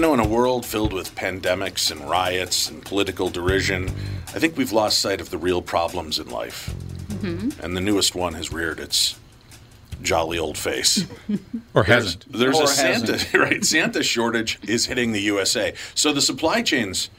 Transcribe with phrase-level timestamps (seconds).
[0.00, 3.90] You know, in a world filled with pandemics and riots and political derision,
[4.28, 6.74] I think we've lost sight of the real problems in life.
[7.08, 7.62] Mm-hmm.
[7.62, 9.20] And the newest one has reared its
[10.00, 11.04] jolly old face.
[11.74, 12.24] Or hasn't.
[12.32, 13.34] there's Or a Santa, hasn't.
[13.34, 13.62] right?
[13.62, 15.74] Santa shortage is hitting the USA.
[15.94, 17.10] So the supply chains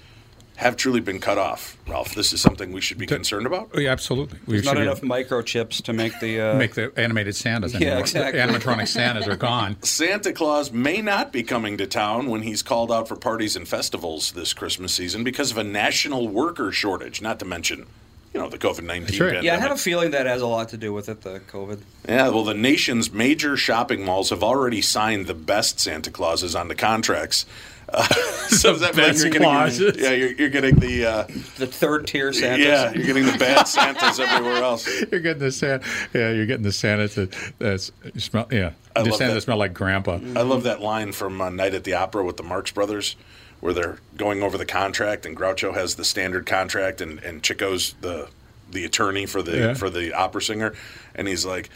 [0.62, 1.75] have truly been cut off.
[1.88, 3.72] Ralph, this is something we should be concerned about.
[3.74, 4.38] Oh, yeah, absolutely.
[4.46, 7.98] We There's not should enough microchips to make the uh, make the animated Santas Yeah,
[7.98, 8.40] exactly.
[8.40, 9.78] The animatronic Santas are gone.
[9.84, 13.68] Santa Claus may not be coming to town when he's called out for parties and
[13.68, 17.88] festivals this Christmas season because of a national worker shortage, not to mention
[18.34, 19.34] you know, the COVID nineteen That's right.
[19.34, 19.46] pandemic.
[19.46, 21.81] Yeah, I have a feeling that has a lot to do with it, the COVID.
[22.08, 26.68] Yeah, well, the nation's major shopping malls have already signed the best Santa Clauses on
[26.68, 27.46] the contracts.
[27.94, 28.04] Uh,
[28.50, 29.96] so does that mean best you're getting, Clauses.
[29.98, 31.24] yeah, you're, you're getting the uh,
[31.58, 32.66] The third tier Santas.
[32.66, 34.88] yeah, you're getting the bad Santas everywhere else.
[35.12, 35.86] You're getting the Santa.
[36.14, 38.48] Yeah, you're getting the Santa that that's you smell.
[38.52, 39.42] Yeah, I the Santa that.
[39.42, 40.20] smell like Grandpa.
[40.36, 43.16] I love that line from uh, Night at the Opera with the Marx Brothers,
[43.60, 47.94] where they're going over the contract, and Groucho has the standard contract, and, and Chico's
[48.02, 48.30] the
[48.72, 49.74] the attorney for the Yeah.
[49.74, 50.74] for the opera singer,
[51.16, 51.70] and he's like.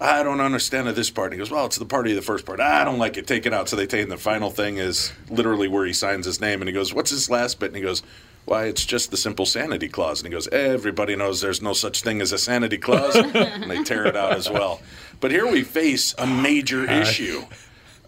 [0.00, 1.26] I don't understand this part.
[1.26, 2.60] And he goes, Well, it's the party of the first part.
[2.60, 3.26] I don't like it.
[3.26, 3.68] Take it out.
[3.68, 6.60] So they take the final thing is literally where he signs his name.
[6.60, 7.68] And he goes, What's his last bit?
[7.68, 8.02] And he goes,
[8.44, 10.20] Why, it's just the simple sanity clause.
[10.20, 13.16] And he goes, Everybody knows there's no such thing as a sanity clause.
[13.34, 14.80] and they tear it out as well.
[15.20, 17.44] But here we face a major issue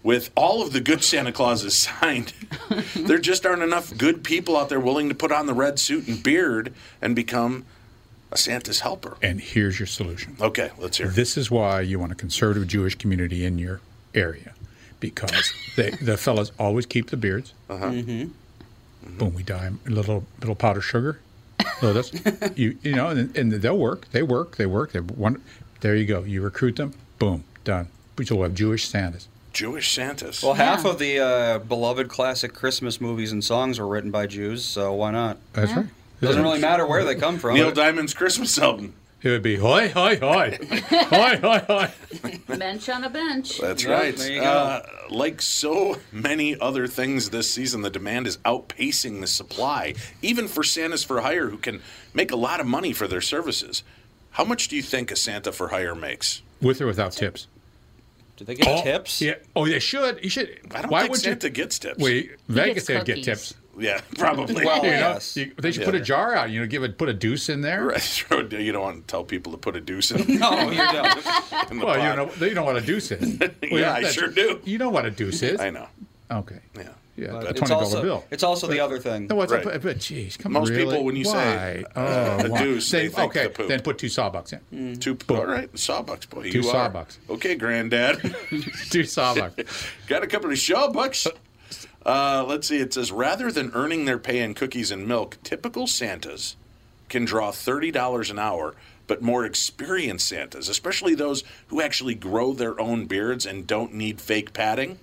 [0.03, 2.33] with all of the good Santa Clauses signed,
[2.97, 6.09] there just aren't enough good people out there willing to put on the red suit
[6.09, 6.73] and beard
[7.03, 7.65] and become
[8.33, 9.17] a Santa's helper.
[9.23, 10.37] And here's your solution.
[10.41, 11.09] Okay, let's hear.
[11.09, 11.15] it.
[11.15, 13.81] This is why you want a conservative Jewish community in your
[14.15, 14.55] area,
[15.01, 17.53] because they, the fellas always keep the beards.
[17.69, 17.91] Uh-huh.
[19.19, 21.21] Boom, we dye 'em a little little powder sugar.
[21.81, 22.13] So that's
[22.59, 24.11] you you know, and, and they'll work.
[24.13, 24.57] They work.
[24.57, 24.93] They work.
[24.93, 25.43] They one.
[25.81, 26.23] There you go.
[26.23, 26.93] You recruit them.
[27.19, 27.89] Boom, done.
[28.19, 29.29] We will have Jewish Santas.
[29.53, 30.43] Jewish Santas.
[30.43, 34.65] Well, half of the uh, beloved classic Christmas movies and songs were written by Jews,
[34.65, 35.39] so why not?
[35.55, 35.87] That's right.
[36.21, 37.55] Doesn't really matter where they come from.
[37.55, 38.95] Neil Diamond's Christmas album.
[39.23, 41.91] It would be hoi hoi hoi, hoi hoi hoi.
[42.57, 43.59] Bench on a bench.
[43.59, 44.17] That's Yeah, right.
[44.17, 44.47] there you go.
[44.47, 50.49] Uh, like so many other things this season, the demand is outpacing the supply, even
[50.49, 51.83] for Santas for hire who can
[52.15, 53.83] make a lot of money for their services.
[54.33, 56.41] How much do you think a Santa for hire makes?
[56.63, 57.47] With or without tips?
[58.39, 59.21] Do they get Oh, tips?
[59.21, 59.35] Yeah.
[59.55, 60.25] Oh, they should.
[60.25, 60.61] You should.
[60.75, 61.53] I don't Why think would Santa you?
[61.53, 61.99] gets tips.
[61.99, 63.55] Wait, Vegas gets they'd get tips.
[63.79, 64.65] Yeah, probably.
[64.65, 65.37] Well, You know, yes.
[65.37, 65.87] you- they should Yeah.
[65.87, 66.51] put a jar out.
[66.51, 67.85] You know, give it, put a deuce in there.
[67.87, 68.25] Right.
[68.53, 71.71] you don't want to tell people to put a deuce in, No, you don't.
[71.71, 72.11] in the Well, pot.
[72.11, 73.39] you know, they know what a deuce is.
[73.39, 73.51] Well,
[73.81, 74.61] Yeah, I sure do.
[74.65, 75.61] You know what a deuce is.
[75.61, 75.87] I know.
[76.31, 76.59] Okay.
[76.77, 76.89] Yeah.
[77.17, 78.25] Yeah, But a it's twenty dollar also, bill.
[78.31, 79.27] It's also the other thing.
[79.27, 79.67] No, what's Right.
[79.67, 80.77] a, but geez, come Most on.
[80.77, 80.91] really?
[80.95, 82.01] people, when you say, Why?
[82.01, 82.63] uh, oh, a why?
[82.63, 83.69] deuce, they then, think okay, the poop.
[83.69, 84.95] then put two sawbucks Mm.
[84.95, 84.97] in.
[85.01, 86.51] Two, all right, sawbucks, boy.
[86.51, 86.89] Two you are.
[86.91, 87.19] sawbucks.
[87.29, 88.21] Okay, granddad.
[88.91, 89.91] two sawbucks.
[90.07, 91.27] Got a couple of sawbucks.
[92.05, 92.79] Uh, let's see.
[92.79, 96.57] It says rather than earning their pay in cookies and milk, typical Santas
[97.09, 98.75] can draw thirty dollars an hour.
[99.07, 104.21] But more experienced Santas, especially those who actually grow their own beards and don't need
[104.21, 104.99] fake padding.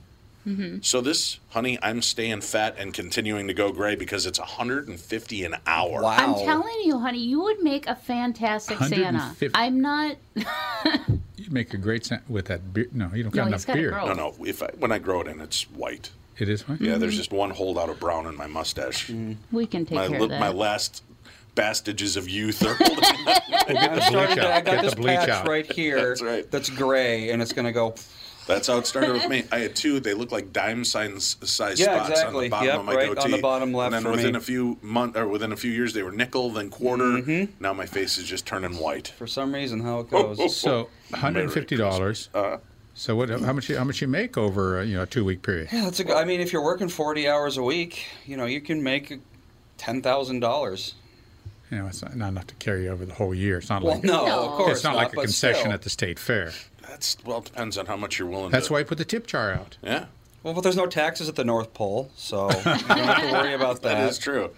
[0.80, 5.56] So this, honey, I'm staying fat and continuing to go gray because it's 150 an
[5.68, 6.02] hour.
[6.02, 6.16] Wow.
[6.18, 9.36] I'm telling you, honey, you would make a fantastic Santa.
[9.54, 10.16] I'm not.
[11.36, 12.96] You make a great Santa with that beard.
[12.96, 13.94] No, you don't No, got enough gotta beard.
[13.94, 14.08] grow.
[14.08, 14.36] No, no.
[14.46, 16.12] If I, when I grow it in, it's white.
[16.40, 16.78] It is fine.
[16.80, 19.10] Yeah, there's just one holdout of brown in my mustache.
[19.52, 20.40] We can take My care li- of that.
[20.40, 21.04] my last
[21.56, 23.04] bastages of youth are holding
[23.78, 25.48] I'm starting to, I got Get this patch out.
[25.48, 26.52] right here That's right.
[26.52, 27.96] that's gray, and it's going to go.
[28.46, 29.44] That's how it started with me.
[29.52, 30.00] I had two.
[30.00, 33.10] They look like dime signs size Yeah, spots on the bottom Yep, of my right
[33.10, 33.32] on goatee.
[33.32, 34.38] the bottom left And for then within me.
[34.38, 37.04] a few month or within a few years, they were nickel, then quarter.
[37.04, 37.62] Mm-hmm.
[37.62, 39.10] Now my face is just turning white.
[39.10, 40.38] For some reason, how it goes.
[40.56, 42.30] So, one hundred and fifty dollars.
[42.34, 42.58] Uh,
[43.00, 43.30] So what?
[43.30, 43.68] How much?
[43.68, 45.70] How much you make over uh, you know a two week period?
[45.72, 46.16] Yeah, that's a good.
[46.18, 49.20] I mean, if you're working 40 hours a week, you know, you can make
[49.78, 50.96] ten thousand dollars.
[51.70, 53.58] You know, it's not, not enough to carry you over the whole year.
[53.60, 54.40] It's not Well, like no, No.
[54.50, 55.74] of course it's not, like a concession still.
[55.74, 56.54] at the state fair.
[56.88, 58.46] that's well, it depends on how much you're willing.
[58.46, 58.58] To pay.
[58.58, 59.78] That's to, why I put the tip jar out.
[59.84, 60.06] Yeah,
[60.44, 63.54] Well, but there's no taxes at the North Pole, so you don't have to worry
[63.54, 63.96] about that.
[63.96, 64.50] that is true.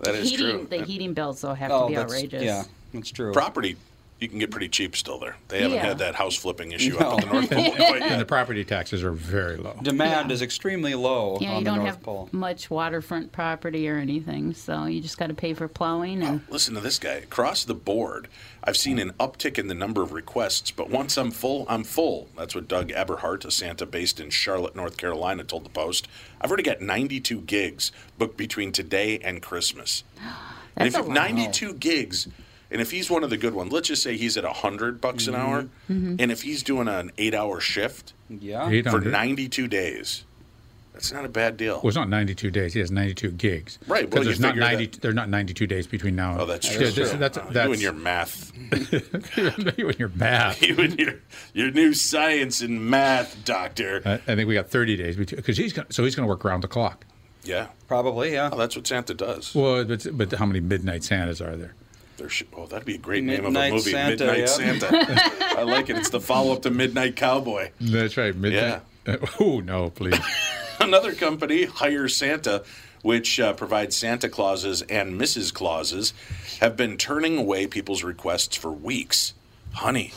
[0.00, 0.66] That is heating, true.
[0.70, 2.42] The heating bills, though, have Oh, to be outrageous.
[2.42, 3.32] yeah, that's true.
[3.32, 3.76] Property,
[4.22, 5.36] you can get pretty cheap still there.
[5.48, 5.86] They haven't Yeah.
[5.86, 7.06] had that house flipping issue No.
[7.10, 8.28] up at the North Pole quite And the yet.
[8.28, 9.76] property taxes are very low.
[9.82, 12.28] Demand is extremely low Yeah, on you the don't North have Pole.
[12.32, 16.74] much waterfront property or anything, so you just got to pay for plowing and Listen
[16.74, 17.14] to this guy.
[17.14, 18.28] Across the board,
[18.62, 22.28] I've seen an uptick in the number of requests, but once I'm full, I'm full.
[22.36, 26.06] That's what Doug Eberhart, a Santa based in Charlotte, North Carolina, told the Post.
[26.40, 30.04] I've already got 92 gigs booked between today and Christmas.
[30.76, 31.34] and if That's you a have lot.
[31.34, 32.28] 92 gigs,
[32.72, 35.26] and if he's one of the good ones, let's just say he's at 100 bucks
[35.28, 36.16] an hour, Mm-hmm.
[36.18, 38.68] and if he's doing an eight hour shift Yeah.
[38.70, 40.24] Eight for 92 days,
[40.92, 41.76] that's not a bad deal.
[41.76, 42.74] Well, it's not 92 days.
[42.74, 43.78] He has 92 gigs.
[43.86, 44.98] Right, well, Because you there's not figure that- 90.
[45.00, 46.32] There's not 92 days between now.
[46.32, 46.90] and Oh, that's Yeah, true.
[46.90, 48.52] this- that's, Wow, that's you and your math.
[49.78, 50.62] you and your math.
[50.62, 51.14] you and your,
[51.54, 54.02] your new science and math doctor.
[54.04, 56.44] I, I think we got 30 days because he's gonna, so he's going to work
[56.44, 57.06] around the clock.
[57.44, 57.68] Yeah.
[57.88, 58.50] Probably, yeah.
[58.52, 59.54] Oh, that's what Santa does.
[59.54, 61.74] Well, but, but how many midnight Santas are there?
[62.16, 64.46] There should, oh, that'd be a great name of a movie, Santa, Midnight yeah.
[64.46, 64.88] Santa.
[65.58, 65.96] I like it.
[65.96, 67.70] It's the follow-up to Midnight Cowboy.
[67.80, 68.34] That's right.
[68.34, 68.82] Midnight.
[69.40, 70.18] oh no, please.
[70.80, 72.64] Another company, Hire Santa,
[73.02, 75.52] which uh, provides Santa Clauses and Mrs.
[75.52, 76.12] Clauses,
[76.60, 79.34] have been turning away people's requests for weeks.
[79.72, 80.12] Honey,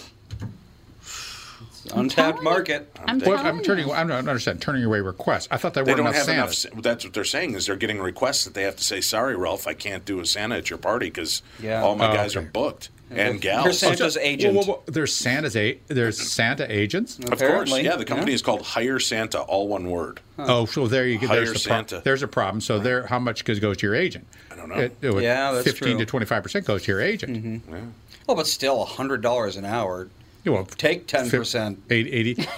[1.93, 2.89] Untapped market.
[3.05, 3.91] I'm Well, telling I'm turning.
[3.91, 5.47] I don't understand turning away requests.
[5.51, 6.83] I thought there they weren't don't enough have enough.
[6.83, 9.67] That's what they're saying is they're getting requests that they have to say, "Sorry, Ralph,
[9.67, 11.81] I can't do a Santa at your party because Yeah.
[11.83, 12.45] all my Oh, guys okay.
[12.45, 14.55] are booked and You're gals." Santa's oh, agent.
[14.55, 14.83] Whoa, whoa, whoa.
[14.87, 17.19] There's Santa's a there's Santa agents.
[17.19, 17.95] Of course, yeah.
[17.95, 18.35] The company yeah.
[18.35, 20.21] is called Hire Santa, all one word.
[20.39, 21.27] Oh, so there you go.
[21.27, 22.01] Hire There's the pro- Santa.
[22.03, 22.61] There's a problem.
[22.61, 24.25] So there, how much goes goes to your agent?
[24.51, 24.75] I don't know.
[24.75, 25.99] It, it would- Yeah, that's fifteen true.
[25.99, 27.43] to twenty five percent goes to your agent.
[27.45, 27.87] Mm-hmm.
[28.27, 30.09] Well, but still, hundred dollars an hour.
[30.45, 31.77] You will Take 10%.
[31.89, 32.47] 80,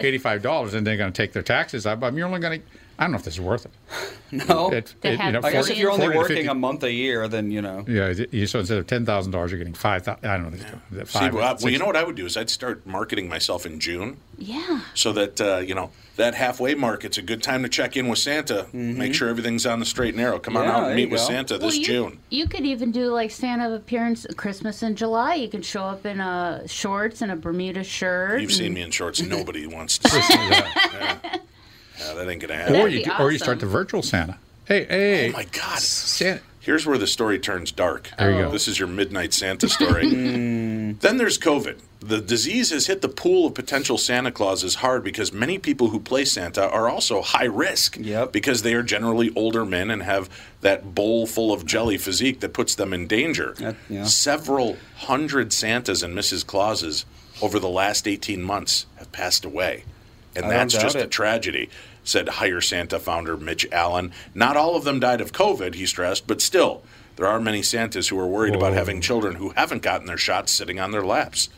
[0.00, 2.02] 85 dollars, and they're going to take their taxes up.
[2.02, 2.66] I mean, you're only going to.
[2.98, 3.72] I don't know if this is worth it.
[4.48, 6.48] No, It- They it- have- you know, I guess 40 if you're only working 50
[6.48, 7.84] a month a year, then you know.
[7.86, 10.28] Yeah, it- so instead of ten thousand dollars, you're getting five thousand.
[10.28, 10.64] I don't know.
[10.90, 13.28] the- See, Five, well, well, you know what I would do is I'd start marketing
[13.28, 14.80] myself in June, Yeah.
[14.94, 17.04] so that uh, you know that halfway mark.
[17.04, 20.14] It's a good time to check in with Santa, make sure everything's on the straight
[20.14, 20.40] and narrow.
[20.40, 20.74] Come on Mm-hmm.
[20.76, 21.26] Out and meet with go.
[21.26, 22.18] Santa Well, this you, June.
[22.30, 25.34] You could even do like Santa appearance Christmas in July.
[25.34, 28.40] You can show up in uh, shorts and a Bermuda shirt.
[28.40, 29.22] You've and- seen me in shorts.
[29.36, 30.90] Nobody wants to see that.
[31.32, 31.38] Yeah.
[31.98, 32.76] Yeah, that ain't gonna happen.
[32.76, 34.38] or you be do- or you start the virtual Santa.
[34.66, 35.78] Hey, hey, Oh my God!
[35.78, 36.40] Santa.
[36.60, 38.08] Here's where the story turns dark.
[38.18, 38.50] There you go.
[38.50, 40.08] This is your midnight Santa story.
[40.14, 40.92] Hmm.
[41.00, 41.78] then there's COVID.
[42.00, 45.98] The disease has hit the pool of potential Santa Clauses hard because many people who
[46.00, 47.96] play Santa are also high risk.
[48.00, 48.32] Yep.
[48.32, 50.28] Because they are generally older men and have
[50.62, 53.54] that bowl full of jelly physique that puts them in danger.
[53.58, 54.04] That- yeah.
[54.04, 56.46] Several hundred Santas and Mrs.
[56.46, 57.04] Clauses
[57.42, 59.84] over the last 18 months have passed away.
[60.36, 61.68] And I that's doubt just a tragedy,
[62.02, 64.12] said Hire Santa founder Mitch Allen.
[64.34, 66.82] Not all of them died of COVID, he stressed, but still,
[67.16, 70.52] there are many Santas who are worried about having children who haven't gotten their shots
[70.52, 71.48] sitting on their laps.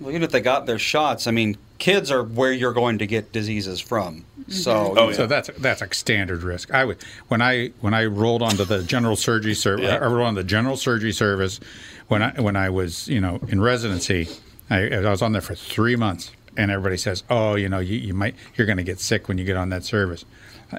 [0.00, 3.06] Well, even if they got their shots, I mean, kids are where you're going to
[3.06, 4.24] get diseases from.
[4.40, 4.52] Mm-hmm.
[4.52, 5.14] So, Oh, yeah.
[5.14, 6.74] So that's that's a standard risk.
[6.74, 6.98] I would
[7.28, 9.86] when I when I rolled onto the general surgery service.
[9.86, 9.96] Yeah.
[9.96, 11.60] I rolled on the general surgery service
[12.08, 14.28] when I when I was you know in residency.
[14.68, 17.96] I, I was on there for three months, and everybody says, "Oh, you know, you,
[17.98, 20.24] you might you're going to get sick when you get on that service."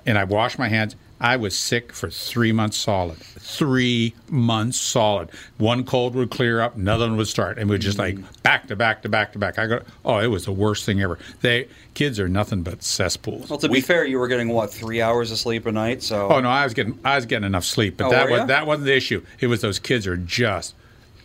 [0.06, 0.96] And I washed my hands.
[1.20, 3.18] I was sick for three months solid.
[3.18, 5.30] Three months solid.
[5.58, 8.44] One cold would clear up, another one would start, and we just like mm.
[8.44, 9.58] back to back to back to back.
[9.58, 11.18] I go, oh, it was the worst thing ever.
[11.42, 13.50] They kids are nothing but cesspools.
[13.50, 16.04] well, to be fair, you were getting what three hours of sleep a night.
[16.04, 18.48] So, Oh no, I was getting I was getting enough sleep, but Oh, that was
[18.48, 19.24] that wasn't the issue.
[19.40, 20.76] It was those kids are just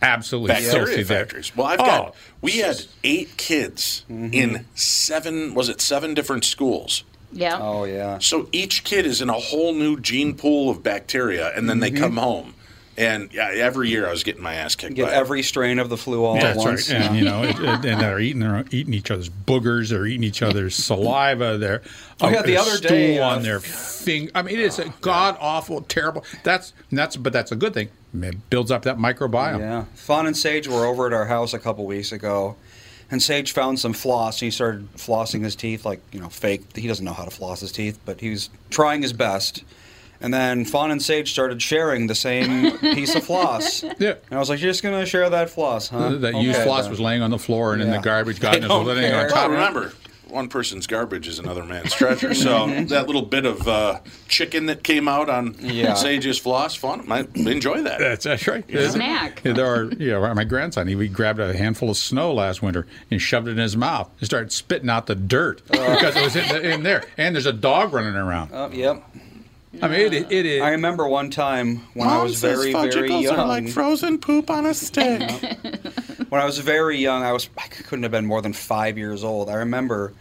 [0.01, 1.19] absolutely Bacteria filthy there.
[1.19, 1.55] factories.
[1.55, 7.03] Well, I've Oh, got, we had eight kids in seven, was it seven different schools?
[7.33, 7.57] Yeah.
[7.61, 11.69] oh yeah, So each kid is in a whole new gene pool of bacteria, and
[11.69, 12.55] then they come home.
[12.97, 15.15] And yeah, every year I was getting my ass kicked get by it.
[15.15, 16.91] every strain of the flu all at That's once.
[16.91, 20.05] right, and you know, it, it- and they're eating they're eating each other's boogers, they're
[20.05, 21.57] eating each other's saliva.
[21.57, 21.81] They're
[22.19, 24.31] Oh, yeah, the other stool day, uh, on their finger.
[24.35, 26.25] I mean, it is a god awful, terrible.
[26.43, 27.89] That's that's but that's a good thing.
[28.13, 29.59] It builds up that microbiome.
[29.59, 29.85] Yeah.
[29.95, 32.55] Fawn and Sage were over at our house a couple weeks ago,
[33.09, 34.41] and Sage found some floss.
[34.41, 36.75] And he started flossing his teeth, like, you know, fake.
[36.75, 39.63] He doesn't know how to floss his teeth, but he was trying his best.
[40.23, 43.83] And then Fawn and Sage started sharing the same piece of floss.
[43.97, 44.11] Yeah.
[44.29, 46.17] And I was like, You're just going to share that floss, huh?
[46.17, 48.61] That used floss then." was laying on the floor and in the garbage They gotten
[48.67, 49.35] don't was on top.
[49.35, 49.53] Well, it.
[49.53, 49.93] remember,
[50.31, 52.33] one person's garbage is another man's treasure.
[52.33, 55.93] So that little bit of uh, chicken that came out on Yeah.
[55.95, 57.11] Sage's floss, fun.
[57.11, 57.99] I enjoy that.
[57.99, 58.63] That's, that's right.
[58.69, 59.41] Snack.
[59.43, 62.61] Yeah, there are, you know, my grandson, he, he grabbed a handful of snow last
[62.61, 66.23] winter and shoved it in his mouth and started spitting out the dirt because it
[66.23, 67.03] was in, the, in there.
[67.17, 68.51] And there's a dog running around.
[68.53, 69.03] Oh, yep.
[69.81, 70.61] I mean, it, it is.
[70.61, 73.37] I remember one time when I was very, very young.
[73.39, 75.21] Are like frozen poop on a stick.
[76.31, 79.21] When I was very young, I was I couldn't have been more than five years
[79.21, 79.49] old.
[79.49, 80.13] I remember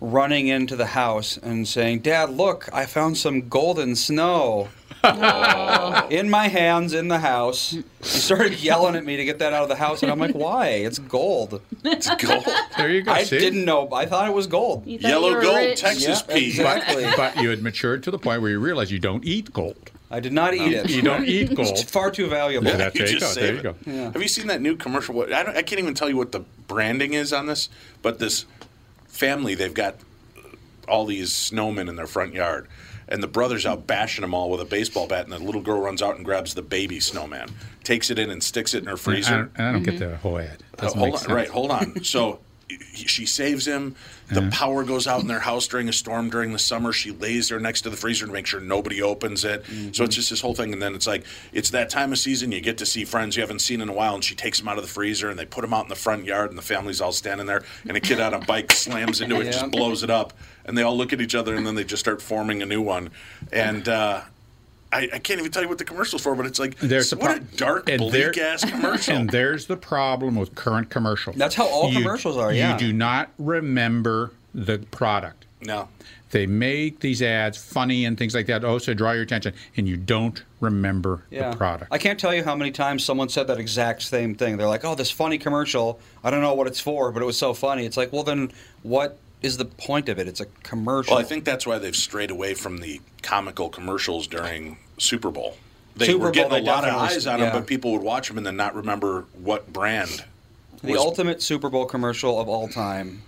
[0.00, 4.68] running into the house and saying, "Dad, look, I found some golden snow."
[6.10, 7.70] in my hands in the house.
[7.70, 10.34] He started yelling at me to get that out of the house, and I'm like,
[10.34, 10.66] "Why?
[10.68, 12.44] It's gold." it's gold.
[12.76, 13.12] there you go.
[13.12, 13.38] I see?
[13.38, 13.88] didn't know.
[13.92, 14.84] I thought it was gold.
[14.86, 15.80] You thought you Yellow gold, rich.
[15.80, 16.46] Texas Yeah, pea.
[16.48, 17.06] exactly.
[17.16, 19.90] But you had matured to the point where you realize you don't eat gold.
[20.14, 20.90] I did not eat it.
[20.90, 21.68] You don't eat gold.
[21.70, 22.68] It's far too valuable.
[22.68, 23.84] Yeah, that's- You there you just go, there you it.
[23.86, 24.10] go.
[24.12, 25.14] Have you seen that new commercial?
[25.14, 27.68] What I, don't, I can't even tell you what the branding is on this,
[28.02, 28.44] but this
[29.08, 29.96] family they've got
[30.88, 32.68] all these snowmen in their front yard,
[33.08, 35.80] and the brother's out bashing them all with a baseball bat, and the little girl
[35.80, 37.48] runs out and grabs the baby snowman,
[37.84, 39.50] takes it in and sticks it in her I freezer.
[39.56, 40.62] don't, I don't get the whole ad.
[40.78, 41.32] Uh, hold make on, sense.
[41.32, 41.48] right?
[41.48, 42.04] Hold on.
[42.04, 42.38] So he-
[42.94, 43.94] she saves him.
[44.30, 46.90] The power goes out in their house during a storm during the summer.
[46.92, 49.64] She lays there next to the freezer to make sure nobody opens it.
[49.92, 50.72] So it's just this whole thing.
[50.72, 52.50] And then it's like it's that time of season.
[52.50, 54.68] You get to see friends you haven't seen in a while, and she takes them
[54.68, 56.62] out of the freezer and they put them out in the front yard, and the
[56.62, 59.52] family's all standing there, and a kid on a bike slams into it, Yeah.
[59.52, 60.32] just blows it up,
[60.64, 62.80] and they all look at each other, and then they just start forming a new
[62.80, 63.10] one.
[63.52, 64.22] And uh,
[64.92, 67.16] I, I can't even tell you what the commercial's for, but it's like There's the
[67.16, 69.16] what pro- a dark, and bleak there- ass commercial.
[69.16, 71.36] And there's the problem with current commercials.
[71.36, 72.72] That's how all You- commercials are, yeah.
[72.74, 75.46] You do not remember the product.
[75.62, 75.88] no.
[76.30, 79.86] They make these ads funny and things like that, oh, to draw your attention, and
[79.86, 81.92] you don't remember the product.
[81.92, 84.56] I can't tell you how many times someone said that exact same thing.
[84.56, 86.00] They're like, "Oh, this funny commercial.
[86.24, 88.50] I don't know what it's for, but it was so funny." It's like, well, then
[88.82, 90.28] what is the point of it?
[90.28, 91.14] It's a commercial.
[91.14, 95.56] Well, I think that's why they've strayed away from the comical commercials during Super Bowl.
[95.96, 97.46] They Super were Bowl, getting they a lot of eyes on yeah.
[97.50, 100.24] them, but people would watch them and then not remember what brand.
[100.82, 103.22] the was- ultimate Super Bowl commercial of all time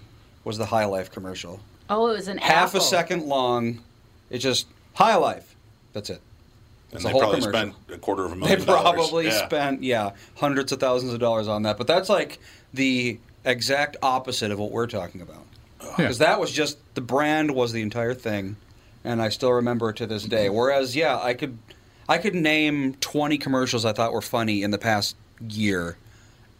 [0.45, 1.61] was the High Life commercial.
[1.91, 2.81] Oh, it was an Half apple.
[2.81, 3.81] a second long.
[4.31, 5.55] It's just High Life.
[5.93, 6.21] That's it.
[6.91, 7.73] And It's they a whole probably commercial.
[7.73, 8.59] spent a quarter of a million.
[8.61, 9.47] They probably Yeah.
[9.47, 11.77] spent yeah hundreds of thousands of dollars on that.
[11.77, 12.39] But that's like
[12.73, 15.44] the exact opposite of what we're talking about.
[15.99, 16.05] Yeah.
[16.05, 18.57] Because that was just the brand was the entire thing,
[19.05, 20.49] and I still remember it to this day.
[20.49, 21.59] Whereas, yeah, I could,
[22.09, 25.17] I could name twenty commercials I thought were funny in the past
[25.49, 25.97] year,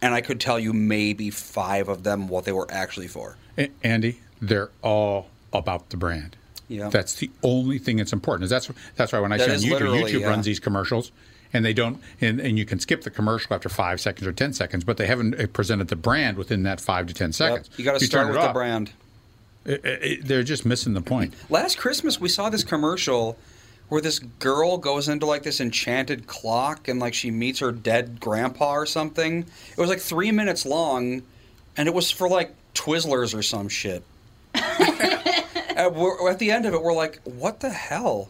[0.01, 3.37] and I could tell you maybe five of them what they were actually for.
[3.57, 6.35] A- Andy, they're all about the brand.
[6.67, 6.89] Yeah.
[6.89, 8.45] That's the only thing that's important.
[8.45, 10.27] Is that's that's why when I That say on YouTube, YouTube yeah.
[10.27, 11.11] runs these commercials,
[11.53, 14.51] and they don't, and, and you can skip the commercial after five seconds or ten
[14.53, 17.69] seconds, but they haven't uh, presented the brand within that five to ten seconds.
[17.71, 17.79] Yep.
[17.79, 18.91] You got to start it with the brand.
[19.65, 21.33] It- it- they're just missing the point.
[21.49, 23.37] Last Christmas, we saw this commercial
[23.89, 28.19] where this girl goes into like this enchanted clock and like she meets her dead
[28.19, 29.45] grandpa or something.
[29.71, 31.21] It was like three minutes long,
[31.77, 34.03] and it was for like Twizzlers or some shit.
[34.53, 38.29] at, at the end of it, we're like, what the hell?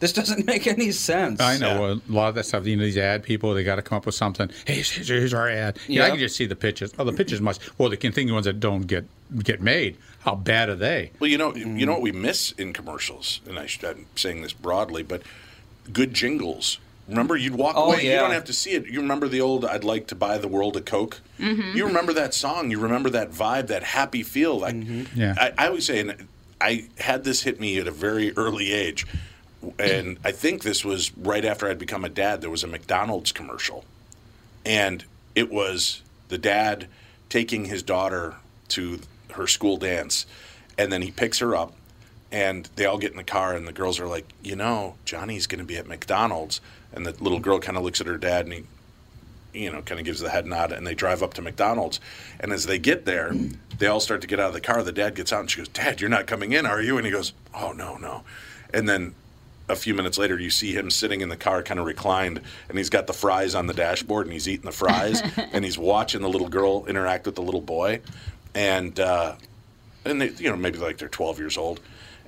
[0.00, 1.40] This doesn't make any sense.
[1.40, 2.66] I know a lot of that stuff.
[2.66, 4.50] You know, these ad people, they got to come up with something.
[4.64, 5.78] Hey, here's, here's our ad.
[5.86, 6.92] Yeah, I can just see the pitches.
[6.98, 7.60] Oh, the pitches must.
[7.78, 9.04] Well, the thing, the ones that don't get
[9.42, 9.96] get made.
[10.20, 11.10] How bad are they?
[11.20, 14.42] Well, you know, you know what we miss in commercials, and I should, I'm saying
[14.42, 15.22] this broadly, but
[15.92, 16.78] good jingles.
[17.08, 18.04] Remember, you'd walk Oh, away.
[18.04, 18.86] You don't have to see it.
[18.86, 21.76] You remember the old "I'd like to buy the world a Coke." Mm-hmm.
[21.76, 22.70] You remember that song.
[22.70, 24.58] You remember that vibe, that happy feel.
[24.60, 25.18] Like mm-hmm.
[25.18, 25.34] Yeah.
[25.38, 26.28] I, I always say, and
[26.60, 29.06] I had this hit me at a very early age,
[29.78, 32.40] and I think this was right after I'd become a dad.
[32.40, 33.84] There was a McDonald's commercial,
[34.64, 36.88] and it was the dad
[37.28, 38.36] taking his daughter
[38.68, 39.00] to
[39.32, 40.26] her school dance,
[40.76, 41.74] and then he picks her up,
[42.30, 45.46] and they all get in the car, and the girls are like, you know, Johnny's
[45.46, 46.60] going to be at McDonald's,
[46.92, 48.64] and the little girl kind of looks at her dad, and he,
[49.54, 52.00] you know, kind of gives the head nod, and they drive up to McDonald's,
[52.40, 53.34] and as they get there,
[53.78, 54.82] they all start to get out of the car.
[54.82, 57.06] The dad gets out, and she goes, "Dad, you're not coming in, are you?" And
[57.06, 58.24] he goes, "Oh no, no,"
[58.72, 59.14] and then
[59.68, 62.78] a few minutes later, you see him sitting in the car, kind of reclined, and
[62.78, 66.22] he's got the fries on the dashboard, and he's eating the fries, and he's watching
[66.22, 68.00] the little girl interact with the little boy,
[68.54, 69.34] and uh,
[70.04, 71.80] and they, you know, maybe like they're 12 years old,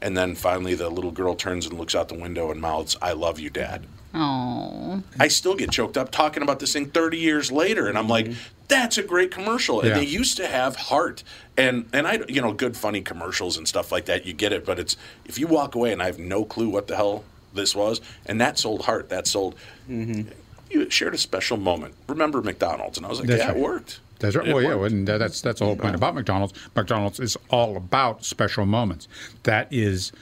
[0.02, 3.12] and then finally the little girl turns and looks out the window and mouths, "I
[3.12, 5.02] love you, Dad." Oh.
[5.18, 8.26] I still get choked up talking about this thing 30 years later, and I'm like,
[8.26, 8.40] mm-hmm.
[8.68, 9.84] that's a great commercial.
[9.84, 9.92] Yeah.
[9.92, 11.22] And they used to have heart,
[11.56, 14.26] and and I, you know, good funny commercials and stuff like that.
[14.26, 16.88] You get it, but it's if you walk away and I have no clue what
[16.88, 19.54] the hell this was, and that sold heart, that sold.
[19.88, 20.30] Mm-hmm.
[20.70, 21.94] You shared a special moment.
[22.08, 23.56] Remember McDonald's, and I was like, That's yeah, right.
[23.56, 24.00] it worked.
[24.20, 24.46] That's right.
[24.46, 26.52] It Well, yeah, and that's that's the whole point about McDonald's.
[26.76, 29.08] McDonald's is all about special moments.
[29.44, 30.12] That is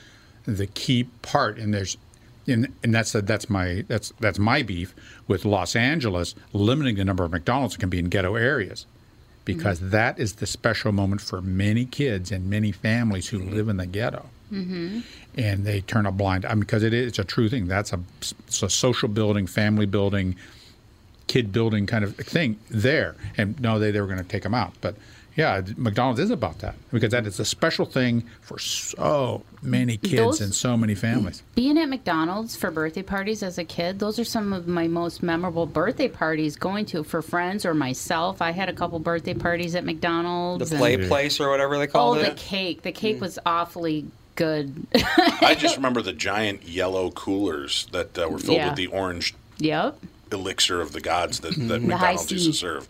[0.46, 1.98] the key part, and there's,
[2.48, 4.94] and, and that's that's my that's that's my beef
[5.26, 8.86] with Los Angeles limiting the number of McDonald's that can be in ghetto areas,
[9.44, 9.90] because mm-hmm.
[9.90, 13.54] that is the special moment for many kids and many families who mm-hmm.
[13.54, 14.26] live in the ghetto.
[14.52, 15.00] Mm-hmm.
[15.36, 17.68] And they turn a blind eye because it is it's a true thing.
[17.68, 18.00] That's a,
[18.46, 20.36] it's a social building, family building,
[21.26, 23.14] kid building kind of thing there.
[23.36, 24.72] And no, they, they were going to take them out.
[24.80, 24.96] But
[25.38, 30.16] yeah, McDonald's is about that because that is a special thing for so many kids
[30.16, 31.44] Those- and so many families.
[31.54, 35.22] Being at McDonald's for birthday parties as a kid, those are some of my most
[35.22, 38.42] memorable birthday parties going to for friends or myself.
[38.42, 40.72] I had a couple birthday parties at The McDonald's.
[40.72, 42.18] and- play place or whatever they call it.
[42.18, 42.82] Oh, the cake.
[42.82, 44.86] The cake was awfully good.
[45.40, 48.68] I just remember the giant yellow coolers that uh, were filled Yeah.
[48.70, 49.98] with the orange yep.
[50.32, 52.88] elixir of the gods that, that McDonald's used to serve.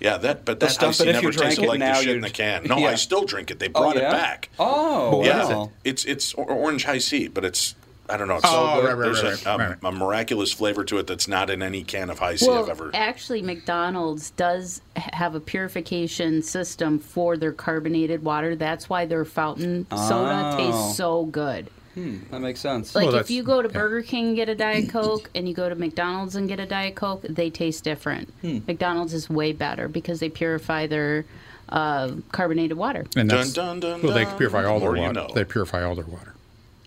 [0.00, 1.78] Yeah, that but that uh, stuff icy that if never you drank tasted it like
[1.78, 2.64] now the shit in the can.
[2.64, 2.88] No, Yeah.
[2.88, 3.58] I still drink it.
[3.58, 4.08] They oh, brought yeah?
[4.08, 4.48] it back.
[4.58, 5.70] Oh, yeah, wow.
[5.84, 7.74] it's it's orange high C, but it's
[8.06, 8.36] I don't know.
[8.36, 8.86] It's Oh, so good.
[8.88, 9.78] right, right, There's right, a, right, a, right.
[9.82, 12.90] a miraculous flavor to it that's not in any can of high C I've ever.
[12.92, 18.56] actually, McDonald's does have a purification system for their carbonated water.
[18.56, 20.56] That's why their fountain soda Oh.
[20.58, 21.68] tastes so good.
[21.94, 22.94] That makes sense.
[22.94, 23.72] Like Well, if you go to yeah.
[23.74, 26.66] Burger King and get a Diet Coke and you go to McDonald's and get a
[26.66, 28.32] Diet Coke, they taste different.
[28.40, 28.58] Hmm.
[28.66, 31.24] McDonald's is way better because they purify their
[31.68, 33.06] uh, carbonated water.
[33.16, 35.12] And Dun, that's, dun, dun, well, they purify all their More you water.
[35.14, 35.30] know.
[35.34, 36.34] They purify all their water.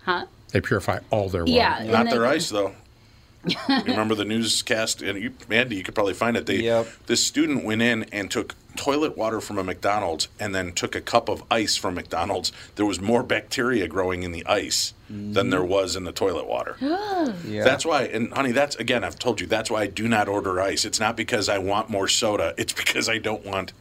[0.04, 0.26] Huh?
[0.52, 1.52] They purify all their water.
[1.52, 1.84] Yeah.
[1.86, 2.74] Not and their ice though.
[3.45, 5.02] You remember the newscast?
[5.02, 6.45] And you, Andy, you could probably find it.
[6.45, 6.88] They, Yep.
[7.06, 11.02] This student went in and took toilet water from a McDonald's and then took a
[11.02, 12.52] cup of ice from McDonald's.
[12.76, 16.76] There was more bacteria growing in the ice than there was in the toilet water.
[17.45, 17.63] Yeah.
[17.63, 20.62] That's why, and honey, that's again, I've told you, that's why I do not order
[20.62, 20.86] ice.
[20.86, 22.54] It's not because I want more soda.
[22.58, 23.73] It's because I don't want,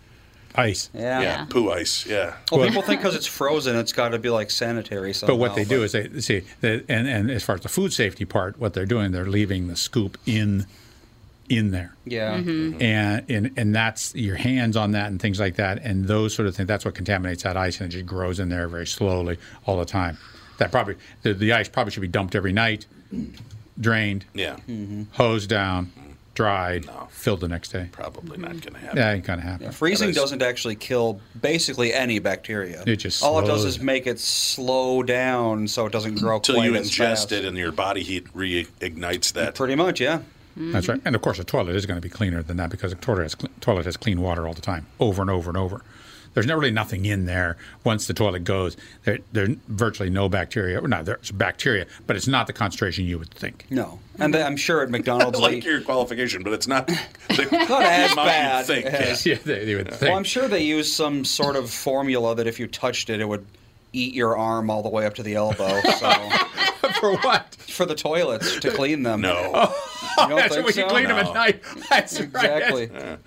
[0.57, 0.91] Ice.
[0.95, 1.21] yeah.
[1.21, 2.07] yeah, poo ice.
[2.07, 2.35] Yeah.
[2.51, 5.13] Well, people think because it's frozen, it's got to be like sanitary.
[5.13, 7.69] Somehow, But what they do is they see, they, and and as far as the
[7.69, 10.67] food safety part, what they're doing, they're leaving the scoop in,
[11.49, 12.83] in there, yeah, Mm-hmm.
[12.83, 16.49] and and and that's your hands on that and things like that, and those sort
[16.49, 16.67] of things.
[16.67, 19.85] That's what contaminates that ice, and it just grows in there very slowly all the
[19.85, 20.19] time.
[20.59, 22.87] That probably the, the ice probably should be dumped every night,
[23.81, 24.57] drained, Yeah.
[25.13, 25.93] hosed down,
[26.37, 27.89] dried, filled the next day.
[27.91, 28.99] Probably not going to happen.
[28.99, 29.73] Yeah, ain't gonna happen.
[29.73, 32.85] freezing I s- doesn't actually kill basically any bacteria.
[32.87, 36.65] It just all it does is make it slow down so it doesn't grow Until
[36.65, 37.33] you ingest fast.
[37.33, 39.57] it and your body heat reignites that.
[39.57, 40.21] Pretty much, yeah.
[40.59, 41.01] That's right.
[41.05, 43.25] And of course, a toilet is going to be cleaner than that because a toilet
[43.25, 45.83] has, cl- toilet has clean water all the time, over and over and over.
[46.37, 48.77] There's not really nothing in there once the toilet goes.
[49.05, 50.79] There, there's virtually no bacteria.
[50.79, 53.65] Or not, there's bacteria, but it's not the concentration you would think.
[53.71, 56.87] No, and I'm sure at I McDonald's, like they, your qualification, but it's not
[57.29, 58.67] the not as bad.
[58.67, 60.03] think, as- Yeah, they, they would think.
[60.03, 63.27] well, I'm sure they use some sort of formula that if you touched it, it
[63.27, 63.47] would
[63.95, 65.81] eat your arm all the way up to the elbow.
[65.81, 66.13] So
[67.01, 67.55] For what?
[67.55, 69.23] for the toilets to clean them.
[69.23, 69.33] No.
[70.19, 70.83] you don't That's think when so?
[70.83, 71.63] you clean them at night.
[71.89, 72.89] That's Exactly.
[72.89, 73.19] Right.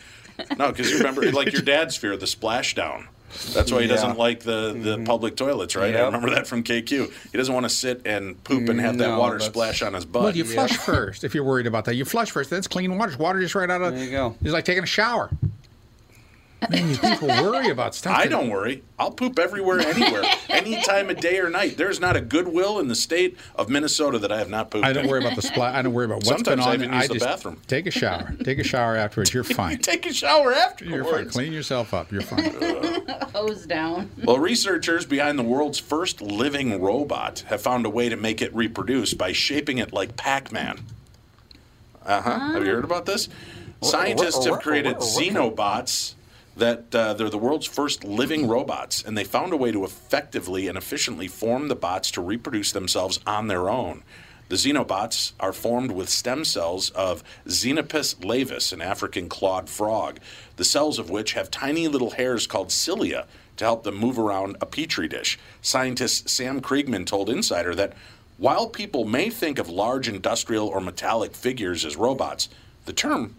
[0.57, 3.07] No, because you remember, like your dad's fear, the splashdown.
[3.53, 3.93] That's why he Yeah.
[3.95, 5.03] doesn't like the, the mm-hmm.
[5.03, 5.95] public toilets, right?
[5.95, 7.11] I remember that from KQ.
[7.31, 10.05] He doesn't want to sit and poop and have that water that's- splash on his
[10.05, 10.23] butt.
[10.23, 11.95] Well, you flush first if you're worried about that.
[11.95, 12.49] You flush first.
[12.49, 13.11] That's clean water.
[13.11, 13.93] It's water just right out of.
[13.93, 14.35] There you go.
[14.41, 15.29] It's like taking a shower.
[16.69, 18.15] Man, you people worry about stuff.
[18.17, 18.83] I don't worry.
[18.97, 21.77] I'll poop everywhere, anywhere, any time of day or night.
[21.77, 24.85] There's not a goodwill in the state of Minnesota that I have not pooped.
[24.85, 25.09] I don't in.
[25.09, 25.73] worry about the splash.
[25.73, 26.73] I don't worry about what's Sometimes been on.
[26.75, 27.61] even use the just bathroom.
[27.67, 28.33] Take a shower.
[28.43, 29.33] Take a shower afterwards.
[29.33, 29.77] You're You fine.
[29.77, 30.93] take a shower afterwards.
[30.93, 31.29] You're fine.
[31.29, 32.11] Clean yourself up.
[32.11, 33.07] You're fine.
[33.33, 34.11] Hose down.
[34.25, 38.53] Well, researchers behind the world's first living robot have found a way to make it
[38.53, 40.79] reproduce by shaping it like Pac-Man.
[42.05, 42.39] Uh huh.
[42.53, 43.29] Have you heard about this?
[43.81, 46.15] Scientists have created xenobots
[46.59, 50.67] that uh, they're the world's first living robots, and they found a way to effectively
[50.67, 54.03] and efficiently form the bots to reproduce themselves on their own.
[54.49, 60.19] The xenobots are formed with stem cells of Xenopus laevis, an African clawed frog,
[60.55, 64.57] the cells of which have tiny little hairs called cilia to help them move around
[64.59, 65.37] a petri dish.
[65.61, 67.93] Scientist Sam Kriegman told Insider that
[68.37, 72.49] while people may think of large industrial or metallic figures as robots,
[72.85, 73.35] the term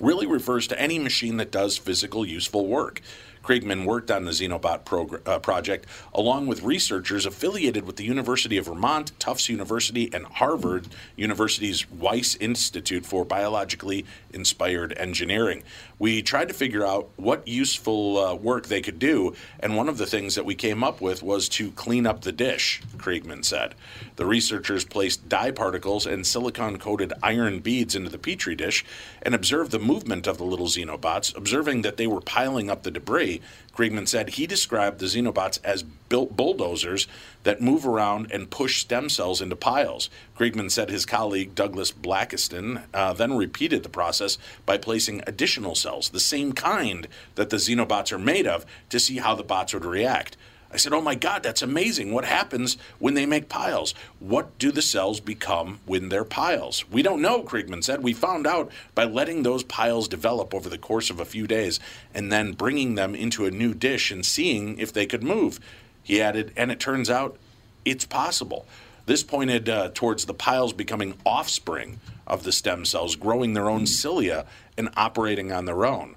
[0.00, 3.00] really refers to any machine that does physical, useful work.
[3.42, 8.56] Kriegman worked on the Xenobot progr- uh, project along with researchers affiliated with the University
[8.56, 15.62] of Vermont, Tufts University, and Harvard University's Wyss Institute for Biologically Inspired Engineering.
[16.00, 19.98] We tried to figure out what useful uh, work they could do, and one of
[19.98, 23.74] the things that we came up with was to clean up the dish, Kriegman said.
[24.16, 28.82] The researchers placed dye particles and silicon coated iron beads into the petri dish
[29.20, 32.90] and observed the movement of the little xenobots, observing that they were piling up the
[32.90, 33.42] debris.
[33.80, 37.08] Kriegman said he described the xenobots as built bulldozers
[37.44, 40.10] that move around and push stem cells into piles.
[40.36, 46.10] Kriegman said his colleague Douglas Blackiston uh, then repeated the process by placing additional cells,
[46.10, 49.86] the same kind that the xenobots are made of, to see how the bots would
[49.86, 50.36] react.
[50.72, 52.12] I said, Oh my God, that's amazing.
[52.12, 53.94] What happens when they make piles?
[54.18, 56.88] What do the cells become when they're piles?
[56.90, 58.02] We don't know, Kriegman said.
[58.02, 61.80] We found out by letting those piles develop over the course of a few days
[62.14, 65.58] and then bringing them into a new dish and seeing if they could move.
[66.02, 67.36] He added, and it turns out
[67.84, 68.66] it's possible.
[69.06, 73.86] This pointed uh, towards the piles becoming offspring of the stem cells, growing their own
[73.86, 74.46] cilia
[74.78, 76.14] and operating on their own.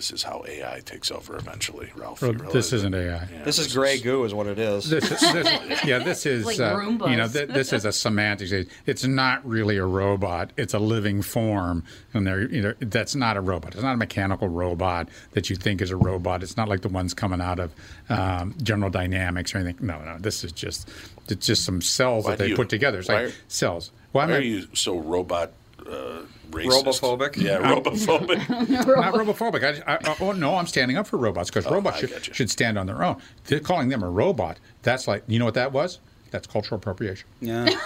[0.00, 2.22] This is how AI takes over eventually, Ralph.
[2.22, 3.28] Well, this isn't AI.
[3.30, 4.88] Yeah, This is gray goo, is what it is.
[4.88, 8.50] This, is- this, yeah, this is Like uh, you know th- this is a semantics.
[8.86, 10.54] It's not really a robot.
[10.56, 11.84] It's a living form,
[12.14, 13.74] and they're you know that's not a robot.
[13.74, 16.42] It's not a mechanical robot that you think is a robot.
[16.42, 17.70] It's not like the ones coming out of
[18.08, 19.86] um, General Dynamics or anything.
[19.86, 20.88] No, no, this is just
[21.28, 23.00] it's just some cells Why that they you- put together.
[23.00, 23.92] It's why like are- cells.
[24.12, 25.52] Why am Why I are you so robot
[25.86, 26.84] uh, racist?
[26.84, 27.36] Robophobic?
[27.36, 28.48] Yeah, robophobic.
[28.96, 29.82] not robophobic?
[29.86, 32.86] I, I, oh no, I'm standing up for robots because robots should, should stand on
[32.86, 33.16] their own.
[33.46, 34.58] They're calling them a robot.
[34.82, 35.98] That's like you know what that was?
[36.30, 37.28] That's cultural appropriation.
[37.40, 37.68] Yeah.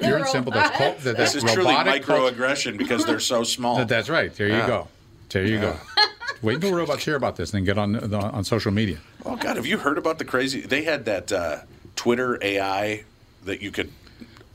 [0.00, 0.52] Pure and simple.
[0.52, 3.76] That's cult, that, this that's is truly robotic cult- microaggression because they're so small.
[3.76, 4.34] that- that's right.
[4.34, 4.88] There you go.
[5.30, 5.76] There you go.
[6.42, 8.98] Wait until robots hear about this, and then get on the, on social media.
[9.24, 10.60] Oh God, have you heard about the crazy?
[10.60, 11.58] They had that uh,
[11.96, 13.04] Twitter AI
[13.44, 13.90] that you could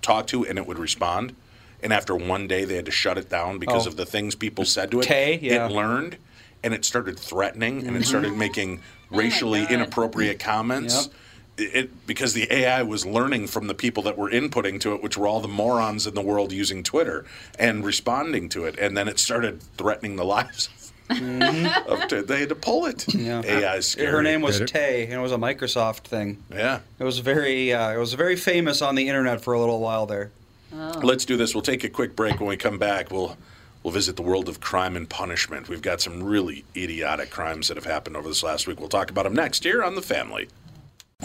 [0.02, 1.36] talk to and it would respond.
[1.82, 3.90] And after one day, they had to shut it down because Oh.
[3.90, 5.04] of the things people said to it.
[5.04, 5.68] Tay, yeah.
[5.68, 6.18] It learned
[6.64, 8.06] and it started threatening and it Mhm.
[8.06, 11.10] started making racially inappropriate comments.
[11.58, 15.02] It, it- because the AI was learning from the people that were inputting to it,
[15.04, 17.26] which were all the morons in the world using Twitter
[17.58, 20.70] and responding to it, and then it started threatening the lives.
[21.10, 23.06] of t- they had to pull it.
[23.16, 23.42] Yeah.
[23.44, 24.08] AI is scary.
[24.12, 26.44] Her name was Tay, and it was a Microsoft thing.
[26.54, 26.80] Yeah.
[27.00, 30.06] It was very, uh, it was very famous on the internet for a little while
[30.06, 30.30] there.
[30.74, 31.00] Oh.
[31.04, 31.54] Let's do this.
[31.54, 32.40] We'll take a quick break.
[32.40, 33.38] When we come back, we'll
[33.84, 35.70] we'll visit the world of crime and punishment.
[35.70, 38.80] We've got some really idiotic crimes that have happened over this last week.
[38.80, 40.50] We'll talk about them next here on the Family.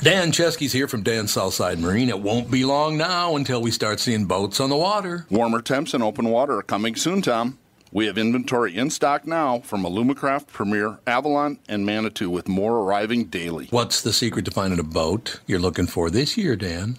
[0.03, 2.09] Dan Chesky's here from Dan Southside Marine.
[2.09, 5.25] It won't be long now until we start seeing boats on the water.
[5.31, 7.59] Warmer temps and open water are coming soon, Tom.
[7.93, 13.27] We have inventory in stock now from Alumacraft, Premier, Avalon, and Manitou, with more arriving
[13.27, 13.69] daily.
[13.71, 16.99] What's the secret to finding a boat you're looking for this year, Dan?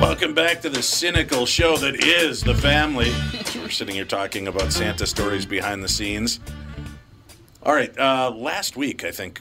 [0.00, 3.12] Welcome back to the cynical show that is the family.
[3.54, 6.40] We're sitting here talking about Santa stories behind the scenes.
[7.62, 9.40] All right, uh, last week I think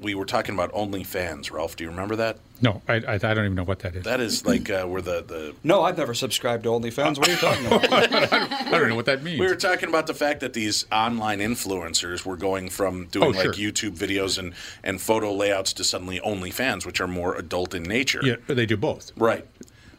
[0.00, 1.52] we were talking about OnlyFans.
[1.52, 2.38] Ralph, do you remember that?
[2.60, 4.04] No, I, I, I don't even know what that is.
[4.04, 7.18] That is like uh, where the, the No, I've never subscribed to OnlyFans.
[7.18, 7.92] What are you talking about?
[8.72, 9.38] I don't know what that means.
[9.40, 13.30] We were talking about the fact that these online influencers were going from doing Oh,
[13.30, 13.52] like sure.
[13.54, 18.20] YouTube videos and, and photo layouts to suddenly OnlyFans, which are more adult in nature.
[18.24, 19.12] Yeah, they do both.
[19.16, 19.46] Right.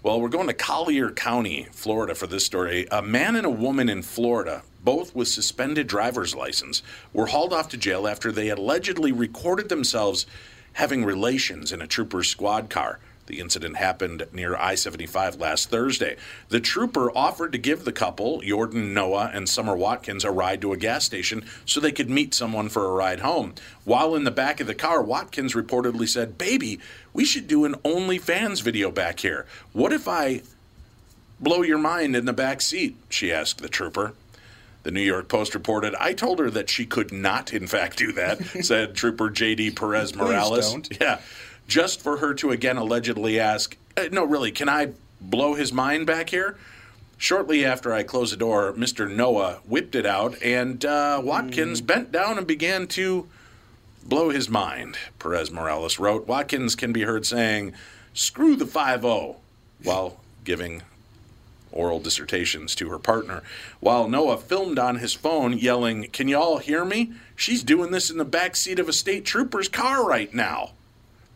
[0.03, 2.85] Well, we're going to Collier County, Florida for this story.
[2.91, 7.69] A man and a woman in Florida, both with suspended driver's license, were hauled off
[7.69, 10.25] to jail after they allegedly recorded themselves
[10.73, 12.99] having relations in a trooper's squad car.
[13.25, 16.17] The incident happened near I 75 last Thursday.
[16.49, 20.73] The trooper offered to give the couple, Jordan Noah and Summer Watkins, a ride to
[20.73, 23.55] a gas station so they could meet someone for a ride home.
[23.86, 26.79] While in the back of the car, Watkins reportedly said, Baby,
[27.13, 29.45] we should do an OnlyFans video back here.
[29.71, 30.41] What if I
[31.39, 32.97] blow your mind in the back seat?
[33.09, 34.13] She asked the trooper.
[34.83, 38.12] The New York Post reported, I told her that she could not, in fact, do
[38.12, 39.71] that, said Trooper J.D.
[39.71, 40.73] Perez Morales.
[40.73, 40.97] don't.
[40.99, 41.21] Yeah.
[41.73, 46.05] Just for her to again allegedly ask, "Uh, No, really, can I blow his mind
[46.05, 46.55] back here?
[47.17, 49.09] Shortly after I closed the door, Mr.
[49.09, 53.27] Noah whipped it out, and uh, Watkins bent down and began to
[54.03, 56.27] blow his mind, Perez Morales wrote.
[56.27, 57.73] Watkins can be heard saying,
[58.13, 59.38] Screw the 5 0,
[59.81, 60.83] while giving
[61.71, 63.41] oral dissertations to her partner.
[63.79, 67.13] While Noah filmed on his phone, yelling, Can you all hear me?
[67.36, 70.73] She's doing this in the back seat of a state trooper's car right now.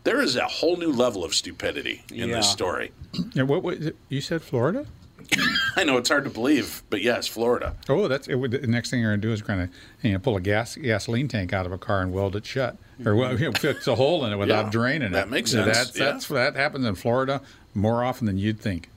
[0.08, 2.36] There is a whole new level of stupidity in Yeah.
[2.36, 2.92] this story.
[3.34, 3.96] Yeah, what was it?
[4.08, 4.86] You said Florida?
[5.76, 7.76] I know it's hard to believe, but yes, Florida.
[7.90, 10.14] Oh, that's it, would- the next thing you're going to do is going to you
[10.14, 13.14] know pull a gas gasoline tank out of a car and weld it shut, or
[13.16, 15.12] well, you know, fix a hole in it without Yeah, draining it.
[15.12, 16.04] that makes sense, That's, yeah.
[16.06, 17.42] that's that happens in Florida
[17.74, 18.88] more often than you'd think.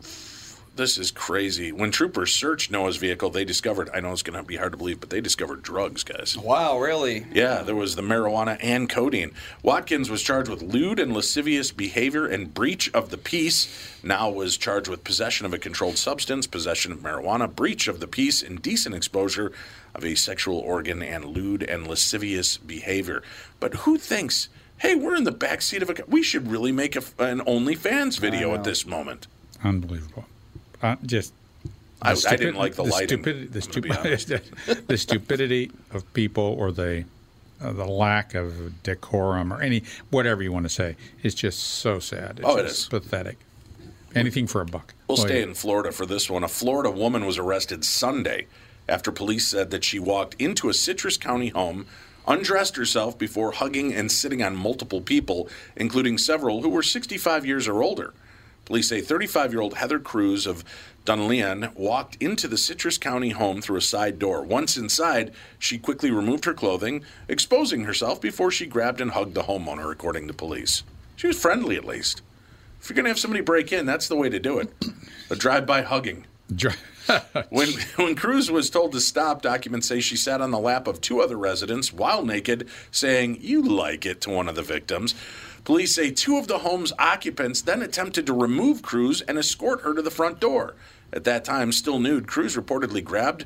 [0.81, 1.71] This is crazy.
[1.71, 4.79] When troopers searched Noah's vehicle, they discovered, I know it's going to be hard to
[4.79, 6.35] believe, but they discovered drugs, guys.
[6.35, 7.27] Wow, really?
[7.31, 9.35] Yeah, there was the marijuana and codeine.
[9.61, 13.67] Watkins was charged with lewd and lascivious behavior and breach of the peace.
[14.01, 18.07] Now was charged with possession of a controlled substance, possession of marijuana, breach of the
[18.07, 19.51] peace, indecent exposure
[19.93, 23.21] of a sexual organ, and lewd and lascivious behavior.
[23.59, 26.05] But who thinks, hey, we're in the back seat of a car.
[26.07, 29.27] We should really make a, an OnlyFans video at this moment.
[29.63, 30.25] Unbelievable.
[30.81, 31.33] Uh, just.
[32.03, 35.71] I- the I didn't like the lighting, Stupidity, the, I'm gonna be stupi- the stupidity
[35.91, 37.05] of people, or the
[37.61, 41.99] uh, the lack of decorum, or any whatever you want to say, is just so
[41.99, 42.39] sad.
[42.39, 42.87] It's Oh, it just is.
[42.89, 43.37] pathetic.
[44.15, 44.93] Anything for a buck.
[45.07, 46.43] We'll Boy, stay in Florida for this one.
[46.43, 48.47] A Florida woman was arrested Sunday
[48.89, 51.85] after police said that she walked into a Citrus County home,
[52.27, 57.67] undressed herself before hugging and sitting on multiple people, including several who were 65 years
[57.67, 58.13] or older.
[58.65, 60.63] Police say 35 year old Heather Cruz of
[61.05, 64.43] Dunnellon walked into the Citrus County home through a side door.
[64.43, 69.43] Once inside, she quickly removed her clothing, exposing herself before she grabbed and hugged the
[69.43, 70.83] homeowner, according to police.
[71.15, 72.21] She was friendly, at least.
[72.79, 74.73] If you're going to have somebody break in, that's the way to do it.
[75.29, 76.25] A drive-by hugging.
[77.49, 81.01] when when Cruz was told to stop, documents say she sat on the lap of
[81.01, 85.15] two other residents while naked, saying "You like it" to one of the victims.
[85.63, 89.93] Police say two of the home's occupants then attempted to remove Cruz and escort her
[89.93, 90.75] to the front door.
[91.13, 93.45] At that time, still nude, Cruz reportedly grabbed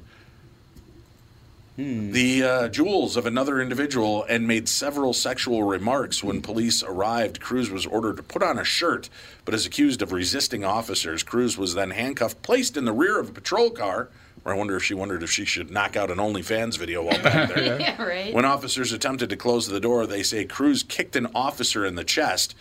[1.77, 6.23] the uh, jewels of another individual and made several sexual remarks.
[6.23, 9.09] When police arrived, Cruz was ordered to put on a shirt,
[9.43, 11.21] but is accused of resisting officers.
[11.21, 14.07] Cruz was then handcuffed, placed in the rear of a patrol car.
[14.51, 17.53] I wonder if she wondered if she should knock out an OnlyFans video while back
[17.53, 17.79] there.
[17.85, 18.33] Yeah, right.
[18.33, 22.03] When officers attempted to close the door, they say Cruz kicked an officer in the
[22.03, 22.55] chest.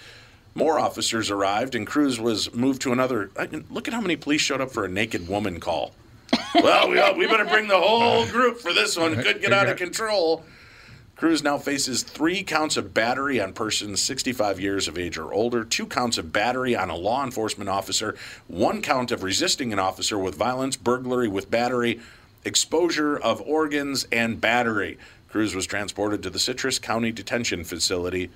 [0.54, 3.30] More officers arrived, and Cruz was moved to another.
[3.36, 5.94] I mean, look at how many police showed up for a naked woman call.
[6.54, 9.14] well, we, we better bring the whole group for this one.
[9.22, 10.44] Could get out of control.
[11.24, 15.64] Cruz now faces three counts of battery on persons 65 years of age or older,
[15.64, 18.14] two counts of battery on a law enforcement officer,
[18.46, 21.98] one count of resisting an officer with violence, burglary with battery,
[22.44, 24.98] exposure of organs, and battery.
[25.30, 28.28] Cruz was transported to the Citrus County Detention Facility.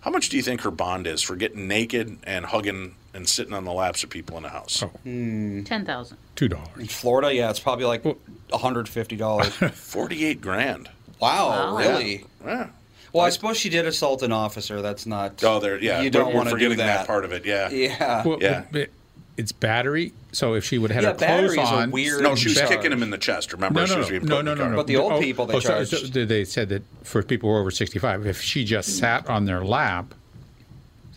[0.00, 3.52] How much do you think her bond is for getting naked and hugging and sitting
[3.52, 4.82] on the laps of people in a house?
[4.82, 4.86] Oh.
[4.86, 5.62] Hmm.
[5.64, 6.16] Ten thousand.
[6.36, 6.70] Two dollars.
[6.78, 8.02] In Florida, yeah, it's probably like
[8.48, 9.70] $150.
[9.72, 10.88] 48 grand.
[11.20, 11.76] Wow, Wow.
[11.76, 12.24] really?
[12.44, 12.68] Yeah.
[13.12, 14.80] Well, I suppose she did assault an officer.
[14.82, 15.42] That's not.
[15.42, 15.82] Oh, there.
[15.82, 17.06] Yeah, You don't want to do forgetting that.
[17.06, 17.44] part of it.
[17.44, 17.68] Yeah.
[17.70, 18.24] Yeah.
[18.26, 18.62] Well, Yeah.
[18.70, 18.90] but
[19.36, 20.12] it's battery.
[20.32, 22.48] So if she would have Yeah, had her clothes battery's a on, weird No, she
[22.50, 22.68] was charge.
[22.70, 23.52] kicking him in the chest.
[23.52, 24.76] Remember, No, she no, was no, being put no, no, no, no.
[24.76, 27.56] But the old Oh, people they oh, so- so they said that for people who
[27.56, 30.14] are over 65, if she just sat on their lap,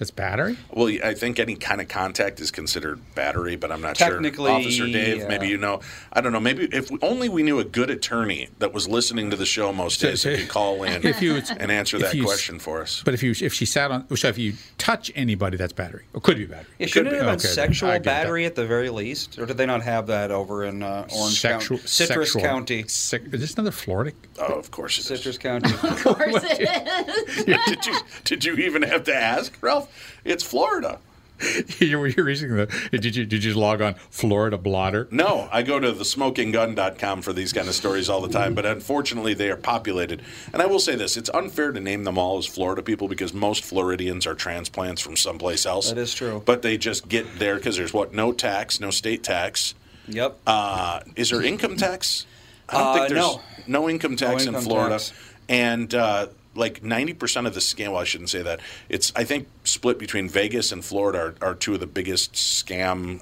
[0.03, 0.57] that's battery.
[0.71, 4.59] Well, I think any kind of contact is considered battery, but I'm not Technically, sure.
[4.59, 5.27] Officer Dave, yeah.
[5.29, 5.79] maybe you know.
[6.11, 6.39] I don't know.
[6.41, 9.71] Maybe if we, only we knew a good attorney that was listening to the show
[9.71, 12.59] most So- days so- that could call in If you- and answer that you- question
[12.59, 13.01] for us.
[13.05, 16.03] But if you if she sat on, so if you touch anybody, that's battery.
[16.13, 16.65] Or could be battery.
[16.79, 17.15] Yeah, Could shouldn't be.
[17.17, 18.23] it have been Okay, sexual I get that.
[18.23, 19.39] battery at the very least?
[19.39, 21.87] Or did they not have that over in uh, Orange Sexual, County?
[21.87, 22.83] Citrus sexual- County.
[22.87, 24.11] Sec- is this another Florida?
[24.39, 25.07] Oh, of course it is.
[25.07, 25.71] Citrus County.
[25.83, 26.61] Of course it
[27.37, 27.45] is.
[27.45, 29.89] did you did you even have to ask, Ralph?
[30.23, 30.99] It's Florida.
[31.79, 32.67] you were you reading the?
[32.91, 35.07] Did you did you log on Florida blotter?
[35.11, 38.65] No, I go to the thesmokinggun.com for these kind of stories all the time, but
[38.65, 40.21] unfortunately they are populated.
[40.53, 43.33] And I will say this, it's unfair to name them all as Florida people because
[43.33, 45.89] most Floridians are transplants from someplace else.
[45.89, 46.41] That is true.
[46.45, 49.73] But they just get there because there's what, no tax, no state tax.
[50.07, 50.37] Yep.
[50.45, 52.25] Uh, is there income tax?
[52.69, 53.41] I don't Uh, think there's no.
[53.67, 54.95] no income tax in income Florida.
[54.95, 55.13] tax.
[55.49, 58.59] And uh, like 90% of the scam, well, I shouldn't say that.
[58.89, 63.21] It's, I think, split between Vegas and Florida are, are two of the biggest scam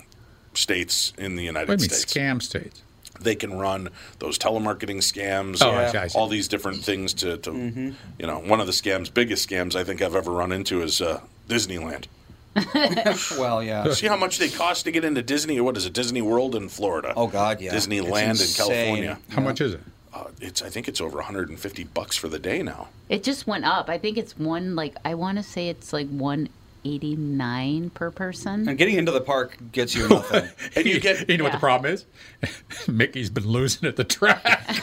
[0.54, 2.82] states in the United What do you mean States scam states?
[3.22, 3.89] they can run
[4.20, 6.17] those telemarketing scams, Oh, and I see, I see.
[6.17, 7.89] all these different things to, to Mm-hmm.
[8.20, 11.02] you know, one of the scams, biggest scams I think I've ever run into is
[11.02, 12.06] uh, Disneyland.
[13.39, 13.89] well, yeah.
[13.94, 15.60] See how much they cost to get into Disney?
[15.62, 17.14] What is it, Disney World in Florida?
[17.16, 17.74] Oh, God, yeah.
[17.74, 18.53] Disneyland in.
[18.55, 19.20] California.
[19.30, 19.82] How much is it?
[20.14, 22.89] Uh, it's I think it's over 150 bucks for the day now.
[23.09, 23.89] It just went up.
[23.89, 26.49] I think it's one like I want to say it's like one
[26.84, 28.68] eighty nine per person.
[28.68, 30.49] And getting into the park gets you nothing.
[30.76, 32.05] And you get You know what the problem is?
[32.88, 34.43] Mickey's been losing at the track.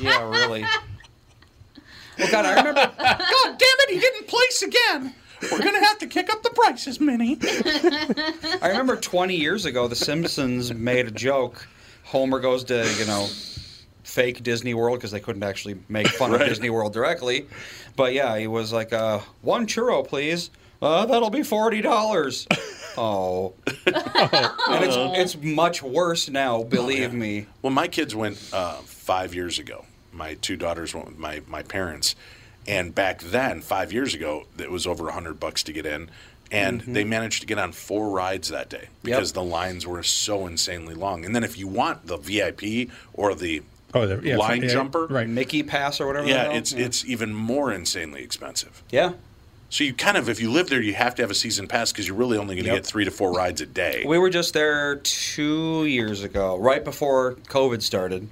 [0.00, 0.64] yeah, really.
[2.18, 2.80] Well, God, I remember.
[2.80, 5.14] God damn it, he didn't place again.
[5.52, 7.36] We're gonna have to kick up the prices, Minnie.
[8.62, 11.66] I remember 20 years ago, The Simpsons made a joke.
[12.04, 13.28] Homer goes to, you know,
[14.16, 16.40] fake Disney World because they couldn't actually make fun Right.
[16.40, 17.46] of Disney World directly.
[17.96, 20.48] But yeah, he was like, uh, one churro, please.
[20.80, 22.46] Uh, that'll be $40.
[22.96, 23.52] oh.
[23.86, 24.96] and it's,
[25.36, 27.44] it's much worse now, believe me.
[27.60, 29.84] Well, my kids went uh, five years ago.
[30.12, 32.14] My two daughters went with my, my parents,
[32.66, 36.10] and back then, five years ago, it was over a hundred bucks to get in,
[36.50, 36.94] and Mhm.
[36.94, 40.94] they managed to get on four rides that day because the lines were so insanely
[40.94, 41.26] long.
[41.26, 43.62] And then if you want the VIP or the
[43.94, 45.28] Oh, the- yeah, line yeah, jumper, right.
[45.28, 46.26] Mickey Pass or whatever.
[46.26, 46.56] yeah, hell.
[46.56, 48.82] it's it's even more insanely expensive.
[48.90, 49.12] Yeah.
[49.68, 51.90] So you kind of, if you live there, you have to have a season pass
[51.90, 52.82] because you're really only going to Yep.
[52.82, 54.04] get three to four rides a day.
[54.06, 58.28] We were just there two years ago, right before COVID started.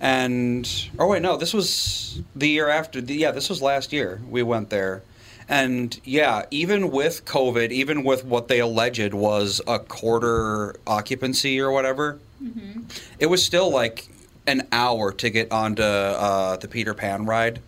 [0.00, 0.68] And,
[0.98, 3.00] oh, wait, no, this was the year after.
[3.00, 4.22] The, yeah, this was last year.
[4.28, 5.02] We went there.
[5.48, 11.72] And yeah, even with COVID, even with what they alleged was a quarter occupancy or
[11.72, 12.82] whatever, mm-hmm.
[13.18, 14.06] it was still like
[14.46, 17.60] an hour to get onto uh, the Peter Pan ride.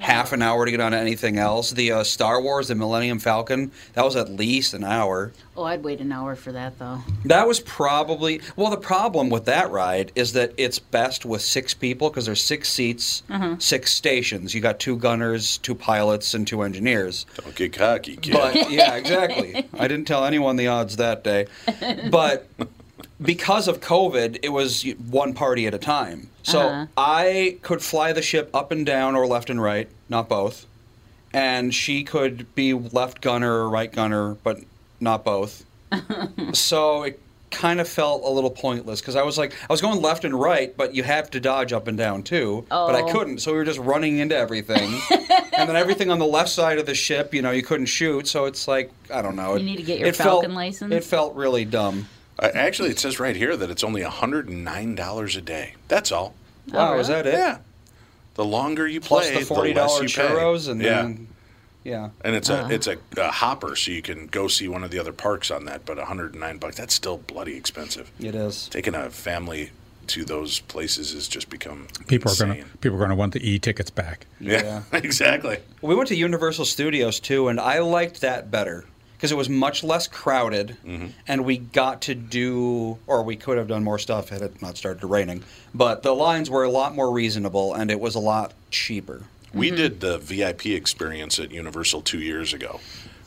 [0.00, 1.70] Half an hour to get onto anything else.
[1.70, 5.32] The uh, Star Wars, the Millennium Falcon, that was at least an hour.
[5.56, 6.98] Oh, I'd wait an hour for that though.
[7.24, 8.70] That was probably well.
[8.70, 12.68] The problem with that ride is that it's best with six people because there's six
[12.68, 13.56] seats, Uh-huh.
[13.60, 14.52] six stations.
[14.52, 17.24] You got two gunners, two pilots, and two engineers.
[17.42, 18.32] Don't get cocky, kid.
[18.34, 19.66] But yeah, exactly.
[19.78, 21.46] I didn't tell anyone the odds that day,
[22.10, 22.46] but
[23.24, 26.28] because of COVID, it was one party at a time.
[26.42, 26.86] So Uh-huh.
[26.96, 30.66] I could fly the ship up and down or left and right, not both.
[31.32, 34.58] And she could be left gunner or right gunner, but
[35.00, 35.64] not both.
[36.52, 37.20] so it
[37.50, 40.34] kind of felt a little pointless because I was like, I was going left and
[40.38, 42.66] right, but you have to dodge up and down too.
[42.68, 43.12] But I Oh.
[43.12, 45.00] couldn't, so we were just running into everything.
[45.52, 48.26] and then everything on the left side of the ship, you know, you couldn't shoot.
[48.26, 49.52] So it's like, I don't know.
[49.54, 50.92] You it- need to get your it felt- Falcon license?
[50.92, 52.08] It felt really dumb.
[52.38, 55.74] Uh, actually, it says right here that it's only $109 a day.
[55.88, 56.34] That's all.
[56.72, 57.34] Wow, is that it?
[57.34, 57.58] Yeah.
[58.34, 60.22] The longer you Plus play, the forty less dollar you pay.
[60.22, 61.02] churros and yeah.
[61.02, 61.28] then
[61.84, 62.10] yeah.
[62.24, 62.68] And it's Uh-huh.
[62.68, 65.50] a it's a, a hopper, so you can go see one of the other parks
[65.52, 65.84] on that.
[65.86, 68.10] But 109 bucks, that's still bloody expensive.
[68.18, 68.68] It is.
[68.68, 69.70] Taking a family
[70.08, 73.34] to those places has just become People are going to people are going to want
[73.34, 74.26] the e tickets back.
[74.40, 75.58] Yeah, exactly.
[75.82, 78.84] We went to Universal Studios too, and I liked that better
[79.24, 81.06] because it was much less crowded, Mm-hmm.
[81.26, 84.76] and we got to do, or we could have done more stuff had it not
[84.76, 85.42] started raining.
[85.74, 89.22] But the lines were a lot more reasonable, and it was a lot cheaper.
[89.54, 92.80] We did the VIP experience at Universal two years ago,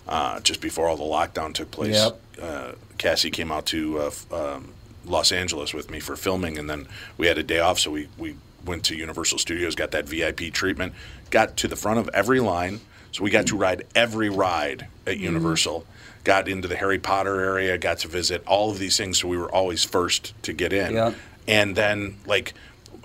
[0.07, 1.95] uh, just before all the lockdown took place.
[1.95, 2.21] Yep.
[2.39, 4.73] Uh, Cassie came out to uh, f- um,
[5.03, 6.87] Los Angeles with me for filming, and then
[7.17, 10.53] we had a day off, so we, we went to Universal Studios, got that VIP
[10.53, 10.93] treatment,
[11.31, 12.81] got to the front of every line,
[13.17, 15.85] so we got to ride every ride at Universal.
[16.23, 19.37] Got into the Harry Potter area, got to visit all of these things, so we
[19.37, 20.93] were always first to get in.
[20.93, 21.15] Yep.
[21.47, 22.53] And then, like,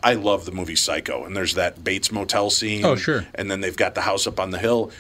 [0.03, 2.85] I love the movie Psycho, and there's that Bates Motel scene.
[2.85, 3.25] Oh, sure.
[3.35, 4.91] And then they've got the house up on the hill,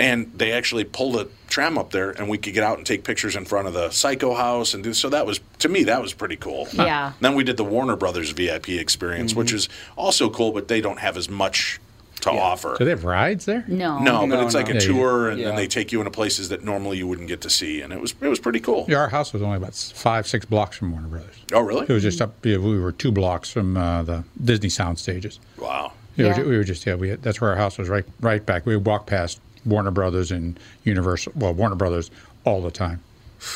[0.00, 3.04] and they actually pulled a tram up there, and we could get out and take
[3.04, 6.02] pictures in front of the Psycho house, and do, so that was to me that
[6.02, 6.66] was pretty cool.
[6.72, 7.12] Yeah.
[7.20, 9.56] Then we did the Warner Brothers VIP experience, which Mm-hmm.
[9.56, 11.78] is also cool, but they don't have as much
[12.20, 12.74] to offer.
[12.78, 13.64] Do they have rides there?
[13.68, 13.98] No.
[13.98, 14.72] No, but No, it's like no.
[14.72, 15.46] a Yeah, tour, and yeah.
[15.48, 18.00] then they take you into places that normally you wouldn't get to see, and it
[18.00, 18.86] was it was pretty cool.
[18.88, 21.36] Yeah, our house was only about five, six blocks from Warner Brothers.
[21.52, 21.86] Oh, really?
[21.88, 22.34] It was just up.
[22.44, 25.38] Yeah, we were two blocks from uh, the Disney sound stages.
[25.58, 25.92] Wow.
[26.16, 26.38] We, Yeah.
[26.38, 26.94] were, we were just yeah.
[26.96, 28.66] We had, that's where our house was right right back.
[28.66, 31.32] We would walk past Warner Brothers and Universal.
[31.36, 32.10] Well, Warner Brothers
[32.44, 33.00] all the time,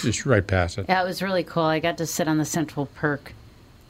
[0.03, 0.87] just right past it.
[0.89, 1.65] Yeah, it was really cool.
[1.65, 3.33] I got to sit on the Central Perk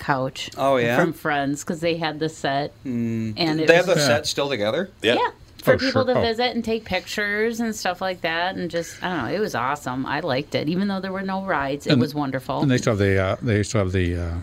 [0.03, 0.51] couch.
[0.57, 0.97] Oh, yeah?
[0.99, 4.49] From Friends because they had the set, and it They was, have the set still
[4.49, 4.91] together.
[5.03, 5.15] Yeah.
[5.15, 5.31] yeah
[5.63, 6.15] for Oh, people sure.
[6.15, 6.23] to Oh.
[6.23, 9.55] visit and take pictures and stuff like that, and just I don't know, it was
[9.55, 10.05] awesome.
[10.07, 11.87] I liked it, even though there were no rides.
[11.87, 12.61] It And- was wonderful.
[12.63, 14.35] And they still have the uh, they still have the uh,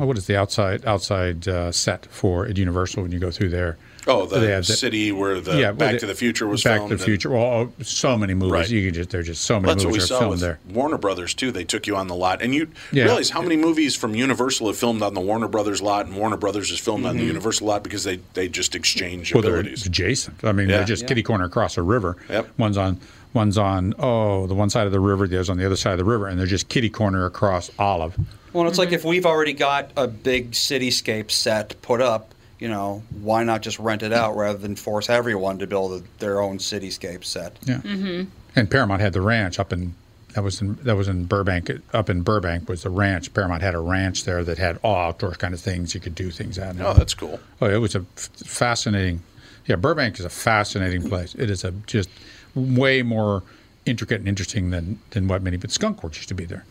[0.00, 3.50] oh, what is the outside outside uh, set for at Universal when you go through
[3.50, 3.76] there.
[4.06, 6.90] Oh, the the- city where the yeah, Back well, to the Future was Back filmed.
[6.90, 7.30] Back to the and- Future.
[7.30, 8.52] Well, oh, so many movies.
[8.52, 8.70] Right.
[8.70, 10.40] You can just there's just so many That's what we movies are saw filmed with
[10.40, 10.58] there.
[10.72, 11.50] Warner Brothers too.
[11.52, 13.04] They took you on the lot, and you Yeah.
[13.04, 16.36] realize how many movies from Universal have filmed on the Warner Brothers lot, and Warner
[16.36, 17.10] Brothers is filmed Mm-hmm.
[17.10, 19.86] on the Universal lot because they they just exchange Well, they're abilities.
[19.86, 20.44] adjacent.
[20.44, 20.78] I mean, Yeah.
[20.78, 21.08] they're just Yeah.
[21.08, 22.16] kitty corner across a river.
[22.28, 22.48] Yep.
[22.58, 22.98] One's on
[23.32, 25.92] one's on oh the one side of the river, the other's on the other side
[25.92, 28.14] of the river, and they're just kitty corner across Olive.
[28.52, 33.02] Well, it's like if we've already got a big cityscape set put up, you know,
[33.20, 36.58] why not just rent it out rather than force everyone to build a, their own
[36.58, 37.58] cityscape set?
[37.64, 37.78] Yeah.
[37.78, 38.30] Mm-hmm.
[38.56, 39.94] And Paramount had the ranch up in
[40.34, 41.70] that was in that was in Burbank.
[41.92, 43.32] Up in Burbank was the ranch.
[43.32, 46.30] Paramount had a ranch there that had all outdoor kind of things you could do
[46.30, 46.80] things at.
[46.80, 47.38] Oh, that's cool.
[47.60, 49.22] Oh, it was a f- fascinating.
[49.66, 51.34] Yeah, Burbank is a fascinating place.
[51.36, 52.10] It is a just
[52.54, 53.42] way more
[53.86, 55.56] intricate and interesting than than what many.
[55.56, 56.64] But Skunk Works used to be there.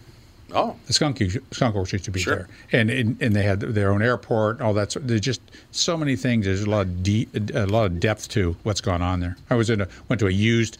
[0.56, 2.36] Oh, The Skunk Skunk Works used to be Sure.
[2.36, 2.48] there,
[2.80, 4.92] and, and and they had their own airport, all that.
[4.92, 5.42] sort- There's just
[5.72, 6.46] so many things.
[6.46, 9.36] There's a lot of de- a lot of depth to what's going on there.
[9.50, 10.78] I was in a went to a used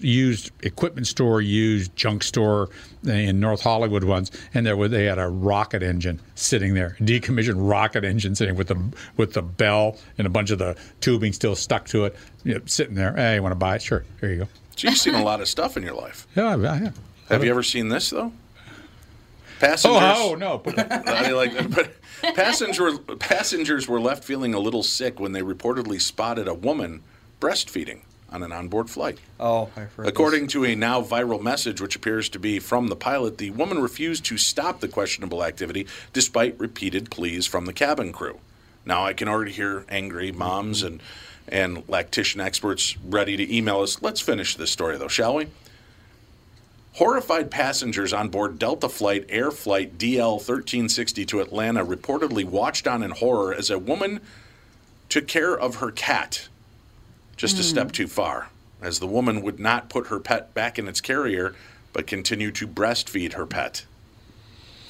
[0.00, 2.68] used equipment store, used junk store
[3.04, 7.54] in North Hollywood once, and there was they had a rocket engine sitting there, decommissioned
[7.68, 8.78] rocket engine sitting with the
[9.16, 12.14] with the bell and a bunch of the tubing still stuck to it,
[12.44, 13.14] you know, sitting there.
[13.14, 13.82] Hey, you want to buy it?
[13.82, 14.48] Sure, here you go.
[14.76, 16.26] So you've seen a lot of stuff in your life.
[16.36, 16.98] Yeah, I have.
[17.30, 18.32] Have you ever seen this though?
[19.58, 20.02] Passengers.
[20.02, 20.62] Oh, oh no!
[20.66, 21.90] I mean, uh, like, but
[22.34, 27.02] passengers were passengers were left feeling a little sick when they reportedly spotted a woman
[27.40, 28.00] breastfeeding
[28.30, 29.18] on an onboard flight.
[29.40, 32.96] Oh, I've heard According to a now viral message, which appears to be from the
[32.96, 38.12] pilot, the woman refused to stop the questionable activity despite repeated pleas from the cabin
[38.12, 38.38] crew.
[38.84, 41.02] Now, I can already hear angry moms and
[41.50, 44.02] and lactation experts ready to email us.
[44.02, 45.46] Let's finish this story, though, shall we?
[46.98, 53.04] Horrified passengers on board Delta Flight Air Flight DL 1360 to Atlanta reportedly watched on
[53.04, 54.18] in horror as a woman
[55.08, 56.48] took care of her cat
[57.36, 57.92] just a step hmm.
[57.92, 58.48] too far,
[58.82, 61.54] as the woman would not put her pet back in its carrier
[61.92, 63.84] but continued to breastfeed her pet.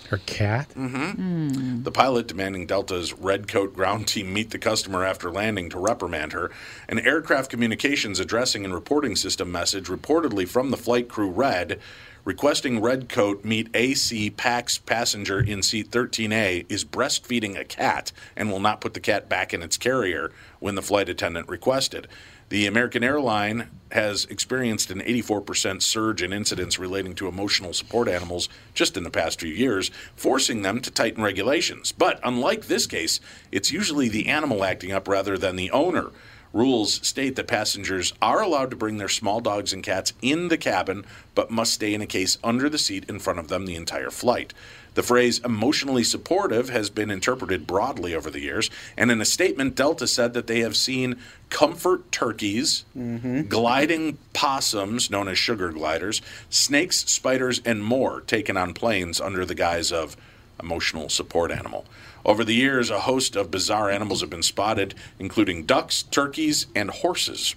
[0.09, 0.71] Her cat.
[0.71, 1.83] Mm-hmm.
[1.83, 6.33] The pilot demanding Delta's Red Coat ground team meet the customer after landing to reprimand
[6.33, 6.51] her.
[6.89, 11.79] An aircraft communications addressing and reporting system message reportedly from the flight crew read,
[12.25, 18.51] requesting Red Coat meet AC PAX passenger in seat 13A is breastfeeding a cat and
[18.51, 22.09] will not put the cat back in its carrier when the flight attendant requested.
[22.51, 28.49] The American airline has experienced an 84% surge in incidents relating to emotional support animals
[28.72, 31.92] just in the past few years, forcing them to tighten regulations.
[31.92, 33.20] But unlike this case,
[33.53, 36.11] it's usually the animal acting up rather than the owner.
[36.55, 40.57] Rules state that passengers are allowed to bring their small dogs and cats in the
[40.57, 43.76] cabin, but must stay in a case under the seat in front of them the
[43.76, 44.55] entire flight.
[44.99, 49.76] The phrase emotionally supportive has been interpreted broadly over the years, and in a statement,
[49.76, 51.20] Delta said that they have seen
[51.51, 53.42] comfort turkeys, mm-hmm.
[53.42, 56.20] gliding possums, known as sugar gliders,
[56.51, 60.16] snakes, spiders, and more taken on planes under the guise of
[60.61, 61.84] emotional support animal.
[62.24, 66.90] Over the years, a host of bizarre animals have been spotted, including ducks, turkeys, and
[66.90, 67.55] horses.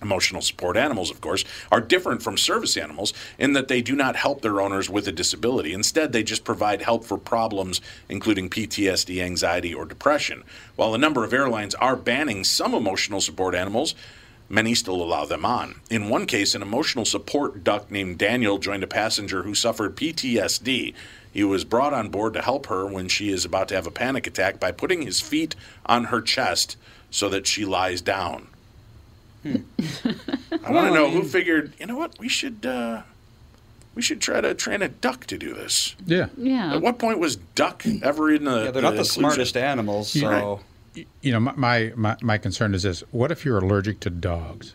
[0.00, 4.16] Emotional support animals, of course, are different from service animals in that they do not
[4.16, 5.72] help their owners with a disability.
[5.72, 10.44] Instead, they just provide help for problems including PTSD, anxiety, or depression.
[10.76, 13.94] While a number of airlines are banning some emotional support animals,
[14.48, 15.80] many still allow them on.
[15.90, 20.94] In one case, an emotional support duck named Daniel joined a passenger who suffered PTSD.
[21.32, 23.92] He was brought on board to help her when she is about to have a
[23.92, 25.54] panic attack by putting his feet
[25.86, 26.76] on her chest
[27.10, 28.47] so that she lies down.
[29.44, 31.72] I want to know who figured.
[31.78, 32.18] You know what?
[32.18, 33.02] We should uh,
[33.94, 35.94] we should try to train a duck to do this.
[36.06, 36.26] Yeah.
[36.36, 36.74] Yeah.
[36.74, 38.64] At what point was duck ever in the?
[38.64, 39.04] Yeah, they're not the inclusion?
[39.20, 40.60] smartest animals, You- so
[41.22, 44.72] You know, my, my, my, my concern is this: What if you're allergic to dogs?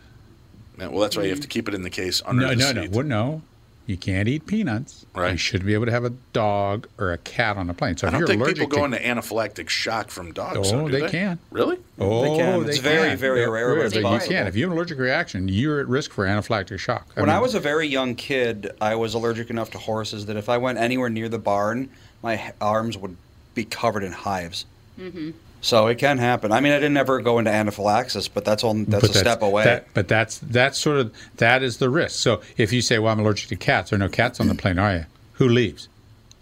[0.78, 2.56] Yeah, well, that's why you have to keep it in the case under no, the
[2.56, 2.90] no, seat.
[2.90, 3.42] no, well, no.
[3.86, 5.04] You can't eat peanuts.
[5.14, 5.32] Right.
[5.32, 7.98] You should be able to have a dog or a cat on a plane.
[7.98, 10.72] So I if don't you're think allergic people go into anaphylactic shock from dogs.
[10.72, 11.38] Oh, though, do they can.
[11.50, 11.78] Really?
[11.98, 12.62] Oh, they can.
[12.62, 13.18] they It's very, can.
[13.18, 14.46] very They're rare, but it's You can.
[14.46, 17.08] If you have an allergic reaction, you're at risk for anaphylactic shock.
[17.14, 20.48] when I was a very young kid, I was allergic enough to horses that if
[20.48, 21.90] I went anywhere near the barn,
[22.22, 23.16] my arms would
[23.54, 24.64] be covered in hives.
[24.98, 25.32] Mm-hmm.
[25.64, 26.52] So it can happen.
[26.52, 29.40] I mean, I didn't ever go into anaphylaxis, but that's on that's but a step
[29.40, 29.64] away.
[29.64, 32.18] that- but that's that's sort of that is the risk.
[32.20, 34.54] So if you say, "Well, I'm allergic to cats," there are no cats on the
[34.54, 35.06] plane, are you?
[35.34, 35.88] Who leaves?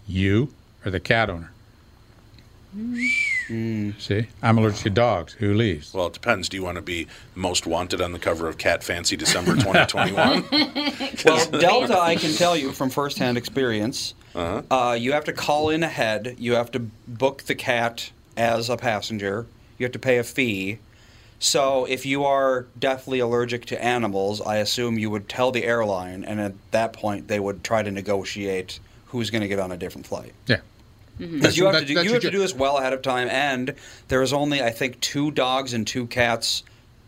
[0.07, 0.49] You
[0.85, 1.51] or the cat owner?
[3.47, 5.33] See, I'm allergic to dogs.
[5.33, 5.93] Who leaves?
[5.93, 6.49] Well, it depends.
[6.49, 10.45] Do you want to be most wanted on the cover of Cat Fancy December 2021?
[11.25, 14.63] Well, Delta, I can tell you from firsthand experience, Uh-huh.
[14.89, 16.35] uh, you have to call in ahead.
[16.39, 19.45] You have to book the cat as a passenger.
[19.77, 20.79] You have to pay a fee.
[21.39, 26.23] So if you are deathly allergic to animals, I assume you would tell the airline,
[26.23, 29.77] and at that point, they would try to negotiate who's going to get on a
[29.77, 30.33] different flight.
[30.47, 30.61] Yeah.
[31.19, 31.35] Mm-hmm.
[31.35, 33.75] Because you have to do you have to do this well ahead of time, and
[34.07, 36.63] there is only I think two dogs and two cats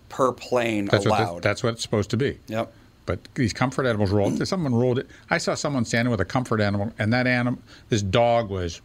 [0.09, 1.35] per plane That's what, allowed.
[1.37, 2.37] the- that's what it's supposed to be.
[2.47, 2.71] Yep.
[3.05, 4.33] But these comfort animals rolled.
[4.33, 4.47] Mm.
[4.47, 5.07] Someone rolled it.
[5.29, 8.81] I saw someone standing with a comfort animal, and that animal, this dog was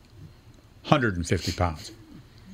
[0.82, 1.92] 150 pounds.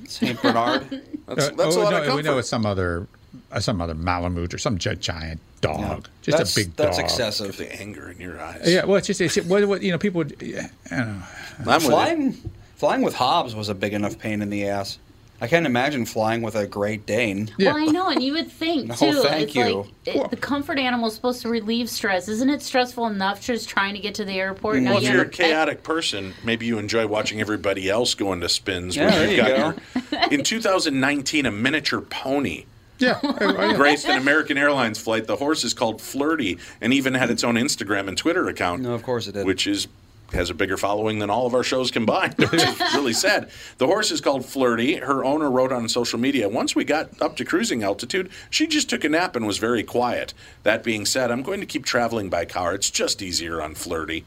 [0.07, 0.89] Saint Bernard.
[1.27, 2.15] That's, Uh, that's oh, a lot no, of comfort.
[2.15, 3.05] We know it's some other,
[3.51, 7.05] uh, some other Malamute or some giant dog, just That's- a big that's dog.
[7.05, 7.57] excessive.
[7.57, 8.61] the anger in your eyes.
[8.65, 11.07] Yeah, well, it's just, it's just what, what you know, people would, yeah, I don't
[11.19, 11.23] know.
[11.59, 11.89] I'm with you.
[11.89, 14.99] flying, flying with Hobbs was a big enough pain in the ass.
[15.39, 17.51] I can't imagine flying with a Great Dane.
[17.59, 19.21] Well, I know, and you would think No, too.
[19.21, 19.75] thank it's you.
[19.77, 22.27] like it, the comfort animal is supposed to relieve stress.
[22.27, 24.77] Isn't it stressful enough just trying to get to the airport?
[24.79, 27.39] Now Well, if you you're a have a pet- chaotic person, maybe you enjoy watching
[27.39, 28.95] everybody else go into spins.
[28.95, 32.65] Yeah, there you've you your- in 2019, a miniature pony
[32.97, 33.19] Yeah.
[33.75, 35.27] graced an American Airlines flight.
[35.27, 38.81] The horse is called Flirty and even had its own Instagram and Twitter account.
[38.81, 39.45] No, of course it did.
[39.45, 39.87] Which is
[40.33, 43.49] has a bigger following than all of our shows combined, which is really sad.
[43.77, 44.95] The horse is called Flirty.
[44.95, 48.89] Her owner wrote on social media, once we got up to cruising altitude, she just
[48.89, 50.33] took a nap and was very quiet.
[50.63, 52.73] That being said, I'm going to keep traveling by car.
[52.73, 54.25] It's just easier on Flirty.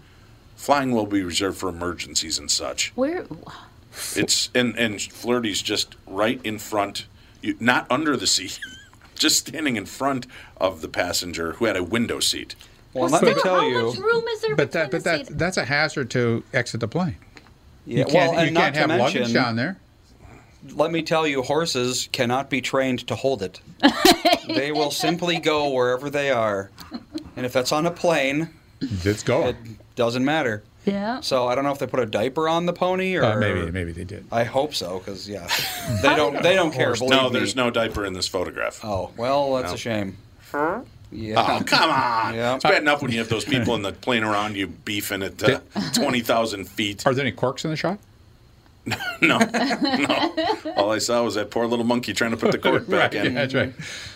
[0.56, 2.92] Flying will be reserved for emergencies and such.
[2.94, 3.24] Where?
[4.14, 7.06] It's and and Flirty's just right in front,
[7.40, 8.60] you, not under the seat,
[9.14, 10.26] just standing in front
[10.58, 12.54] of the passenger who had a window seat.
[12.92, 13.82] Well, let me tell How you.
[13.86, 15.38] much room is there But that, but that, seat?
[15.38, 17.16] that's a hazard to exit the plane.
[17.86, 19.78] Yeah, you can't, well, and you not can't to have mention, luggage down there.
[20.74, 23.60] Let me tell you, horses cannot be trained to hold it.
[24.48, 26.70] they will simply go wherever they are,
[27.36, 28.50] and if that's on a plane,
[29.04, 29.46] Let's go.
[29.48, 29.56] it
[29.96, 30.62] doesn't matter.
[30.84, 31.20] Yeah.
[31.20, 33.70] So I don't know if they put a diaper on the pony or Uh, maybe,
[33.70, 34.24] maybe they did.
[34.32, 35.46] I hope so, because yeah,
[36.02, 36.42] they don't.
[36.42, 36.94] They don't care.
[36.94, 37.38] Believe No, me.
[37.38, 38.80] there's no diaper in this photograph.
[38.84, 39.74] Oh well, that's No.
[39.74, 40.16] a shame.
[41.12, 41.58] Yeah.
[41.60, 42.34] Oh, come on.
[42.34, 42.54] Yeah.
[42.54, 45.42] It's bad enough when you have those people in the plane around you beefing at
[45.42, 45.60] uh,
[45.94, 47.06] 20,000 feet.
[47.06, 47.98] Are there any corks in the shot?
[49.20, 50.34] No, no.
[50.76, 53.26] All I saw was that poor little monkey trying to put the cork back Right,
[53.26, 53.34] in.
[53.34, 53.72] That's right.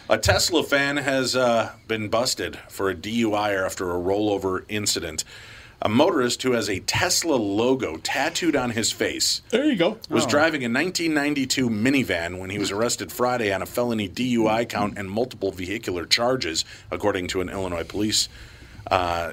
[0.09, 5.23] A Tesla fan has uh, been busted for a DUI after a rollover incident.
[5.83, 9.99] A motorist who has a Tesla logo tattooed on his face There you go.
[10.09, 14.97] was driving a 1992 minivan when he was arrested Friday on a felony DUI count
[14.97, 18.29] and multiple vehicular charges, according to an Illinois police
[18.91, 19.33] uh,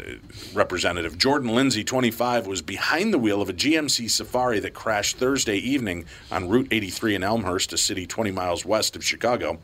[0.54, 1.18] representative.
[1.18, 6.06] Jordan Lindsay, 25, was behind the wheel of a GMC Safari that crashed Thursday evening
[6.32, 9.60] on Route 83 in Elmhurst, a city 20 miles west of Chicago.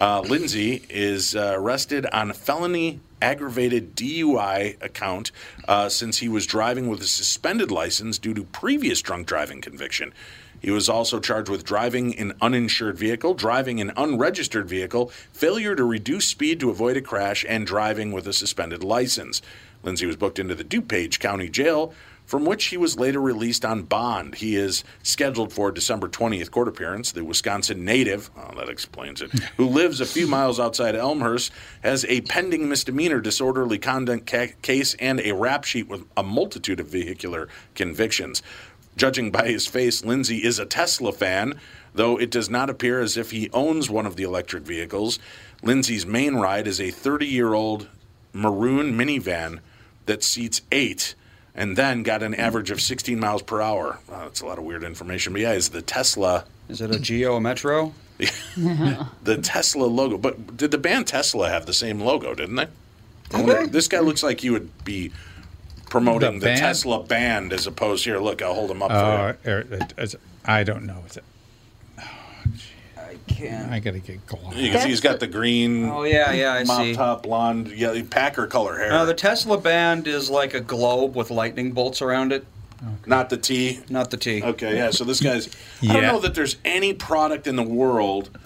[0.00, 5.30] Uh, Lindsay is uh, arrested on a felony aggravated DUI account
[5.66, 10.12] uh, since he was driving with a suspended license due to previous drunk driving conviction.
[10.60, 15.84] He was also charged with driving an uninsured vehicle, driving an unregistered vehicle, failure to
[15.84, 19.42] reduce speed to avoid a crash, and driving with a suspended license.
[19.82, 21.92] Lindsay was booked into the DuPage County Jail,
[22.32, 24.36] from which he was later released on bond.
[24.36, 27.12] He is scheduled for December 20th court appearance.
[27.12, 31.52] The Wisconsin native, oh, that explains it, who lives a few miles outside Elmhurst,
[31.82, 36.80] has a pending misdemeanor disorderly conduct ca- case and a rap sheet with a multitude
[36.80, 38.42] of vehicular convictions.
[38.96, 41.60] Judging by his face, Lindsay is a Tesla fan,
[41.92, 45.18] though it does not appear as if he owns one of the electric vehicles.
[45.62, 47.88] Lindsay's main ride is a 30 year old
[48.32, 49.58] maroon minivan
[50.06, 51.14] that seats eight
[51.54, 53.98] and then got an average of 16 miles per hour.
[54.08, 55.32] Wow, that's a lot of weird information.
[55.32, 56.44] But yeah, is the Tesla.
[56.68, 57.92] Is it a Geo Metro?
[58.56, 60.16] the Tesla logo.
[60.18, 62.66] But did the band Tesla have the same logo, didn't they?
[63.32, 65.12] I wonder- this guy looks like he would be
[65.90, 66.60] promoting The the, band?
[66.60, 68.18] Tesla band as opposed to here.
[68.20, 69.50] Look, I'll hold him up for Oh, you.
[69.56, 71.02] er, it- it's- I don't know.
[71.08, 71.18] Is
[73.28, 73.32] it?
[73.32, 73.72] I can't.
[73.72, 74.56] I gotta get going.
[74.58, 76.94] You can see he's got the green Oh yeah, yeah, I mop see.
[76.94, 78.90] top, blonde, yeah, Packer color hair.
[78.90, 82.44] No, the Tesla band is like a globe with lightning bolts around it.
[83.06, 83.80] Not the T.
[83.88, 84.42] Not the T.
[84.42, 84.90] Okay, yeah.
[84.90, 85.48] So this guy's.
[85.82, 88.36] I don't know that there's any product in the world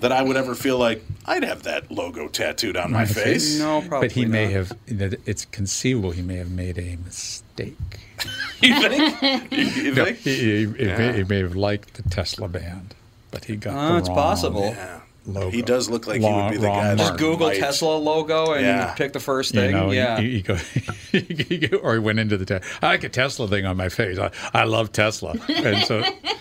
[0.00, 3.08] that I would ever feel like I'd have that logo tattooed on my Right.
[3.08, 3.58] face.
[3.58, 4.72] No, probably But he may have.
[4.86, 7.76] that It's conceivable he may have made a mistake.
[8.62, 9.22] You think?
[9.52, 10.18] You, you No, think?
[10.18, 10.98] he, he- he Yeah.
[10.98, 12.94] may, he may have liked the Tesla band,
[13.40, 14.60] but he got Oh, the it's wrong possible.
[14.76, 15.00] Yeah.
[15.26, 15.50] logo.
[15.50, 17.18] He does look like he would be the guy that Just.
[17.18, 18.94] Google might- Tesla logo and Yeah.
[18.94, 19.72] pick the first You thing.
[19.72, 20.20] know, yeah.
[20.20, 20.54] he, he go,
[21.12, 22.44] he or he went into the.
[22.46, 24.18] Te- I like a Tesla thing on my face.
[24.18, 25.98] I, I love Tesla, and so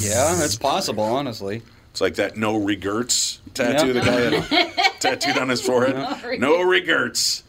[0.00, 1.62] yeah, it's possible, honestly.
[1.90, 6.40] It's like that no regrets tattoo the guy had tattooed on his forehead.
[6.40, 7.44] No regrets.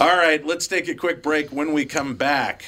[0.00, 1.50] All right, let's take a quick break.
[1.52, 2.64] When we come back,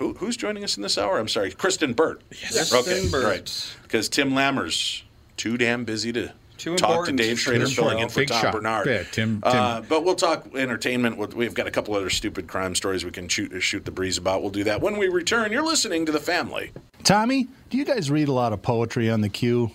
[0.00, 1.18] who, who's joining us in this hour?
[1.18, 2.22] I'm sorry, Kristen Burt.
[2.32, 3.24] Yes, okay, Kristen Burt.
[3.24, 3.74] right.
[3.82, 5.04] Because Tim Lammer's
[5.36, 7.18] too damn busy to Too talk important.
[7.18, 8.52] to Dave Schrader, Too filling in for Big Tom shot.
[8.52, 8.86] Barnard.
[8.86, 11.18] Yeah, Tim- Uh, but we'll talk entertainment.
[11.18, 14.16] We'll- We've got a couple other stupid crime stories we can shoot shoot the breeze
[14.18, 14.40] about.
[14.40, 15.52] We'll do that when we return.
[15.52, 16.72] You're listening to the family.
[17.04, 19.70] Tommy, do you guys read a lot of poetry on the queue?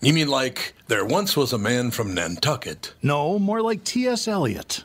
[0.00, 2.92] You mean like there once was a man from Nantucket?
[3.02, 4.28] No, more like T.S.
[4.28, 4.84] Eliot.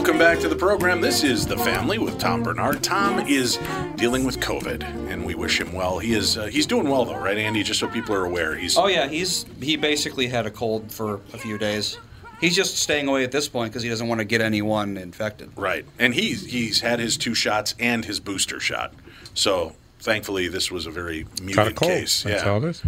[0.00, 1.02] Welcome back to the program.
[1.02, 2.82] This is The Family with Tom Barnard.
[2.82, 3.58] Tom is
[3.96, 5.98] dealing with COVID, and we wish him well.
[5.98, 7.62] He is uh, he's doing well though, right, Andy?
[7.62, 11.16] Just so people are aware, he's Oh yeah, he's he basically had a cold for
[11.34, 11.98] a few days.
[12.40, 15.50] He's just staying away at this point because he doesn't want to get anyone infected.
[15.54, 18.94] right, and he's he's had his two shots and his booster shot.
[19.34, 21.90] So thankfully, this was a very Caught a muted cold.
[21.90, 22.22] case.
[22.22, 22.82] That's yeah, all it is.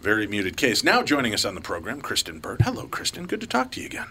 [0.00, 0.82] very muted case.
[0.82, 2.62] Now joining us on the program, Kristen Burt.
[2.62, 3.26] Hello, Kristen.
[3.26, 4.06] Good to talk to you again.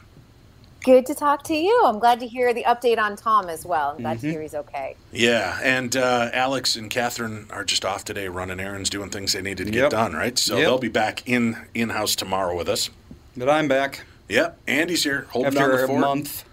[0.84, 1.84] Good to talk to you.
[1.86, 3.92] I'm glad to hear the update on Tom as well.
[3.92, 4.22] I'm glad Mhm.
[4.22, 4.98] to hear he's okay.
[5.14, 9.42] Yeah, and uh, Alex and Catherine are just off today, running errands, doing things they
[9.42, 10.12] needed to get done.
[10.14, 10.66] Right, so Yep.
[10.66, 12.90] they'll be back in in house tomorrow with us.
[13.38, 14.02] But I'm back.
[14.28, 15.98] Yep, Andy's here, holding After down the fort.
[15.98, 16.44] a month.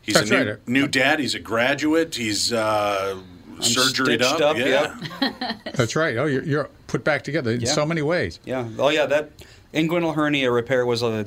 [0.00, 0.68] He's That's a new, right.
[0.68, 1.20] new dad.
[1.20, 2.14] He's a graduate.
[2.14, 3.18] He's uh,
[3.58, 4.40] surgeryed stitched up.
[4.40, 4.94] up, yeah.
[5.74, 6.16] That's right.
[6.16, 7.72] Oh, you're, you're put back together in Yeah.
[7.72, 8.40] so many ways.
[8.46, 8.64] Yeah.
[8.78, 9.32] Oh yeah, that
[9.74, 11.26] inguinal hernia repair was a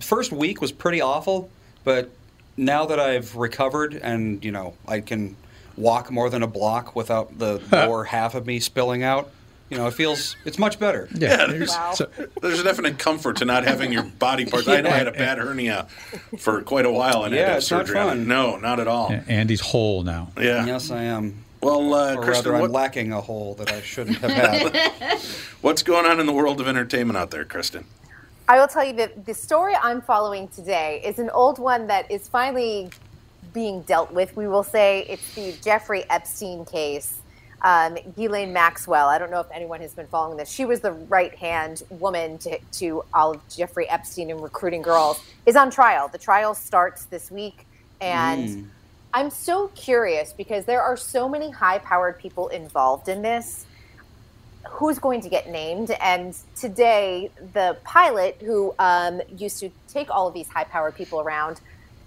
[0.00, 1.50] first week was pretty awful,
[1.84, 2.10] but
[2.56, 5.36] now that I've recovered and you know I can
[5.76, 9.30] walk more than a block without the lower half of me spilling out,
[9.70, 11.08] you know it feels it's much better.
[11.14, 11.74] Yeah, there's,
[12.40, 14.68] there's a definite comfort to not having your body parts.
[14.68, 15.86] I know I had a bad hernia
[16.38, 18.28] for quite a while and Yeah, had to have it's not surgery fun.
[18.28, 19.10] No, not at all.
[19.10, 20.30] Yeah, Andy's whole now.
[20.38, 20.66] Yeah.
[20.66, 21.44] Yes, I am.
[21.62, 25.20] Well, uh, or Kristen, rather, I'm what- lacking a hole that I shouldn't have had.
[25.60, 27.84] What's going on in the world of entertainment out there, Kristen?
[28.52, 32.10] I will tell you that the story I'm following today is an old one that
[32.10, 32.90] is finally
[33.54, 34.36] being dealt with.
[34.36, 37.22] We will say it's the Jeffrey Epstein case.
[37.62, 40.50] Um, Ghislaine Maxwell, I don't know if anyone has been following this.
[40.50, 45.24] She was the right hand woman to, to all of Jeffrey Epstein and recruiting girls,
[45.46, 46.08] is on trial.
[46.08, 47.66] The trial starts this week.
[48.02, 48.66] And Mm.
[49.14, 53.64] I'm so curious because there are so many high powered people involved in this
[54.68, 55.90] who's going to get named.
[56.00, 61.20] And today, the pilot who um, used to take all of these high powered people
[61.20, 61.60] around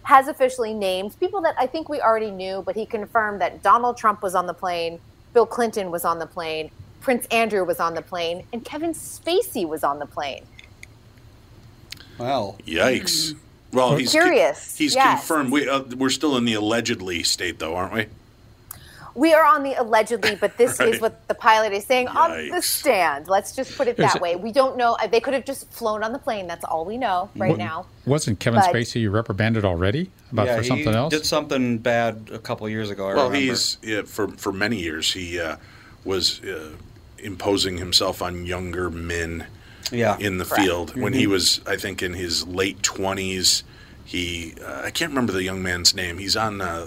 [0.03, 3.97] has officially named people that I think we already knew, but he confirmed that Donald
[3.97, 4.99] Trump was on the plane,
[5.33, 6.69] Bill Clinton was on the plane,
[7.01, 10.45] Prince Andrew was on the plane, and Kevin Spacey was on the plane.
[12.17, 13.35] Well, Yikes.
[13.71, 15.19] Well, he's Curious, He's yes.
[15.19, 15.51] confirmed.
[15.51, 18.05] We uh, we're still in the allegedly state, though, aren't we?
[19.15, 20.93] We are on the allegedly, but this Right.
[20.93, 23.27] is what the pilot is saying on the stand.
[23.27, 24.35] Let's just put it that it- way.
[24.35, 24.97] We don't know.
[25.09, 26.47] They could have just flown on the plane.
[26.47, 27.85] That's all we know right Wa- now.
[28.05, 31.11] Wasn't Kevin But- Spacey reprimanded already about yeah, for he something else?
[31.13, 33.05] did something bad a couple years ago.
[33.09, 33.37] I well, remember.
[33.51, 35.55] he's yeah, for for many years he uh,
[36.03, 36.71] was uh,
[37.19, 39.47] imposing himself on younger men
[39.91, 40.17] Yeah.
[40.19, 40.61] in the Correct.
[40.63, 41.29] field when he Mhm.
[41.31, 43.63] was, I think, in his late twenties.
[44.03, 46.17] he uh, I can't remember the young man's name.
[46.19, 46.85] He's on uh,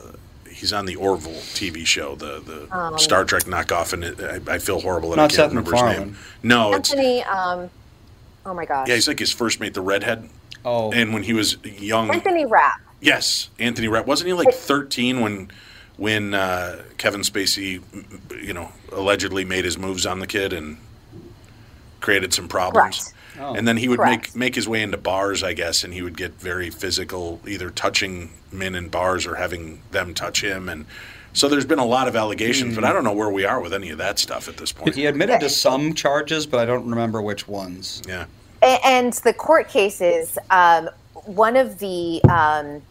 [0.58, 4.54] he's on the Orville TV show, the the Um, Star Trek knockoff, and it, I,
[4.54, 6.16] I feel horrible that I can't Seth remember his name.
[6.42, 7.70] No, it's Anthony, um,
[8.44, 8.88] oh my gosh.
[8.88, 10.28] yeah, he's like his first mate, the redhead.
[10.64, 12.80] Oh, and when he was young, Anthony Rapp.
[13.00, 14.06] Yes, Anthony Rapp.
[14.06, 15.50] Wasn't he like 13 when
[15.96, 17.80] when uh, Kevin Spacey,
[18.42, 20.78] you know, allegedly made his moves on the kid and
[22.00, 22.98] created some problems?
[23.04, 23.14] Correct.
[23.38, 23.54] Oh.
[23.54, 24.34] And then he would Correct.
[24.34, 27.70] make make his way into bars, I guess, and he would get very physical, either
[27.70, 30.68] touching men in bars or having them touch him.
[30.68, 30.86] And
[31.32, 33.72] so there's been a lot of allegations, but I don't know where we are with
[33.72, 34.94] any of that stuff at this point.
[34.94, 38.02] he admitted to some charges, but I don't remember which ones.
[38.06, 38.26] Yeah.
[38.62, 42.82] And the court cases, um, one of the um,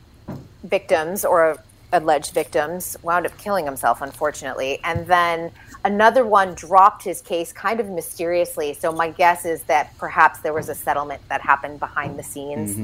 [0.64, 1.58] victims or
[1.94, 4.80] alleged victims wound up killing himself, unfortunately.
[4.84, 5.52] And then
[5.88, 8.74] another one dropped his case kind of mysteriously.
[8.74, 12.78] So my guess is that perhaps there was a settlement that happened behind the scenes.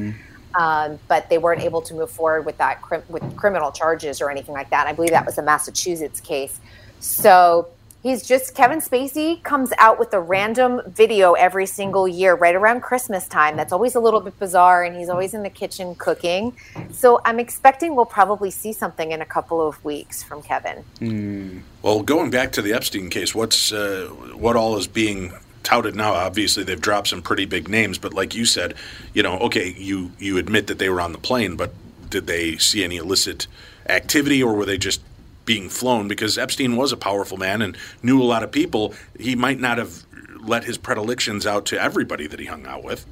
[0.55, 4.29] Um, but they weren't able to move forward with that crim- with criminal charges or
[4.29, 4.85] anything like that.
[4.85, 6.59] I believe that was a Massachusetts case.
[6.99, 7.67] So
[8.03, 12.81] he's just Kevin Spacey comes out with a random video every single year, right around
[12.81, 13.55] Christmas time.
[13.57, 16.55] That's always a little bit bizarre, and he's always in the kitchen cooking.
[16.91, 21.63] So I'm expecting we'll probably see something in a couple of weeks from Kevin.
[21.81, 25.33] Well, going back to the Epstein case, what's uh, what all is being
[25.63, 26.13] touted now?
[26.13, 28.75] Obviously, they've dropped some pretty big names, but like you said,
[29.13, 31.73] you know, okay, you you admit that they were on the plane, but
[32.09, 33.47] did they see any illicit
[33.87, 35.01] activity, or were they just
[35.45, 36.07] being flown?
[36.07, 38.93] Because Epstein was a powerful man and knew a lot of people.
[39.19, 40.03] He might not have
[40.41, 43.05] let his predilections out to everybody that he hung out with.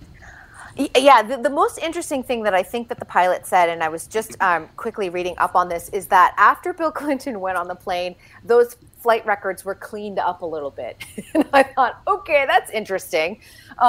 [0.76, 3.90] Yeah, the, the most interesting thing that I think that the pilot said, and I
[3.90, 7.68] was just um, quickly reading up on this, is that after Bill Clinton went on
[7.68, 11.04] the plane, those flight records were cleaned up a little bit.
[11.34, 13.42] and I thought, okay, that's interesting,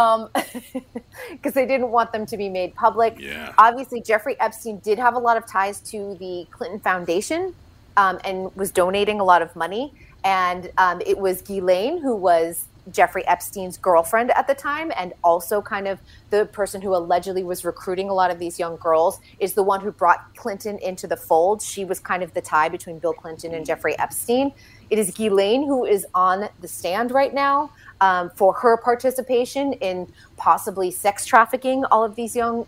[1.31, 3.19] because they didn't want them to be made public.
[3.19, 3.53] Yeah.
[3.59, 7.55] Obviously, Jeffrey Epstein did have a lot of ties to the Clinton Foundation
[7.97, 9.93] um, and was donating a lot of money.
[10.25, 15.63] And um, it was Ghislaine who was Jeffrey Epstein's girlfriend at the time, and also
[15.63, 19.55] kind of the person who allegedly was recruiting a lot of these young girls, is
[19.55, 21.63] the one who brought Clinton into the fold.
[21.63, 24.53] She was kind of the tie between Bill Clinton and Jeffrey Epstein.
[24.91, 27.71] It is Ghislaine who is on the stand right now
[28.01, 32.67] um, for her participation in possibly sex trafficking all of these young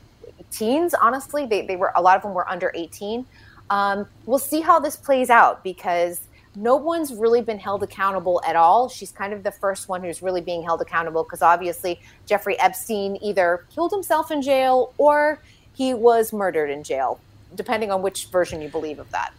[0.51, 0.95] teens.
[0.95, 3.27] Honestly, they, they were a lot of them were under 18.
[3.71, 6.21] Um, we'll see how this plays out because
[6.57, 8.89] no one's really been held accountable at all.
[8.89, 13.19] She's kind of the first one who's really being held accountable because obviously Jeffrey Epstein
[13.23, 15.41] either killed himself in jail or
[15.75, 17.21] he was murdered in jail,
[17.55, 19.33] depending on which version you believe of that.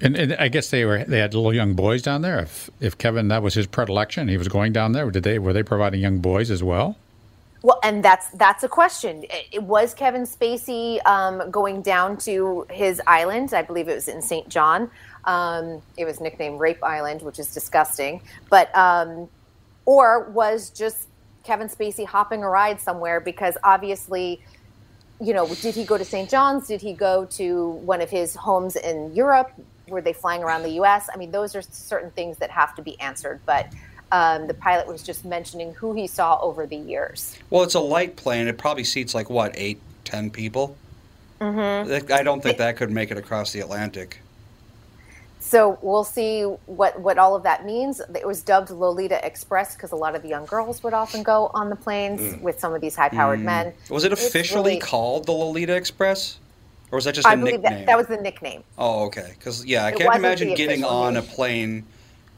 [0.00, 2.38] And, and I guess they were they had little young boys down there.
[2.38, 5.10] If if Kevin that was his predilection, he was going down there.
[5.10, 6.96] Did they were they providing young boys as well?
[7.62, 9.24] Well, and that's that's a question.
[9.52, 13.52] It, was Kevin Spacey um, going down to his island.
[13.52, 14.48] I believe it was in St.
[14.48, 14.90] John.
[15.24, 18.22] Um, it was nicknamed Rape Island, which is disgusting.
[18.48, 19.28] But um,
[19.86, 21.08] or was just
[21.42, 24.40] Kevin Spacey hopping a ride somewhere because obviously,
[25.20, 26.30] you know, did he go to St.
[26.30, 26.68] John's?
[26.68, 29.50] Did he go to one of his homes in Europe?
[29.88, 31.08] Were they flying around the U.S.?
[31.12, 33.40] I mean, those are certain things that have to be answered.
[33.46, 33.72] But
[34.12, 37.36] um, the pilot was just mentioning who he saw over the years.
[37.50, 38.48] Well, it's a light plane.
[38.48, 40.76] It probably seats like what eight, ten people.
[41.40, 42.12] Mm-hmm.
[42.12, 44.20] I don't think that could make it across the Atlantic.
[45.40, 48.00] So we'll see what what all of that means.
[48.14, 51.50] It was dubbed Lolita Express because a lot of the young girls would often go
[51.54, 52.42] on the planes Mm.
[52.42, 53.44] with some of these high-powered Mm.
[53.44, 53.72] men.
[53.88, 56.38] Was it officially really- called the Lolita Express,
[56.90, 57.78] or was that just a I believe nickname?
[57.78, 58.64] that that was the nickname.
[58.76, 59.28] Oh, okay.
[59.38, 61.86] Because yeah, I It can't imagine getting on a plane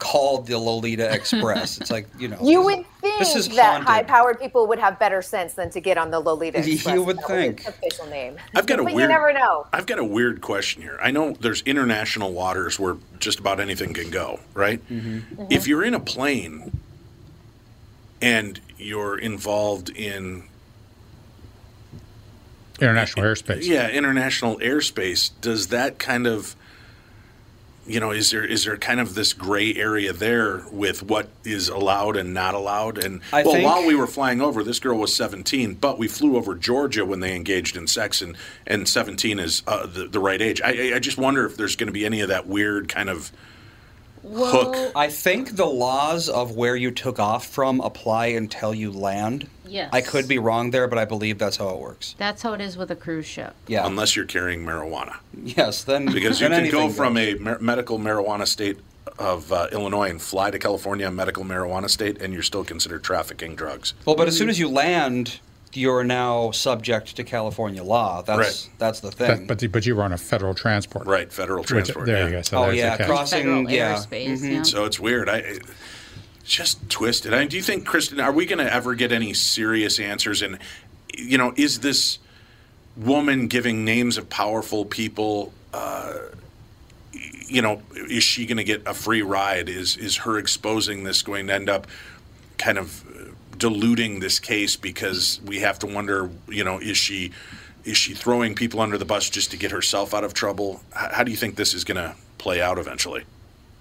[0.01, 1.77] called the Lolita Express.
[1.79, 2.37] it's like you know.
[2.41, 3.87] You would think this is that haunted.
[3.87, 7.27] high-powered people would have better sense than to get on the Lolita You would That
[7.27, 7.67] think.
[7.67, 8.37] official name.
[8.55, 9.09] I've got a but weird.
[9.09, 9.67] you never know.
[9.71, 10.97] I've got a weird question here.
[11.03, 14.81] I know there's international waters where just about anything can go, right?
[14.89, 15.45] Mm-hmm.
[15.51, 16.79] If you're in a plane
[18.23, 20.43] and you're involved in
[22.79, 23.67] International airspace.
[23.67, 26.55] yeah international airspace, does that kind of
[27.91, 31.69] you know is there is there kind of this gray area there with what is
[31.69, 32.97] allowed and not allowed?
[33.03, 36.07] And I well think- while we were flying over this girl was 17 but we
[36.07, 40.19] flew over georgia when they engaged in sex and and 17 is uh, the, the
[40.19, 40.61] right age.
[40.61, 43.31] I, I just wonder if there's going to be any of that weird kind of
[44.23, 49.47] hook I think the laws of where you took off from apply until you land.
[49.65, 49.89] Yes.
[49.93, 52.15] I could be wrong there, but I believe that's how it works.
[52.17, 53.55] That's how it is with a cruise ship.
[53.67, 53.85] Yeah.
[53.87, 57.35] unless you're carrying marijuana Yes, then because you then can go from goes.
[57.35, 58.77] a mer- medical marijuana state
[59.17, 63.03] of uh, Illinois and fly to California, a medical marijuana state, and you're still considered
[63.03, 63.93] trafficking drugs.
[64.05, 65.39] Well, but as soon as you land,
[65.73, 68.21] you're now subject to California law.
[68.21, 68.69] That's Right.
[68.77, 69.45] that's the thing.
[69.47, 71.07] But, but but you were on a federal transport.
[71.07, 72.05] Right, federal Which- transport.
[72.05, 72.25] there yeah.
[72.25, 72.41] you go.
[72.41, 73.95] So Oh, yeah, crossing- Federal yeah.
[73.95, 74.39] airspace.
[74.41, 74.53] Mhm.
[74.53, 74.63] Yeah.
[74.63, 75.29] So it's weird.
[75.29, 75.69] I it's
[76.45, 77.33] just twisted.
[77.33, 80.41] I mean, do you think, Kristen, are we going to ever get any serious answers?
[80.41, 80.57] And
[81.13, 82.17] you know, is this
[82.97, 85.53] woman giving names of powerful people?
[85.73, 86.13] Uh,
[87.47, 89.69] you know, is she going to get a free ride?
[89.69, 91.87] Is is her exposing this going to end up
[92.57, 93.03] kind of
[93.61, 97.31] diluting this case because we have to wonder, you know, is she
[97.85, 100.81] is she throwing people under the bus just to get herself out of trouble?
[100.93, 103.23] How do you think this is going to play out eventually?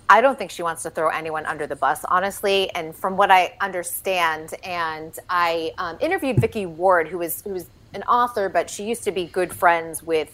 [0.09, 2.71] I don't think she wants to throw anyone under the bus, honestly.
[2.75, 7.67] And from what I understand, and I um, interviewed Vicky Ward, who was who was
[7.95, 10.31] an author, but she used to be good friends with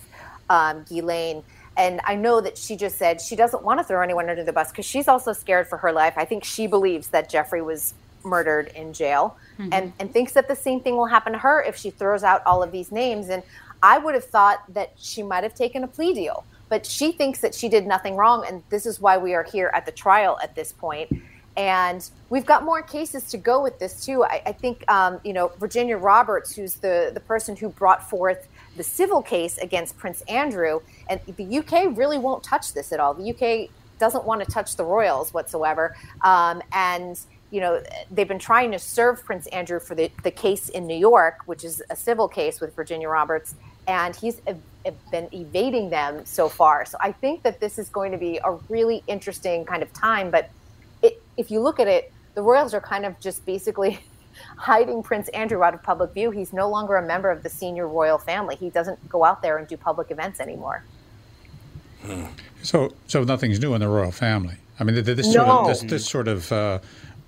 [0.50, 1.44] um, Ghislaine.
[1.76, 4.52] And I know that she just said she doesn't want to throw anyone under the
[4.52, 6.14] bus because she's also scared for her life.
[6.16, 7.94] I think she believes that Jeffrey was
[8.26, 9.38] murdered in jail
[9.72, 12.42] and, and thinks that the same thing will happen to her if she throws out
[12.44, 13.28] all of these names.
[13.28, 13.42] And
[13.82, 17.40] I would have thought that she might have taken a plea deal, but she thinks
[17.40, 18.44] that she did nothing wrong.
[18.46, 21.10] And this is why we are here at the trial at this point.
[21.56, 24.24] And we've got more cases to go with this too.
[24.24, 28.46] I, I think, um, you know, Virginia Roberts, who's the, the person who brought forth
[28.76, 33.14] the civil case against Prince Andrew, and the UK really won't touch this at all.
[33.14, 35.96] The UK doesn't want to touch the royals whatsoever.
[36.22, 37.18] Um, and,
[37.50, 40.96] you know, they've been trying to serve Prince Andrew for the, the case in New
[40.96, 43.54] York, which is a civil case with Virginia Roberts,
[43.86, 44.60] and he's ev-
[45.10, 46.84] been evading them so far.
[46.84, 50.30] So I think that this is going to be a really interesting kind of time.
[50.30, 50.50] But
[51.02, 54.00] it, if you look at it, the royals are kind of just basically
[54.56, 56.30] hiding Prince Andrew out of public view.
[56.32, 58.56] He's no longer a member of the senior royal family.
[58.56, 60.84] He doesn't go out there and do public events anymore.
[62.62, 64.56] So, so nothing's new in the royal family.
[64.78, 66.78] I mean, th- this sort of this, this sort of uh,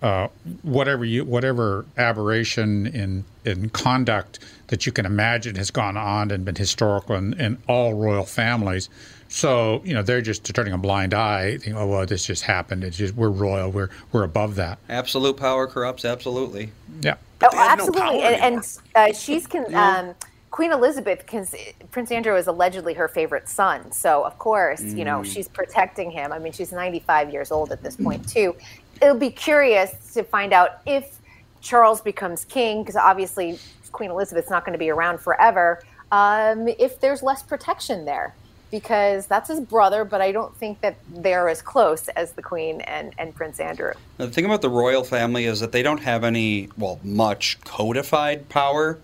[0.03, 0.29] uh,
[0.63, 4.39] whatever you whatever aberration in in conduct
[4.69, 8.89] that you can imagine has gone on and been historical in, in all royal families.
[9.29, 11.53] So you know they're just turning a blind eye.
[11.53, 12.85] Thinking, oh well, this just happened.
[12.85, 13.71] It's just we're royal.
[13.71, 14.79] We're we're above that.
[14.89, 16.71] Absolute power corrupts absolutely.
[17.03, 17.17] Yeah.
[17.43, 18.23] oh, absolutely.
[18.23, 20.15] and and uh, she's con- um,
[20.51, 21.27] Queen Elizabeth.
[21.27, 21.55] Cons-
[21.91, 25.27] Prince Andrew is allegedly her favorite son, so of course, you know, Mm.
[25.27, 26.33] she's protecting him.
[26.33, 28.57] I mean, she's 95 years old at this point too.
[29.01, 31.19] It'll be curious to find out if
[31.61, 33.59] Charles becomes king, because obviously
[33.93, 35.83] Queen Elizabeth's not going to be around forever.
[36.13, 38.35] Um, if there's less protection there.
[38.71, 42.83] Because that's his brother, but I don't think that they're as close as the Queen
[42.83, 43.95] and, and Prince Andrew.
[44.19, 47.59] Now, the thing about the royal family is that they don't have any, well, much
[47.63, 48.99] codified power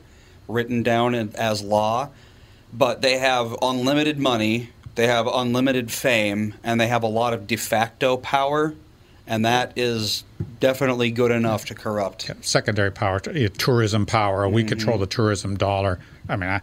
[0.49, 2.11] written down as law,
[2.75, 7.47] but they have unlimited money, they have unlimited fame, and they have a lot of
[7.47, 8.75] de facto power,
[9.27, 10.25] and that is
[10.61, 12.31] definitely good enough to corrupt.
[12.43, 14.49] secondary power, tourism power.
[14.49, 14.69] We mm-hmm.
[14.69, 15.99] control the tourism dollar.
[16.29, 16.61] I mean, I,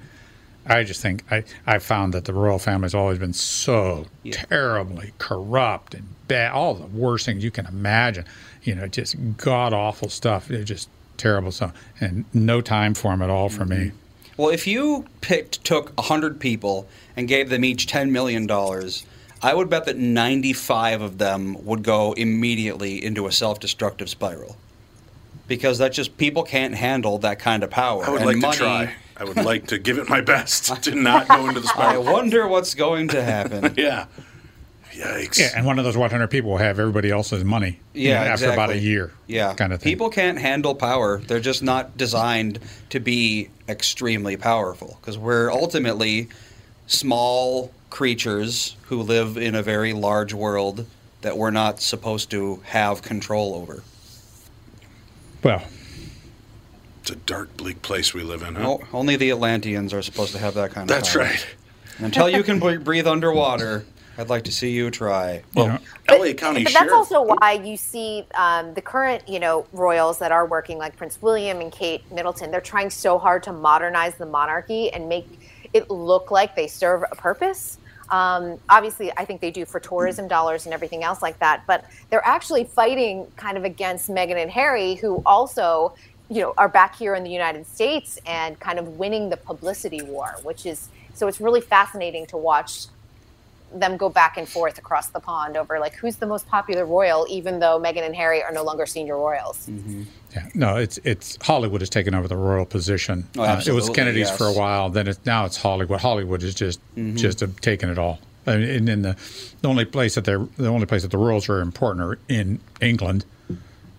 [0.66, 5.14] I just think I, I found that the royal family has always been so terribly
[5.18, 6.52] corrupt and bad.
[6.52, 8.26] All the worst things you can imagine.
[8.64, 10.48] You know, just god awful stuff.
[10.48, 13.78] They're just terrible stuff, and no time for them at all for me.
[13.78, 13.98] Mm-hmm.
[14.38, 18.48] Well, if you picked, took 100 people and gave them each $10 million,
[19.44, 24.58] I would bet that 95 of them would go immediately into a self destructive spiral.
[25.48, 28.06] Because that's just, people can't handle that kind of power.
[28.06, 28.94] I would And like money, to try.
[29.18, 32.08] I would like to give it my best to not go into the spiral.
[32.08, 33.74] I wonder what's going to happen.
[33.78, 34.06] yeah.
[34.94, 35.40] Yikes.
[35.40, 37.80] Yeah, and one of those 100 people will have everybody else's money.
[37.94, 38.90] you Yeah, know, after about a exactly.
[38.90, 39.12] year.
[39.28, 39.92] Yeah, kind of thing.
[39.92, 41.18] People can't handle power.
[41.20, 46.28] They're just not designed to be extremely powerful because we're ultimately
[46.88, 50.88] small creatures who live in a very large world
[51.22, 53.84] that we're not supposed to have control over.
[55.44, 55.64] Well,
[57.02, 58.64] It's a dark, bleak place we live in, huh?
[58.64, 61.24] No, only the Atlanteans are supposed to have that kind of That's power.
[61.24, 61.48] right.
[61.98, 63.86] And Until you can breathe underwater,
[64.18, 65.44] I'd like to see you try.
[65.54, 65.80] Well,
[66.10, 70.32] LA County but that's also why you see um, the current, you know, royals that
[70.32, 72.52] are working, like Prince William and Kate Middleton.
[72.52, 75.28] They're trying so hard to modernize the monarchy and make
[75.74, 77.78] it look like they serve a purpose.
[78.12, 81.64] Um, obviously, I think they do for tourism dollars and everything else like that.
[81.66, 85.96] But they're actually fighting kind of against Meghan and Harry, who also,
[86.30, 90.02] you know, are back here in the United States and kind of winning the publicity
[90.04, 92.86] war, which is so it's really fascinating to watch
[93.74, 97.26] them go back and forth across the pond over like who's the most popular royal,
[97.30, 99.70] even though Meghan and Harry are no longer senior royals.
[100.34, 103.28] Yeah, no, it's it's Hollywood has taken over the royal position.
[103.38, 104.38] Oh, Uh, it was Kennedy's yes.
[104.38, 104.90] for a while.
[104.90, 106.02] Then it's now it's Hollywood.
[106.02, 107.16] Hollywood is just Mm-hmm.
[107.16, 107.18] Mhm.
[107.18, 108.20] just have taken it all.
[108.48, 109.16] I mean, and in the
[109.62, 112.60] the only place that they're the only place that the royals are important are in
[112.82, 113.26] England.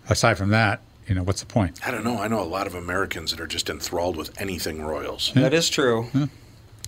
[0.08, 1.80] Aside from that, You know, what's the point?
[1.86, 2.18] I don't know.
[2.18, 5.32] I know a lot of Americans that are just enthralled with anything Royals.
[5.34, 6.06] That is true.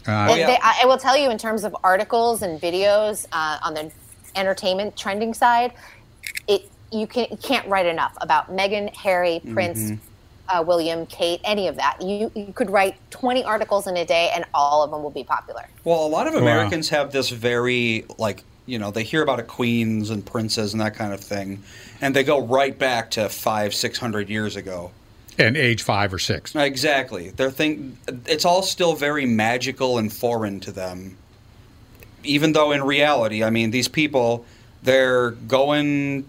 [0.06, 3.58] Uh, And they, I, I will tell you, in terms of articles and videos uh,
[3.62, 3.90] on the
[4.36, 5.72] entertainment trending side,
[6.48, 9.94] it you can you can't write enough about Meghan, Harry, Prince, Mm-hmm.
[9.94, 9.98] Mhm.
[10.60, 12.00] uh, William, Kate, any of that.
[12.02, 15.24] You you could write twenty articles in a day, and all of them will be
[15.24, 15.64] popular.
[15.84, 16.40] Well, a lot of Wow.
[16.40, 20.80] Americans have this very like you know they hear about a queens and princes and
[20.80, 21.62] that kind of thing,
[22.00, 24.90] and they go right back to five six hundred years ago.
[25.38, 26.54] And age five or six.
[26.54, 27.30] Exactly.
[27.30, 31.16] They're think it's all still very magical and foreign to them.
[32.22, 34.44] Even though in reality, I mean, these people
[34.82, 36.28] they're going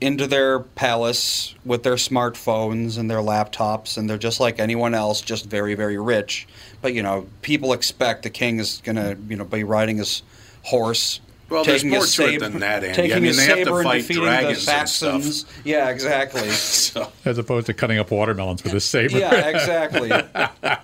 [0.00, 5.20] into their palace with their smartphones and their laptops and they're just like anyone else,
[5.20, 6.46] just very very rich.
[6.80, 10.22] But you know, people expect the king is going to, you know, be riding his
[10.62, 12.94] horse Well, there's taking more his to it than that, Andy.
[12.94, 15.64] taking I mean, his they have to fight defeating dragons the and stuff.
[15.64, 16.48] Yeah, exactly.
[17.24, 19.18] As opposed to cutting up watermelons with a saber.
[19.18, 20.10] Yeah, exactly.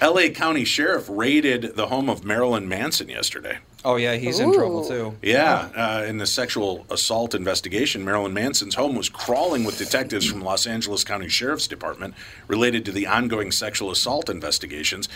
[0.00, 0.30] L.A.
[0.30, 3.58] County Sheriff raided the home of Marilyn Manson yesterday.
[3.84, 5.16] Oh yeah, he's in trouble too.
[5.22, 10.40] Yeah, uh, in the sexual assault investigation, Marilyn Manson's home was crawling with detectives from
[10.40, 12.14] Los Angeles County Sheriff's Department
[12.46, 15.08] related to the ongoing sexual assault investigations.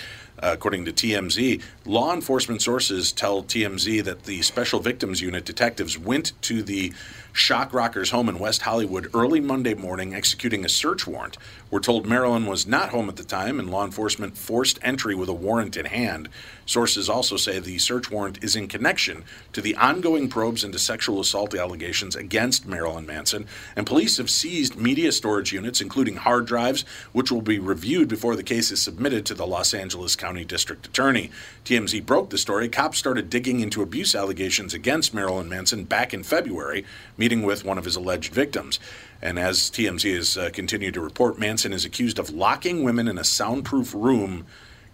[0.43, 5.99] Uh, according to TMZ, law enforcement sources tell TMZ that the Special Victims Unit detectives
[5.99, 6.93] went to the
[7.33, 11.37] Shock Rockers home in West Hollywood early Monday morning executing a search warrant.
[11.69, 15.29] We're told Marilyn was not home at the time and law enforcement forced entry with
[15.29, 16.29] a warrant in hand.
[16.65, 21.21] Sources also say the search warrant is in connection to the ongoing probes into sexual
[21.21, 26.85] assault allegations against Marilyn Manson, and police have seized media storage units, including hard drives,
[27.13, 30.87] which will be reviewed before the case is submitted to the Los Angeles County District
[30.87, 31.31] Attorney.
[31.65, 32.69] TMZ broke the story.
[32.69, 36.85] Cops started digging into abuse allegations against Marilyn Manson back in February,
[37.17, 38.79] meeting with one of his alleged victims.
[39.23, 43.19] And as TMZ has uh, continued to report, Manson is accused of locking women in
[43.19, 44.47] a soundproof room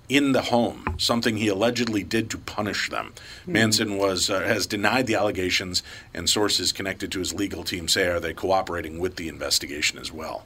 [0.08, 3.14] in the home, something he allegedly did to punish them.
[3.44, 3.52] Hmm.
[3.52, 8.06] Manson was uh, has denied the allegations, and sources connected to his legal team say
[8.08, 10.44] are they cooperating with the investigation as well.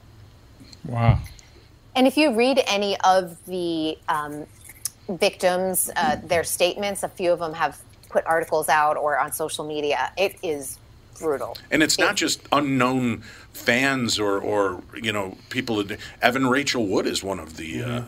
[0.85, 1.19] Wow.
[1.95, 4.45] And if you read any of the um,
[5.09, 9.65] victims, uh, their statements, a few of them have put articles out or on social
[9.65, 10.11] media.
[10.17, 10.77] It is
[11.19, 11.57] brutal.
[11.71, 15.83] And it's not just unknown fans or, or you know people.
[16.21, 18.01] Evan Rachel Wood is one of the uh,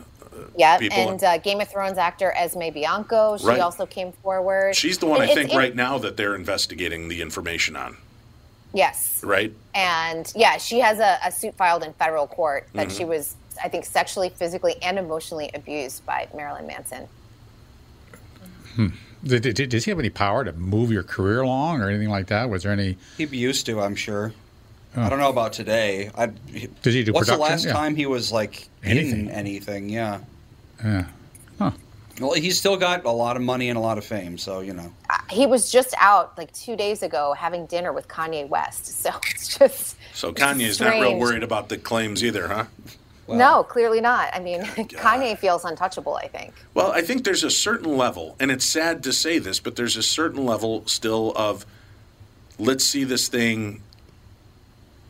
[0.56, 0.96] Yeah, people.
[1.10, 3.60] and uh, Game of Thrones actor Esme Bianco, she Right.
[3.60, 4.74] also came forward.
[4.76, 7.96] She's the one I think it's- right now that they're investigating the information on.
[8.72, 9.52] Yes, Right?
[9.74, 12.96] and yeah, she has a, a suit filed in federal court that Mhm.
[12.96, 17.08] she was, I think, sexually, physically, and emotionally abused by Marilyn Manson.
[18.76, 18.88] Hmm.
[19.24, 22.28] Did, did, does he have any power to move your career along or anything like
[22.28, 22.48] that?
[22.48, 22.96] Was there any?
[23.18, 24.32] He used to, I'm sure.
[24.96, 25.02] Oh.
[25.02, 26.10] I don't know about today.
[26.16, 27.72] I, Did he do What's the last Yeah.
[27.74, 29.20] time he was like Anything.
[29.20, 29.88] in anything?
[29.88, 30.20] Yeah.
[30.82, 31.04] Yeah.
[32.20, 34.74] Well, he's still got a lot of money and a lot of fame, so you
[34.74, 34.92] know.
[35.08, 39.10] Uh, he was just out like two days ago having dinner with Kanye West, so
[39.30, 42.64] it's just So Kanye's not real worried about the claims either, huh?
[43.38, 44.30] No, clearly not.
[44.34, 46.16] I mean, Kanye feels untouchable.
[46.16, 46.52] I think.
[46.74, 49.96] Well, I think there's a certain level, and it's sad to say this, but there's
[49.96, 51.64] a certain level still of
[52.58, 53.82] let's see this thing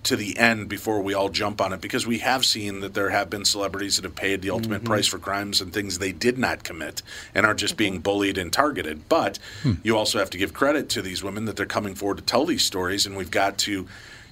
[0.03, 3.11] to the end before we all jump on it because we have seen that there
[3.11, 4.87] have been celebrities that have paid the ultimate Mhm.
[4.87, 7.03] price for crimes and things they did not commit
[7.35, 9.07] and are just being bullied and targeted.
[9.11, 9.39] But
[9.83, 12.47] you also have to give credit to these women that they're coming forward to tell
[12.47, 13.87] these stories, and we've got to.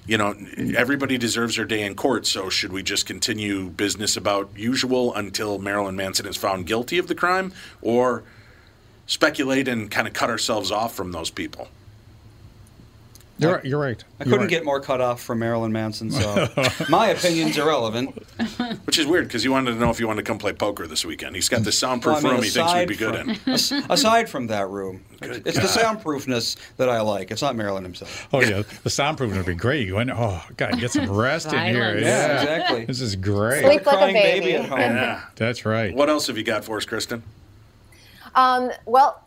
[0.09, 0.33] You know,
[0.75, 2.25] everybody deserves their day in court.
[2.25, 7.05] So, should we just continue business about usual until Marilyn Manson is found guilty of
[7.05, 8.23] the crime, or
[9.05, 11.67] speculate and kind of cut ourselves off from those people?
[13.39, 13.65] You're right.
[13.65, 14.03] You're right.
[14.19, 14.49] I You're couldn't right.
[14.49, 16.47] get more cut off from Marilyn Manson, so
[16.89, 18.15] my opinion's irrelevant.
[18.85, 20.87] Which is weird because he wanted to know if you wanted to come play poker
[20.87, 21.35] this weekend.
[21.35, 23.85] He's got this soundproof Well, I mean, room he thinks you'd be good from- in.
[23.91, 27.31] aside from that room, it's the soundproofness that I like.
[27.31, 28.27] It's not Marilyn himself.
[28.33, 29.87] Oh yeah, the soundproofing would be great.
[29.87, 31.97] You went, oh god, get some rest in here.
[31.97, 32.85] Yeah, Yeah, exactly.
[32.85, 33.63] This is great.
[33.63, 34.55] Sleep like a Crying baby baby.
[34.57, 34.79] at home.
[34.79, 35.23] Yeah.
[35.35, 35.95] That's right.
[35.95, 37.23] What else have you got for us, Kristen?
[38.35, 39.23] Um, well,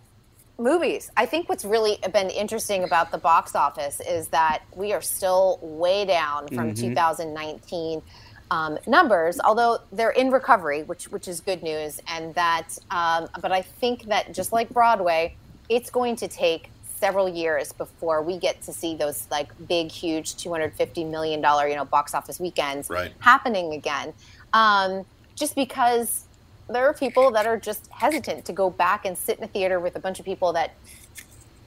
[0.62, 1.10] movies.
[1.16, 5.58] I think what's really been interesting about the box office is that we are still
[5.60, 6.84] way down from Mm-hmm.
[6.92, 6.94] Mhm.
[6.94, 8.02] 2019
[8.50, 12.00] um, numbers, although they're in recovery, which which is good news.
[12.06, 15.36] And that, um, but I think that just like Broadway,
[15.70, 16.70] it's going to take
[17.00, 21.76] several years before we get to see those like big, huge, 250 million dollar, you
[21.76, 23.12] know, box office weekends Right.
[23.20, 24.12] happening again.
[24.52, 26.24] Um, just because
[26.68, 29.80] there are people that are just hesitant to go back and sit in a theater
[29.80, 30.74] with a bunch of people that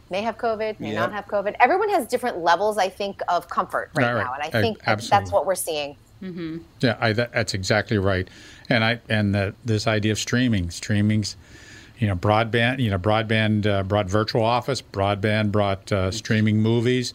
[0.10, 1.00] may have COVID, may Yep.
[1.00, 1.56] not have COVID.
[1.60, 4.24] Everyone has different levels, I think, of comfort right, Right, right.
[4.24, 5.96] now, and I think that that's what we're seeing.
[6.22, 6.58] Mm-hmm.
[6.80, 8.28] Yeah, I, that, that's exactly right.
[8.70, 11.36] And I and the, this idea of streaming, streaming's,
[12.00, 17.14] you know, broadband, you know, broadband uh, brought virtual office, broadband brought uh, streaming movies.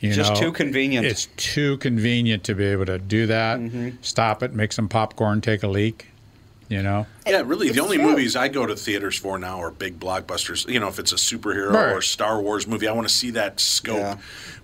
[0.00, 1.06] You Just know, too convenient.
[1.06, 3.60] It's too convenient to be able to do that.
[4.00, 6.08] Stop it, make some popcorn, take a leak.
[6.68, 7.06] You know.
[7.26, 7.70] Yeah, really.
[7.70, 8.06] The only true.
[8.06, 10.68] movies I go to theaters for now are big blockbusters.
[10.68, 11.92] You know, if it's a superhero Right.
[11.92, 13.98] or Star Wars movie, I want to see that scope.
[13.98, 14.16] Yeah.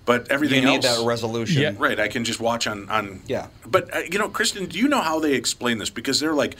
[0.05, 1.61] But everything You need else, that resolution.
[1.61, 1.73] Yeah.
[1.77, 1.99] right?
[1.99, 3.21] I can just watch on on.
[3.27, 3.47] Yeah.
[3.65, 5.89] But uh, you know, Kristen, do you know how they explain this?
[5.91, 6.55] Because they're like,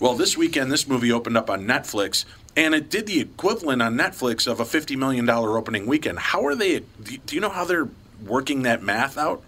[0.00, 2.24] well, this weekend this movie opened up on Netflix,
[2.56, 6.18] and it did the equivalent on Netflix of a fifty million dollar opening weekend.
[6.18, 6.80] How are they?
[7.04, 7.88] Do you know how they're
[8.26, 9.42] working that math out?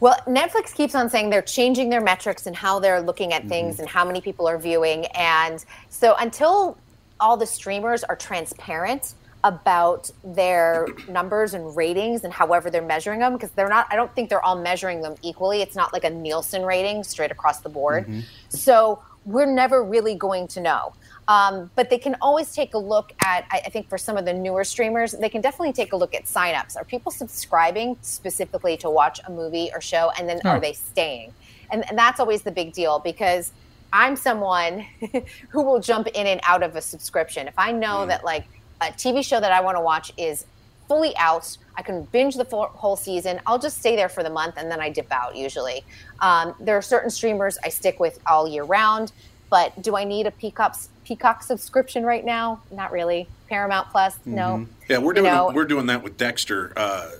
[0.00, 3.74] Well, Netflix keeps on saying they're changing their metrics and how they're looking at things
[3.74, 3.82] mm-hmm.
[3.82, 5.06] and how many people are viewing.
[5.06, 6.78] And so until
[7.20, 9.14] all the streamers are transparent
[9.44, 14.12] about their numbers and ratings and however they're measuring them, because they're not, I don't
[14.14, 15.60] think they're all measuring them equally.
[15.60, 18.04] It's not like a Nielsen rating straight across the board.
[18.06, 18.20] Mm-hmm.
[18.48, 20.94] So we're never really going to know.
[21.30, 24.24] Um, but they can always take a look at, I, I think for some of
[24.24, 26.76] the newer streamers, they can definitely take a look at signups.
[26.76, 30.10] Are people subscribing specifically to watch a movie or show?
[30.18, 30.50] And then Oh.
[30.50, 31.32] are they staying?
[31.70, 33.52] And, and that's always the big deal because
[33.92, 34.84] I'm someone
[35.50, 37.46] who will jump in and out of a subscription.
[37.46, 38.46] If I know that like
[38.80, 40.46] a TV show that I want to watch is
[40.88, 43.40] fully out, I can binge the full, whole season.
[43.46, 45.84] I'll just stay there for the month and then I dip out usually.
[46.18, 49.12] Um, there are certain streamers I stick with all year round,
[49.48, 50.76] but do I need a Peacock
[51.10, 52.60] Peacock subscription right now?
[52.70, 53.26] Not really.
[53.48, 54.68] Paramount Plus, no.
[54.88, 56.72] Yeah, we're You doing know- we're doing that with Dexter.
[56.76, 57.10] Uh,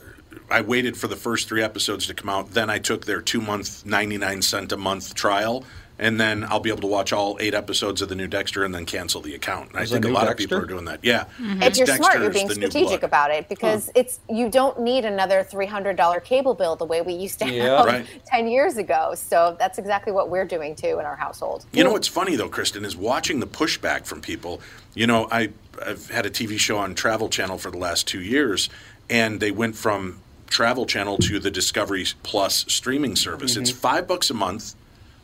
[0.49, 2.53] I waited for the first three episodes to come out.
[2.53, 5.65] Then I took their two month, ninety nine cent a month trial,
[6.01, 8.75] and then I'll be able to watch all eight episodes of the new Dexter and
[8.75, 9.71] then cancel the account.
[9.71, 11.01] And I think a new lot of people are doing that.
[11.03, 11.63] Yeah, mm-hmm.
[11.63, 13.93] If you're smart, you're being strategic about it because hmm.
[13.97, 17.51] it's you don't need another three hundred dollar cable bill the way we used to
[17.51, 17.77] Yeah.
[17.77, 18.07] have Right.
[18.27, 19.13] ten years ago.
[19.15, 21.67] So that's exactly what we're doing too in our household.
[21.73, 24.63] You know what's funny though, Kristen, is watching the pushback from people.
[24.95, 25.51] You know, I
[25.85, 28.71] I've had a TV show on Travel Channel for the last two years,
[29.11, 33.57] and they went from Travel Channel to the Discovery Plus streaming service.
[33.57, 34.75] It's five bucks a month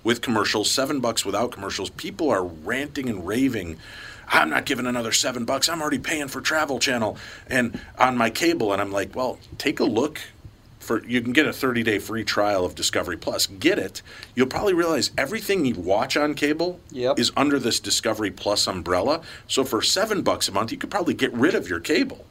[0.07, 1.91] with commercials, seven bucks without commercials.
[1.91, 3.77] People are ranting and raving.
[4.29, 5.69] I'm not giving another seven bucks.
[5.69, 7.19] I'm already paying for Travel Channel
[7.49, 8.73] and on my cable.
[8.73, 10.21] And I'm like, well, take a look
[10.79, 13.49] for you can get a 30 day free trial of Discovery Plus.
[13.49, 14.01] Get it.
[14.37, 17.19] You'll probably realize everything you watch on cable Yep.
[17.19, 19.23] is under this Discovery Plus umbrella.
[19.49, 22.26] So for seven bucks a month, you could probably get rid of your cable.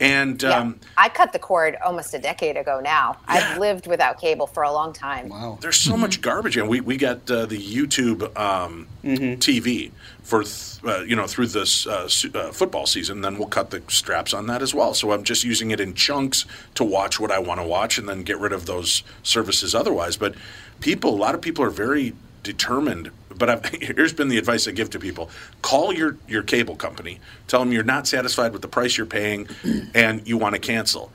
[0.00, 0.58] And Yeah.
[0.58, 3.16] um, I cut the cord almost a decade ago now.
[3.28, 5.28] I've lived without cable for a long time.
[5.28, 5.58] Wow.
[5.60, 9.92] there's so much garbage, and we we got uh, the YouTube um, TV
[10.22, 13.20] for th- uh, you know through this uh, su- uh, football season.
[13.20, 14.94] Then we'll cut the straps on that as well.
[14.94, 16.44] So I'm just using it in chunks
[16.74, 20.16] to watch what I want to watch, and then get rid of those services otherwise.
[20.16, 20.34] But
[20.80, 22.14] people, a lot of people are very
[22.44, 23.10] determined.
[23.36, 25.30] But I've, here's been the advice I give to people:
[25.62, 27.18] call your your cable company,
[27.48, 29.48] tell them you're not satisfied with the price you're paying,
[29.94, 31.10] and you want to cancel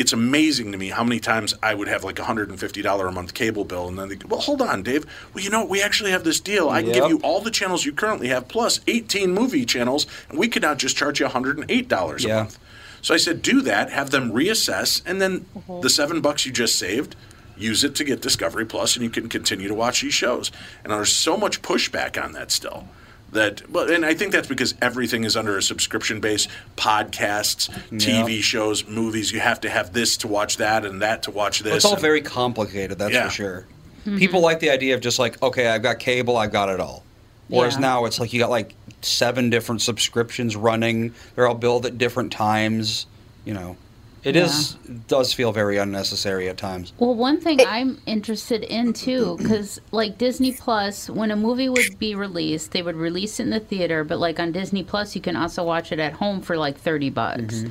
[0.00, 2.80] it's amazing to me how many times I would have like a hundred and fifty
[2.80, 5.04] dollar a month cable bill, and then they go, "Well, hold on, Dave.
[5.34, 6.70] Well, you know, we actually have this deal.
[6.70, 10.38] I can give you all the channels you currently have plus eighteen movie channels, and
[10.38, 12.36] we could now just charge you hundred and eight dollars a Yeah.
[12.36, 12.58] month."
[13.02, 13.90] So I said, "Do that.
[13.90, 15.80] Have them reassess, and then mm-hmm.
[15.82, 17.14] the seven bucks you just saved."
[17.60, 20.50] Use it to get Discovery Plus, and you can continue to watch these shows.
[20.82, 22.88] And there's so much pushback on that still
[23.32, 28.42] that well and i think that's because everything is under a subscription base podcasts tv
[28.42, 31.76] shows movies you have to have this to watch that and that to watch this
[31.76, 33.26] It's all and- very complicated, that's Yeah.
[33.26, 33.66] for sure.
[34.04, 34.18] Mm-hmm.
[34.18, 37.04] People like the idea of just like, okay, I've got cable, I've got it all.
[37.46, 37.80] Whereas Yeah.
[37.80, 41.14] now it's like you got like seven different subscriptions running.
[41.36, 43.06] They're all billed at different times.
[43.44, 43.76] You know,
[44.22, 44.74] it is
[45.08, 46.92] does feel very unnecessary at times.
[46.98, 51.98] Well, one thing I'm interested in too, because like Disney Plus, when a movie would
[51.98, 55.22] be released, they would release it in the theater, but like on Disney Plus, you
[55.22, 57.64] can also watch it at home for like 30 bucks.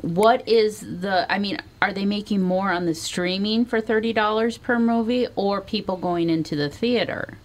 [0.00, 4.78] What is the, I mean, are they making more on the streaming for $30 per
[4.78, 7.38] movie or people going into the theater?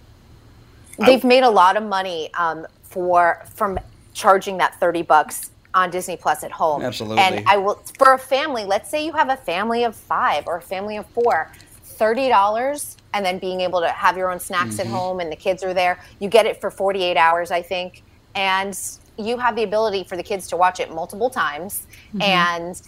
[1.06, 3.80] They've made a lot of money um, for from
[4.14, 6.82] charging that thirty bucks on Disney Plus at home.
[6.82, 7.20] Absolutely.
[7.20, 8.66] And I will for a family.
[8.66, 11.52] Let's say you have a family of five or a family of four.
[11.84, 14.96] Thirty dollars, and then being able to have your own snacks at mm-hmm.
[14.96, 16.00] home, and the kids are there.
[16.20, 18.04] You get it for forty-eight hours, I think,
[18.36, 18.74] and
[19.18, 21.86] you have the ability for the kids to watch it multiple times.
[22.14, 22.22] Mm-hmm.
[22.22, 22.82] And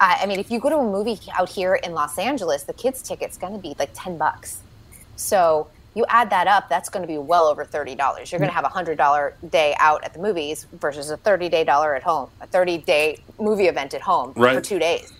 [0.00, 2.72] I I mean, if you go to a movie out here in Los Angeles, the
[2.72, 4.62] kids' ticket's going to be like ten bucks.
[5.14, 8.30] So you add that up, that's going to be well over thirty dollars.
[8.30, 11.48] You're going to have a hundred dollar day out at the movies versus a thirty
[11.48, 15.10] day dollar at home, a thirty day movie event at home for two days.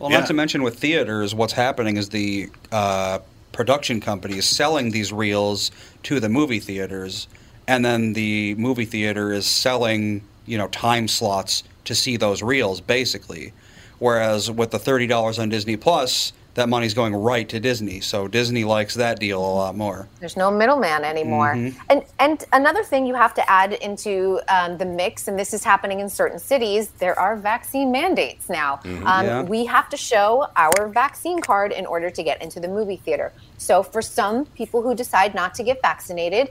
[0.00, 0.18] Well, Yeah.
[0.18, 3.20] not to mention with theaters, what's happening is the uh,
[3.52, 5.70] production companies selling these reels
[6.02, 7.28] to the movie theaters,
[7.68, 12.80] and then the movie theater is selling you know time slots to see those reels
[12.80, 13.52] basically.
[14.00, 18.00] Whereas with the thirty dollars on Disney Plus, that money's going right to Disney.
[18.00, 20.08] So Disney likes that deal a lot more.
[20.20, 21.54] There's no middleman anymore.
[21.54, 21.74] Mhm.
[21.90, 25.64] And and another thing you have to add into um, the mix, and this is
[25.64, 28.80] happening in certain cities, there are vaccine mandates now.
[28.84, 29.04] Mhm.
[29.04, 29.42] Um, Yeah.
[29.42, 33.32] We have to show our vaccine card in order to get into the movie theater.
[33.58, 36.50] So for some people who decide not to get vaccinated,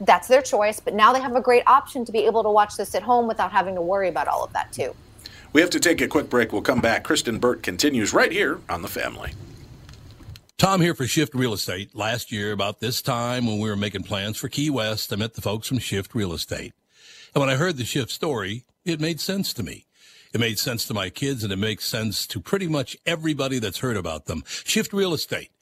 [0.00, 0.78] that's their choice.
[0.80, 3.26] But now they have a great option to be able to watch this at home
[3.28, 4.94] without having to worry about all of that too.
[5.52, 6.52] We have to take a quick break.
[6.52, 7.04] We'll come back.
[7.04, 9.32] Kristen Burt continues right here on The Family.
[10.56, 11.94] Tom here for Shift Real Estate.
[11.94, 15.34] Last year, about this time when we were making plans for Key West, I met
[15.34, 16.72] the folks from Shift Real Estate.
[17.34, 19.86] And when I heard the Shift story, it made sense to me.
[20.32, 23.80] It made sense to my kids and it makes sense to pretty much everybody that's
[23.80, 24.44] heard about them.
[24.46, 25.50] Shift Real Estate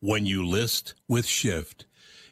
[0.00, 1.86] when you list with Shift.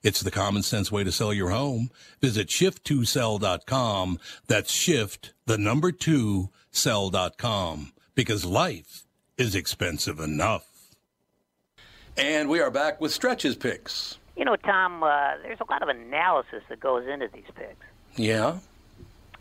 [0.04, 1.90] It's the common sense way to sell your home.
[2.20, 4.18] Visit shift2sell.com.
[4.46, 7.92] That's shift, the number two, sell.com.
[8.14, 9.06] Because life
[9.38, 10.66] is expensive enough.
[12.18, 14.18] And we are back with stretches picks.
[14.36, 17.86] You know, Tom, uh, there's a lot of analysis that goes into these picks.
[18.16, 18.58] Yeah?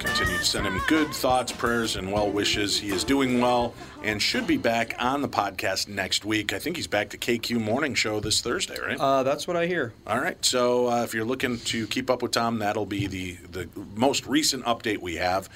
[0.00, 2.80] Continue to send him good thoughts, prayers, and well wishes.
[2.80, 6.54] He is doing well and should be back on the podcast next week.
[6.54, 8.98] I think he's back to KQ Morning Show this Thursday, right?
[8.98, 9.92] Uh, that's what I hear.
[10.06, 10.42] All right.
[10.42, 14.26] So uh, if you're looking to keep up with Tom, that'll be the, the most
[14.26, 15.50] recent update we have.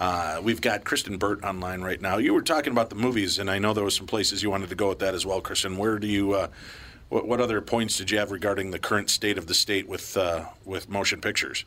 [0.00, 2.16] Uh, we've got Kristen Burt online right now.
[2.16, 4.70] You were talking about the movies, and I know there was some places you wanted
[4.70, 5.76] to go with that as well, Kristen.
[5.76, 6.48] Where do you, uh,
[7.10, 10.16] what, what other points did you have regarding the current state of the state with
[10.16, 11.64] uh, with motion pictures?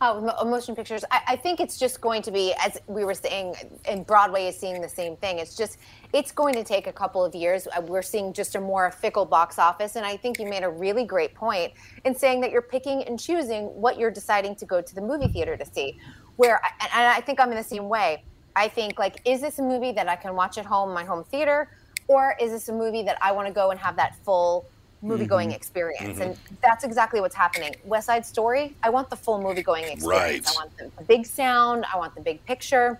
[0.00, 1.04] Oh, motion pictures.
[1.10, 4.56] I, I think it's just going to be, as we were saying, and Broadway is
[4.56, 5.40] seeing the same thing.
[5.40, 5.78] It's just,
[6.12, 7.66] it's going to take a couple of years.
[7.66, 9.96] Uh, We're seeing just a more fickle box office.
[9.96, 11.72] And I think you made a really great point
[12.04, 15.26] in saying that you're picking and choosing what you're deciding to go to the movie
[15.26, 15.98] theater to see.
[16.36, 18.22] Where, and I think I'm in the same way.
[18.54, 21.24] I think, like, is this a movie that I can watch at home, my home
[21.24, 21.76] theater?
[22.06, 24.66] Or is this a movie that I want to go and have that full
[25.02, 25.54] movie going Mhm.
[25.56, 26.18] experience?
[26.18, 26.22] Mhm.
[26.22, 27.74] And that's exactly what's happening.
[27.84, 30.04] West Side Story, I want the full movie going experience.
[30.06, 30.48] Right.
[30.48, 32.98] I want the, the big sound, I want the big picture.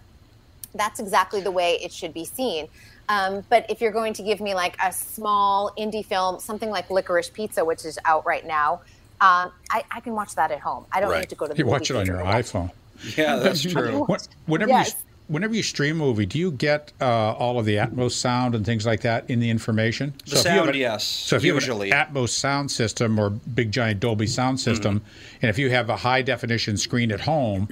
[0.74, 2.68] That's exactly the way it should be seen.
[3.08, 6.88] Um, but if you're going to give me like a small indie film, something like
[6.90, 8.74] Licorice Pizza, which is out right now,
[9.20, 10.84] um, I, I can watch that at home.
[10.92, 11.60] I don't need to go to the theater.
[11.60, 12.70] You movie watch it on your iPhone.
[13.16, 14.06] Yeah, that's true.
[14.46, 14.88] Whenever Yes.
[14.90, 14.94] you
[15.28, 18.64] whenever you stream a movie, do you get uh, all of the Atmos sound and
[18.66, 20.12] things like that in the information?
[20.26, 23.18] The if you have sound, a- yes, So if you have an Atmos sound system
[23.18, 25.36] or big giant Dolby sound system, Mm-hmm.
[25.42, 27.68] and if you have a high definition screen at home,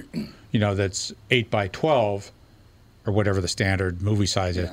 [0.51, 2.31] you know that's eight by twelve
[3.05, 4.69] or whatever the standard movie size is.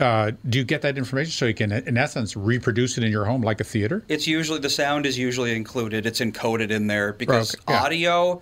[0.00, 3.24] Uh, do you get that information so you can, in essence, reproduce it in your
[3.24, 4.04] home like a theater?
[4.08, 6.06] It's usually the sound is usually included.
[6.06, 7.82] It's encoded in there because Okay, yeah.
[7.82, 8.40] audio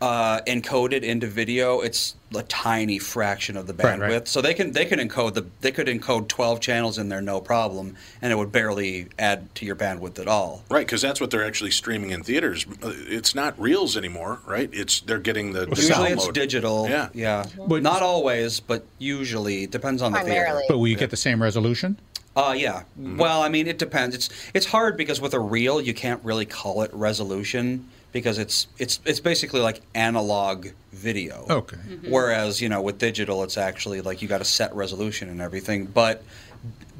[0.00, 4.00] uh, encoded into video, it's a tiny fraction of the bandwidth.
[4.00, 4.28] Right, right.
[4.28, 7.40] So they can they can encode the they could encode twelve channels in there no
[7.40, 10.62] problem, and it would barely add to your bandwidth at all.
[10.70, 12.66] Right, because that's what they're actually streaming in theaters.
[12.82, 14.70] Uh, It's not reels anymore, right?
[14.72, 16.32] It's they're getting the, the Usually it's download.
[16.34, 16.88] digital.
[16.88, 17.08] Yeah.
[17.14, 17.46] yeah.
[17.66, 20.60] but Not always, but usually it depends on the theater.
[20.68, 21.98] But will you get the same resolution?
[22.36, 22.82] Uh, yeah.
[22.96, 24.14] Well, I mean, it depends.
[24.16, 28.68] It's it's hard because with a reel, you can't really call it resolution because it's
[28.78, 31.44] it's it's basically like analog video.
[31.50, 31.76] Okay.
[32.08, 35.84] Whereas you know with digital, it's actually like you got a set resolution and everything.
[35.84, 36.22] But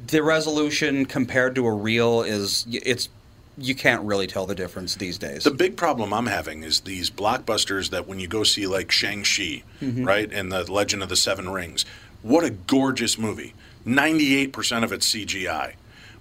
[0.07, 3.09] the resolution compared to a reel is it's
[3.57, 5.45] you can't really tell the difference these days.
[5.45, 9.63] The big problem I'm having is these blockbusters that when you go see like Shang-Chi,
[9.81, 10.05] Mhm.
[10.05, 11.85] right, and the Legend of the Seven Rings,
[12.21, 13.53] what a gorgeous movie.
[13.85, 15.75] 98% of it's CGI.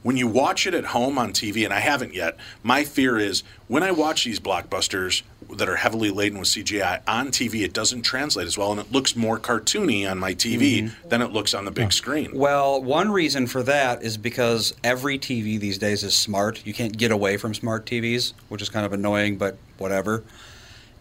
[0.04, 3.42] When you watch it at home on TV, and I haven't yet, my fear is
[3.68, 5.22] when I watch these blockbusters
[5.56, 8.92] that are heavily laden with CGI on TV, it doesn't translate as well, and it
[8.92, 10.90] looks more cartoony on my TV Mhm.
[11.08, 12.32] than it looks on the big screen.
[12.34, 16.60] Well, one reason for that is because every TV these days is smart.
[16.66, 20.22] You can't get away from smart TVs, which is kind of annoying, but whatever.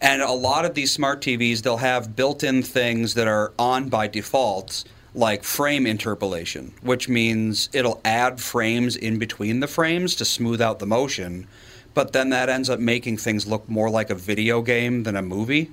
[0.00, 3.90] And a lot of these smart TVs, they'll have built in things that are on
[3.90, 4.84] by default,
[5.14, 10.78] like frame interpolation, which means it'll add frames in between the frames to smooth out
[10.80, 11.46] the motion.
[11.94, 15.22] But then that ends up making things look more like a video game than a
[15.22, 15.70] movie.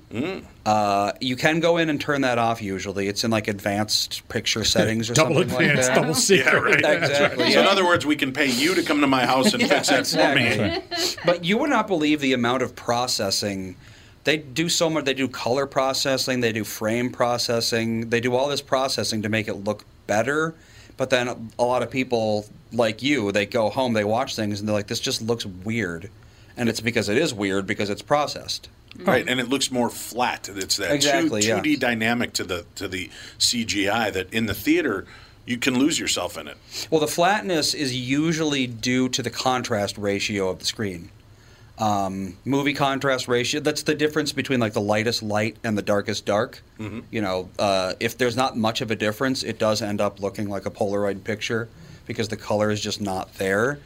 [0.64, 3.08] Uh, you can go in and turn that off usually.
[3.08, 5.96] It's in like advanced picture settings or Double something like advanced, that.
[5.96, 6.46] double secret.
[6.54, 6.82] Yeah, right.
[6.84, 7.44] That's Exactly.
[7.46, 7.54] right.
[7.54, 9.88] So in other words, we can pay you to come to my house and fix
[9.90, 11.16] that for me.
[11.26, 13.76] But you would not believe the amount of processing.
[14.24, 15.06] They do so much.
[15.06, 16.42] They do color processing.
[16.42, 18.10] They do frame processing.
[18.10, 20.54] They do all this processing to make it look better.
[20.98, 24.70] But then a lot of people like you, they go home, they watch things, and
[24.70, 26.10] they're like, "This just looks weird,"
[26.56, 28.70] and it's because it is weird because it's processed.
[29.00, 30.50] Right, and it looks more flat.
[30.50, 31.60] It's that Exactly, two, yeah.
[31.60, 35.06] 2D dynamic to the to the CGI that in the theater
[35.46, 36.58] you can lose yourself in it.
[36.90, 41.10] Well, the flatness is usually due to the contrast ratio of the screen.
[41.78, 46.26] Um, movie contrast ratio, that's the difference between like the lightest light and the darkest
[46.26, 46.62] dark.
[46.80, 47.04] Mhm.
[47.10, 50.48] You know, uh, if there's not much of a difference, it does end up looking
[50.50, 51.70] like a Polaroid picture
[52.06, 53.80] because the color is just not there.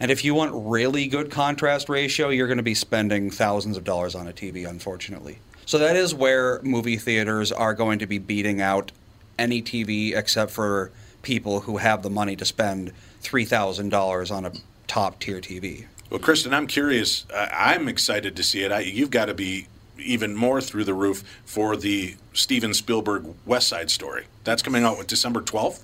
[0.00, 3.84] And if you want really good contrast ratio, you're going to be spending thousands of
[3.84, 5.38] dollars on a TV, unfortunately.
[5.64, 8.92] So that is where movie theaters are going to be beating out
[9.38, 10.90] any TV except for
[11.22, 12.92] people who have the money to spend
[13.22, 14.52] $3,000 on a
[14.86, 15.86] top tier TV.
[16.10, 17.26] Well, Kristen, I'm curious.
[17.34, 18.72] I'm excited to see it.
[18.72, 19.66] I, you've got to be
[19.98, 24.26] even more through the roof for the Steven Spielberg West Side Story.
[24.44, 25.82] That's coming out with December 12th,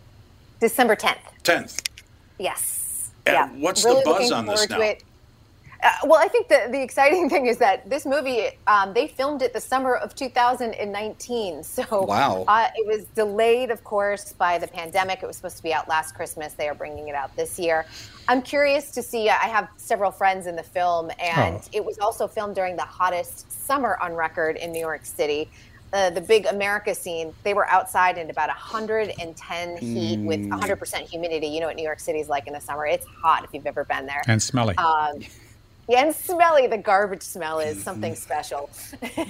[0.60, 1.18] December 10th.
[1.42, 1.88] 10th.
[2.38, 3.10] Yes.
[3.26, 3.48] And yeah.
[3.62, 4.80] what's Really the buzz on this now?
[4.80, 5.02] it.
[5.82, 9.42] Uh, well, I think the, the exciting thing is that this movie, um, they filmed
[9.42, 11.62] it the summer of 2019.
[11.72, 12.44] So Wow.
[12.46, 15.22] uh, it was delayed, of course, by the pandemic.
[15.22, 16.52] It was supposed to be out last Christmas.
[16.52, 17.86] They are bringing it out this year.
[18.28, 19.28] I'm curious to see.
[19.28, 21.62] I have several friends in the film, and Oh.
[21.72, 25.50] it was also filmed during the hottest summer on record in New York City.
[25.92, 30.48] Uh, the big America scene, they were outside in about 110 heat with Mm.
[30.50, 31.48] 100% humidity.
[31.48, 32.86] You know what New York City is like in the summer.
[32.86, 34.22] It's hot if you've ever been there.
[34.26, 34.74] And smelly.
[34.76, 35.20] Um,
[35.88, 36.66] yeah, and smelly.
[36.66, 38.70] The garbage smell is something special.
[39.16, 39.24] you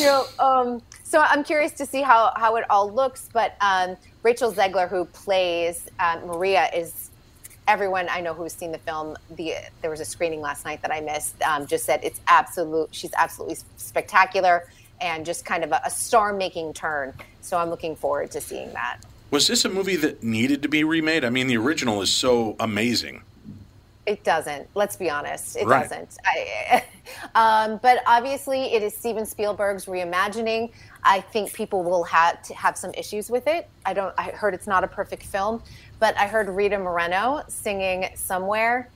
[0.00, 3.28] know, um, so I'm curious to see how, how it all looks.
[3.32, 7.10] But um, Rachel Zegler, who plays um, Maria, is
[7.66, 9.16] everyone I know who's seen the film.
[9.36, 11.40] The there was a screening last night that I missed.
[11.42, 12.88] Um, just said it's absolute.
[12.92, 14.68] She's absolutely spectacular
[15.00, 17.12] and just kind of a, a star-making turn.
[17.40, 19.00] So I'm looking forward to seeing that.
[19.30, 21.24] Was this a movie that needed to be remade?
[21.24, 23.22] I mean, the original is so amazing.
[24.08, 24.66] It doesn't.
[24.74, 25.56] Let's be honest.
[25.56, 25.82] It Right.
[25.82, 26.16] doesn't.
[26.24, 26.82] I,
[27.34, 30.70] um, but obviously, it is Steven Spielberg's reimagining.
[31.04, 33.68] I think people will have to have some issues with it.
[33.84, 34.14] I don't.
[34.16, 35.62] I heard it's not a perfect film,
[36.00, 38.88] but I heard Rita Moreno singing somewhere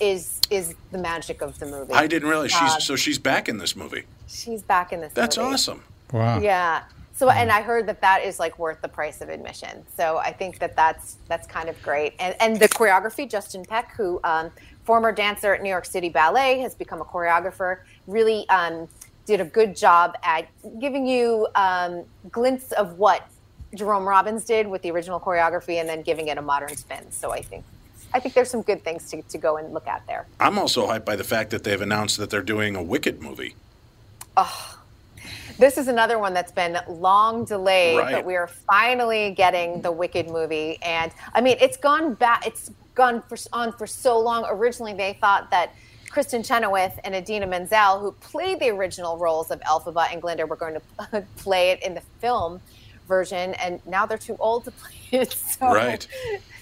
[0.00, 1.92] is is the magic of the movie.
[1.92, 4.04] I didn't realize she's Um, so she's back in this movie.
[4.26, 5.12] she's back in this.
[5.12, 5.52] That's movie.
[5.54, 5.84] awesome.
[6.12, 6.38] Wow.
[6.40, 6.84] Yeah.
[7.16, 9.84] So, and I heard that that is like worth the price of admission.
[9.96, 12.14] So I think that that's that's kind of great.
[12.18, 14.50] And and the choreography, Justin Peck, who um,
[14.82, 17.78] former dancer at New York City Ballet, has become a choreographer.
[18.08, 18.88] Really um,
[19.26, 20.48] did a good job at
[20.80, 23.28] giving you um, glints of what
[23.74, 27.10] Jerome Robbins did with the original choreography, and then giving it a modern spin.
[27.12, 27.64] So I think
[28.12, 30.26] I think there's some good things to, to go and look at there.
[30.40, 33.54] I'm also hyped by the fact that they've announced that they're doing a Wicked movie.
[35.58, 38.12] This is another one that's been long delayed, Right.
[38.14, 40.78] but we are finally getting the Wicked movie.
[40.82, 42.46] And I mean, it's gone back.
[42.46, 44.44] It's gone for, on for so long.
[44.48, 45.72] Originally, they thought that
[46.10, 50.56] Kristin Chenoweth and Idina Menzel, who played the original roles of Elphaba and Glinda, were
[50.56, 50.74] going
[51.10, 52.60] to play it in the film
[53.08, 55.32] version, and now they're too old to play it.
[55.32, 56.06] So Right.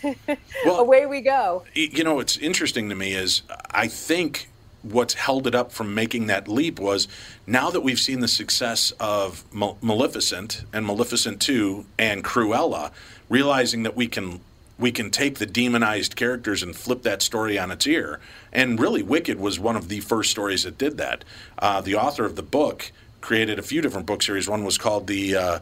[0.66, 1.64] away we go.
[1.74, 4.48] You know, what's interesting to me is I think
[4.83, 7.09] what's held it up from making that leap was
[7.47, 12.91] now that we've seen the success of Mal- Maleficent and Maleficent 2 and Cruella,
[13.29, 14.41] realizing that we can
[14.79, 18.19] we can take the demonized characters and flip that story on its ear.
[18.53, 21.25] And really, Wicked was one of the first stories that did that.
[21.59, 22.91] Uh, the author of the book
[23.21, 24.49] created a few different book series.
[24.49, 25.59] One was called the uh,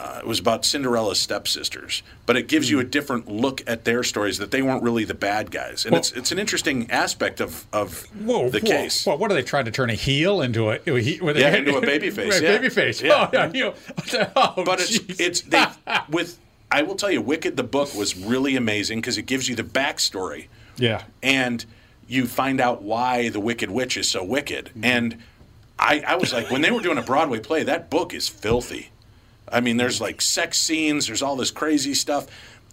[0.00, 4.02] uh, it was about Cinderella's stepsisters, but it gives you a different look at their
[4.02, 7.40] stories that they weren't really the bad guys, and Well- it's it's an interesting aspect
[7.40, 9.04] of of Whoa, the whoa, case.
[9.06, 11.76] Well, what are they trying to turn a heel into a, a he- Yeah, into
[11.76, 12.56] a baby face, yeah.
[12.56, 13.02] baby face.
[13.02, 13.28] Yeah.
[13.32, 13.72] Oh, yeah.
[14.36, 15.66] Oh, but it's it's they
[16.08, 16.38] with
[16.70, 19.64] I will tell you, Wicked the book was really amazing because it gives you the
[19.64, 20.46] backstory
[20.76, 21.02] yeah.
[21.22, 21.64] and
[22.06, 24.66] you find out why the Wicked Witch is so wicked.
[24.66, 24.84] Mm-hmm.
[24.84, 25.18] And
[25.78, 28.90] I, I was like, when they were doing a Broadway play, that book is filthy.
[29.52, 32.26] I mean, there's like sex scenes, there's all this crazy stuff,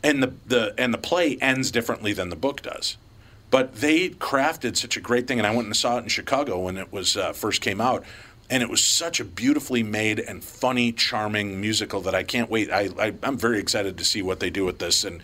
[0.04, 2.98] and the, the and the play ends differently than the book does.
[3.49, 6.60] But they crafted such a great thing, and I went and saw it in Chicago
[6.60, 8.04] when it was uh, first came out,
[8.49, 12.70] and it was such a beautifully made and funny, charming musical that I can't wait.
[12.72, 15.22] I, I I'm very excited to see what they do with this, and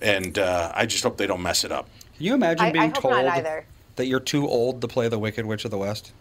[0.00, 1.88] and uh, I just hope they don't mess it up.
[2.16, 3.14] Can you imagine I- I being hope told
[3.96, 6.12] that you're too old to play the Wicked Witch of the West?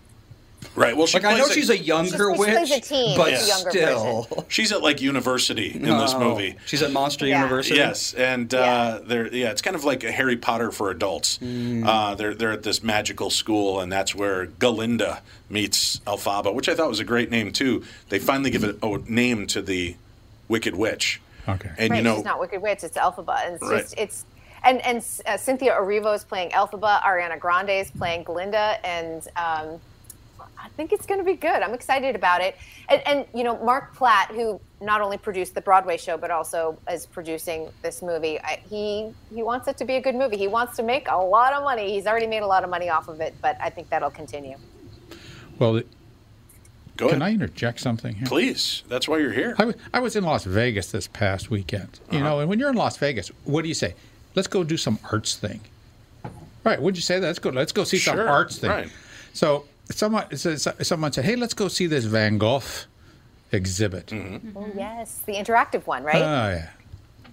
[0.76, 0.96] Right.
[0.96, 3.30] Well, she like I know plays she's a younger She witch, plays a teen, but
[3.30, 6.56] she's a younger still, She's at like university in this movie.
[6.66, 7.42] She's at Monster Yeah.
[7.42, 7.76] University.
[7.76, 11.38] Yes, and uh, they're yeah, it's kind of like a Harry Potter for adults.
[11.40, 11.86] Mm.
[11.86, 15.20] Uh, they're they're at this magical school, and that's where Galinda
[15.50, 17.84] meets Elphaba, which I thought was a great name too.
[18.10, 19.96] They finally give a, a name to the
[20.48, 21.22] Wicked Witch.
[21.48, 21.70] Okay.
[21.78, 23.82] And right, you know, she's not Wicked Witch; it's Elphaba, and it's Right.
[23.82, 24.26] just it's
[24.64, 29.80] and and uh, Cynthia Erivo is playing Elphaba, Ariana Grande is playing Glinda, and um,
[30.64, 31.62] I think it's going to be good.
[31.62, 32.56] I'm excited about it.
[32.90, 36.78] And, and you know, Marc Platt, who not only produced the Broadway show but also
[36.90, 40.38] is producing this movie, I, he he wants it to be a good movie.
[40.38, 41.92] He wants to make a lot of money.
[41.94, 44.58] He's already made a lot of money off of it, but I think that'll continue.
[45.60, 45.88] Well, it-
[46.96, 47.24] Go can.
[47.24, 48.28] I interject something here?
[48.28, 49.56] please, that's why you're here.
[49.58, 52.00] I, w- I was in Las Vegas this past weekend.
[52.12, 52.28] You Uh-huh.
[52.30, 53.96] know, and when you're in Las Vegas, what do you say?
[54.36, 55.62] Let's go do some arts thing.
[56.64, 56.80] Right?
[56.80, 57.26] Would you say that?
[57.26, 57.50] Let's go.
[57.50, 58.70] Let's go see some arts thing.
[58.70, 58.90] right.
[59.34, 62.62] So someone so- so- someone said, "Hey, let's go see this Van Gogh
[63.52, 64.58] exhibit." Mm-hmm.
[64.58, 66.16] Oh yes, the interactive one, right?
[66.16, 66.70] Oh yeah.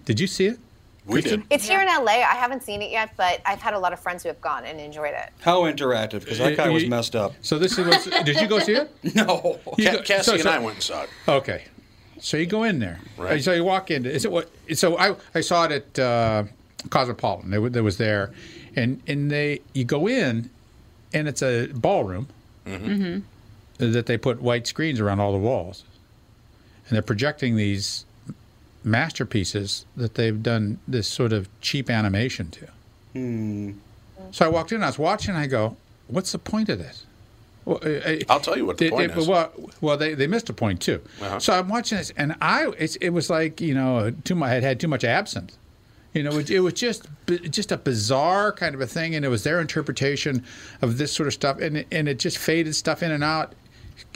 [0.04, 0.58] Did you see it?
[1.06, 1.42] We did.
[1.50, 2.12] it's here in LA.
[2.12, 4.64] I haven't seen it yet, but I've had a lot of friends who have gone
[4.64, 5.30] and enjoyed it.
[5.40, 6.20] How interactive?
[6.20, 7.32] Because that guy was messed up.
[7.40, 7.86] So this is.
[7.86, 8.90] What's, did you go see it?
[9.14, 9.58] No.
[9.78, 11.10] You Ca- go- Cassie so- and so- I went and saw it.
[11.26, 11.64] Okay.
[12.20, 13.00] So you go in there.
[13.16, 13.42] Right.
[13.42, 14.04] So you walk in.
[14.04, 14.50] Is it what?
[14.74, 16.44] So I I saw it at uh,
[16.90, 17.50] Cosmopolitan.
[17.50, 18.30] They, were- they was there,
[18.76, 20.50] and and they you go in,
[21.14, 22.28] and it's a ballroom
[22.78, 23.92] Mm-hmm.
[23.92, 25.84] that they put white screens around all the walls,
[26.86, 28.05] and they're projecting these
[28.84, 32.68] masterpieces that they've done this sort of cheap animation to.
[33.12, 33.72] Hmm.
[34.32, 34.82] So I walked in.
[34.82, 35.34] I was watching.
[35.34, 35.76] I go,
[36.09, 37.05] "What's the point of this?"
[37.64, 39.28] Well, I- I'll tell you what the they- point they- is.
[39.28, 41.01] Well, well, they, they missed a point too.
[41.20, 41.38] Uh-huh.
[41.40, 44.48] So I'm watching this, and I it's, it was like you know too much.
[44.51, 45.56] I had had too much absinthe.
[46.12, 47.06] You know, it, it was just
[47.50, 50.44] just a bizarre kind of a thing, and it was their interpretation
[50.82, 53.52] of this sort of stuff, and it, and it just faded stuff in and out,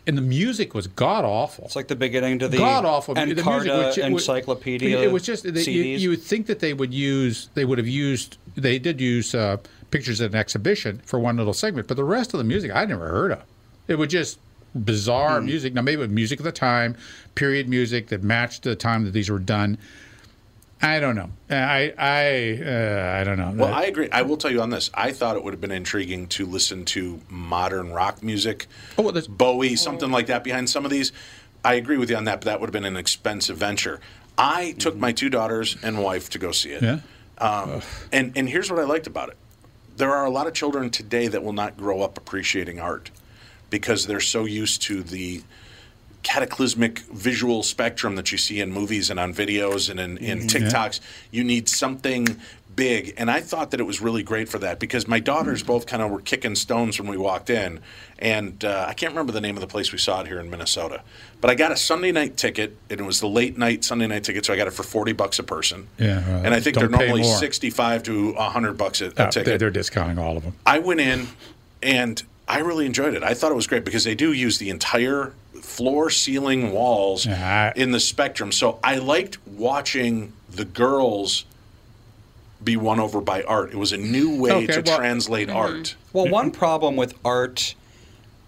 [0.07, 1.65] and the music was god awful.
[1.67, 3.15] It's like the beginning to the god awful.
[3.15, 4.99] The music was encyclopedia.
[5.01, 7.89] It was just they, you, you would think that they would use they would have
[7.89, 9.59] used they did use uh,
[9.93, 12.85] pictures at an exhibition for one little segment, but the rest of the music I
[12.87, 13.43] never heard of.
[13.87, 14.41] It was just
[14.75, 15.47] bizarre Hmm.
[15.47, 15.75] music.
[15.75, 16.97] Now maybe it was music of the time,
[17.37, 19.79] period music that matched the time that these were done.
[20.83, 21.31] I don't know.
[21.49, 23.53] I I uh, I don't know.
[23.57, 24.09] Well, I agree.
[24.11, 24.91] I will tell you on this.
[24.93, 28.67] I thought it would have been intriguing to listen to modern rock music,
[28.99, 31.13] Oh, well, that's- Bowie, something like that behind some of these.
[31.65, 34.01] I agree with you on that, but that would have been an expensive venture.
[34.37, 36.83] I took my two daughters and wife to go see it.
[36.83, 36.99] Yeah.
[37.39, 37.81] Um,
[38.13, 39.37] and and here's what I liked about it.
[39.97, 43.11] There are a lot of children today that will not grow up appreciating art
[43.71, 45.43] because they're so used to the
[46.25, 50.53] cataclysmic visual spectrum that you see in movies and on videos and in, in Mhm.
[50.53, 50.69] Yeah.
[50.69, 51.01] TikToks.
[51.31, 52.41] You need something
[52.75, 55.87] big, and I thought that it was really great for that because my daughters both
[55.87, 57.79] kind of were kicking stones when we walked in,
[58.19, 60.51] and uh, I can't remember the name of the place we saw it here in
[60.51, 61.03] Minnesota,
[61.41, 64.25] but I got a Sunday night ticket, and it was the late night Sunday night
[64.25, 65.87] ticket, so I got it for forty bucks a person.
[65.99, 67.39] Yeah, uh, and I think they're normally more.
[67.39, 69.61] sixty-five to hundred bucks a, a Uh, ticket.
[69.61, 70.55] they're discounting all of them.
[70.67, 71.29] I went in
[71.81, 73.23] and I really enjoyed it.
[73.23, 75.33] I thought it was great because they do use the entire
[75.65, 78.53] floor, ceiling, walls in the spectrum.
[78.53, 81.45] So I liked watching the girls
[82.63, 83.71] be won over by art.
[83.73, 85.57] It was a new way Okay, to well- translate mm-hmm.
[85.57, 85.97] art.
[86.13, 87.75] Well, one problem with art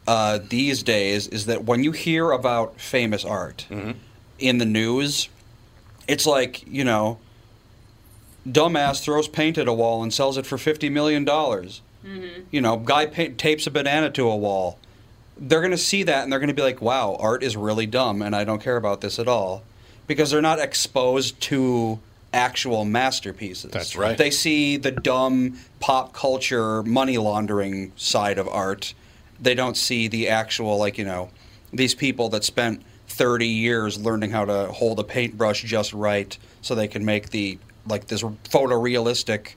[0.07, 3.93] uh, these days is that when you hear about famous art mm-hmm.
[4.39, 5.29] in the news,
[6.07, 7.19] it's like, you know,
[8.49, 11.25] dumbass throws paint at a wall and sells it for $50 million.
[11.25, 12.43] dollars mm-hmm.
[12.53, 14.79] You know, guy pa- tapes a banana to a wall.
[15.39, 17.87] They're going to see that and they're going to be like, wow, art is really
[17.87, 19.63] dumb and I don't care about this at all.
[20.07, 21.99] Because they're not exposed to
[22.33, 23.71] actual masterpieces.
[23.71, 24.17] That's right.
[24.17, 28.95] They see the dumb pop culture money laundering side of art.
[29.41, 31.31] They don't see the actual, like, you know,
[31.73, 36.75] these people that spent 30 years learning how to hold a paintbrush just right so
[36.75, 39.55] they can make the, like, this photorealistic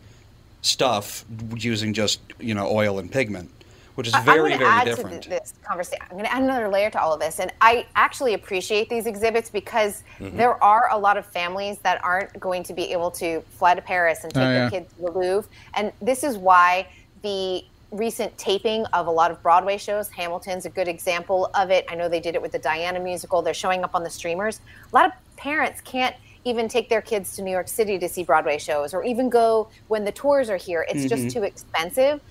[0.61, 1.25] stuff
[1.55, 3.51] using just, you know, oil and pigment,
[3.95, 5.23] which is I- very, I'm very add different.
[5.23, 5.99] To this conversation.
[6.09, 9.05] I'm going to add another layer to all of this, and I actually appreciate these
[9.05, 10.25] exhibits because Mm-hmm.
[10.35, 10.37] Mhm.
[10.37, 13.81] there are a lot of families that aren't going to be able to fly to
[13.81, 14.69] Paris and take Oh, their yeah.
[14.69, 16.87] kids to the Louvre, and this is why
[17.21, 21.85] the recent taping of a lot of Broadway shows, Hamilton's a good example of it.
[21.89, 23.41] I know they did it with the Diana musical.
[23.41, 24.59] They're showing up on the streamers.
[24.91, 28.23] A lot of parents can't even take their kids to New York City to see
[28.23, 30.85] Broadway shows or even go when the tours are here.
[30.87, 31.09] It's Mhm.
[31.09, 32.21] just too expensive.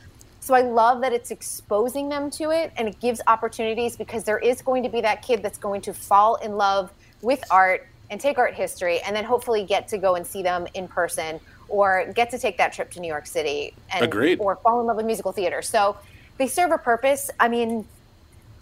[0.41, 4.39] So I love that it's exposing them to it and it gives opportunities because there
[4.39, 6.91] is going to be that kid that's going to fall in love
[7.23, 10.67] with art and take art history and then hopefully get to go and see them
[10.75, 11.39] in person
[11.69, 14.41] or get to take that trip to New York City and Agreed.
[14.41, 15.61] or fall in love with musical theater.
[15.61, 15.97] So
[16.39, 17.31] they serve a purpose.
[17.39, 17.87] I mean,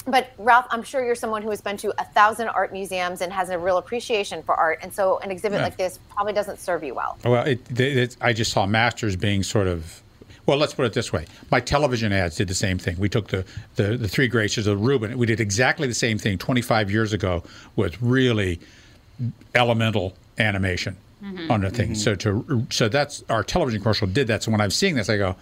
[0.09, 3.33] but Ralph, I'm sure you're someone who has been to a thousand art museums and
[3.33, 5.65] has a real appreciation for art, and so an exhibit Yeah.
[5.65, 7.19] like this probably doesn't serve you well.
[7.25, 10.03] Well, it, it, it- I just saw Masters being sort of.
[10.47, 11.27] Well, let's put it this way.
[11.51, 12.97] My television ads did the same thing.
[12.99, 13.45] We took the,
[13.75, 15.19] the, the three graces of Reuben.
[15.19, 17.43] We did exactly the same thing 25 years ago
[17.75, 18.61] with really
[19.55, 21.51] elemental animation Mhm.
[21.51, 21.93] on the thing.
[21.93, 21.97] Mhm.
[21.97, 24.43] So to so that's our television commercial did that.
[24.43, 25.35] So when I'm seeing this, I go,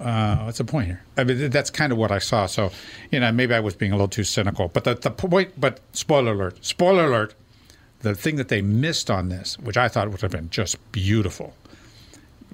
[0.00, 1.02] uh, what's the point here?
[1.18, 2.46] I mean, that's kind of what I saw.
[2.46, 2.70] So,
[3.10, 4.68] you know, maybe I was being a little too cynical.
[4.68, 7.34] But the, the point, but spoiler alert, spoiler alert,
[8.00, 11.54] the thing that they missed on this, which I thought would have been just beautiful,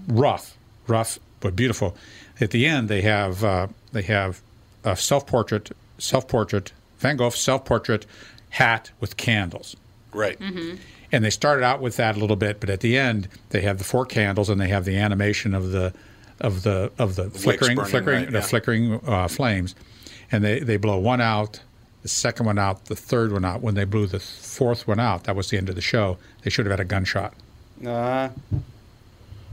[0.09, 0.57] rough,
[0.87, 1.97] rough, but beautiful.
[2.41, 4.41] At the end, they have uh, they have
[4.85, 8.07] a self portrait, self portrait, Van Gogh self portrait
[8.51, 9.77] hat with candles.
[10.13, 10.39] Right.
[11.11, 13.79] And they started out with that a little bit, but at the end they have
[13.79, 15.93] the four candles and they have the animation of the
[16.41, 18.45] of the of the flickering burning, flickering right, the yeah.
[18.45, 19.75] flickering uh, flames,
[20.31, 21.61] and they they blow one out,
[22.03, 23.63] the second one out, the third one out.
[23.63, 26.19] When they blew the fourth one out, that was the end of the show.
[26.43, 27.35] They should have had a gunshot.
[27.85, 28.29] Uh,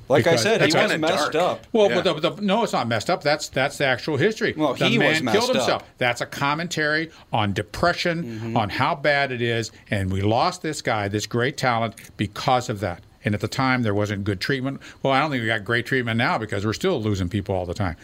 [0.07, 1.35] like I said, he was messed dark.
[1.35, 1.67] up.
[1.71, 3.23] Well, but the, the, no, it's not messed up.
[3.23, 4.53] That's that's the actual history.
[4.55, 5.81] Well, the he man was messed killed himself.
[5.83, 5.87] up.
[5.97, 8.57] That's a commentary on depression, Mm-hmm.
[8.57, 12.79] on how bad it is, and we lost this guy, this great talent, because of
[12.81, 13.03] that.
[13.23, 14.79] And at the time, there wasn't good treatment.
[15.01, 17.65] Well, I don't think we got great treatment now because we're still losing people all
[17.65, 17.95] the time.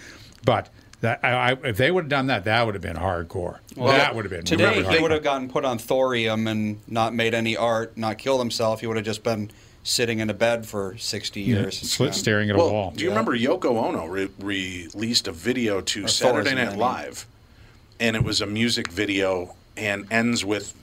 [0.43, 0.69] But
[1.01, 3.59] that, I, I, if they would have done that, that would have been hardcore.
[3.75, 4.79] Well, that would have been today.
[4.81, 8.39] really he would have gotten put on thorium and not made any art, not killed
[8.41, 8.81] himself.
[8.81, 9.51] He would have just been
[9.83, 12.91] sitting in a bed for sixty years, slit- staring at a well, wall.
[12.91, 17.25] Do you remember Yoko Ono re- released a video to Or Saturday Night Live,
[17.99, 20.73] and it was a music video and ends with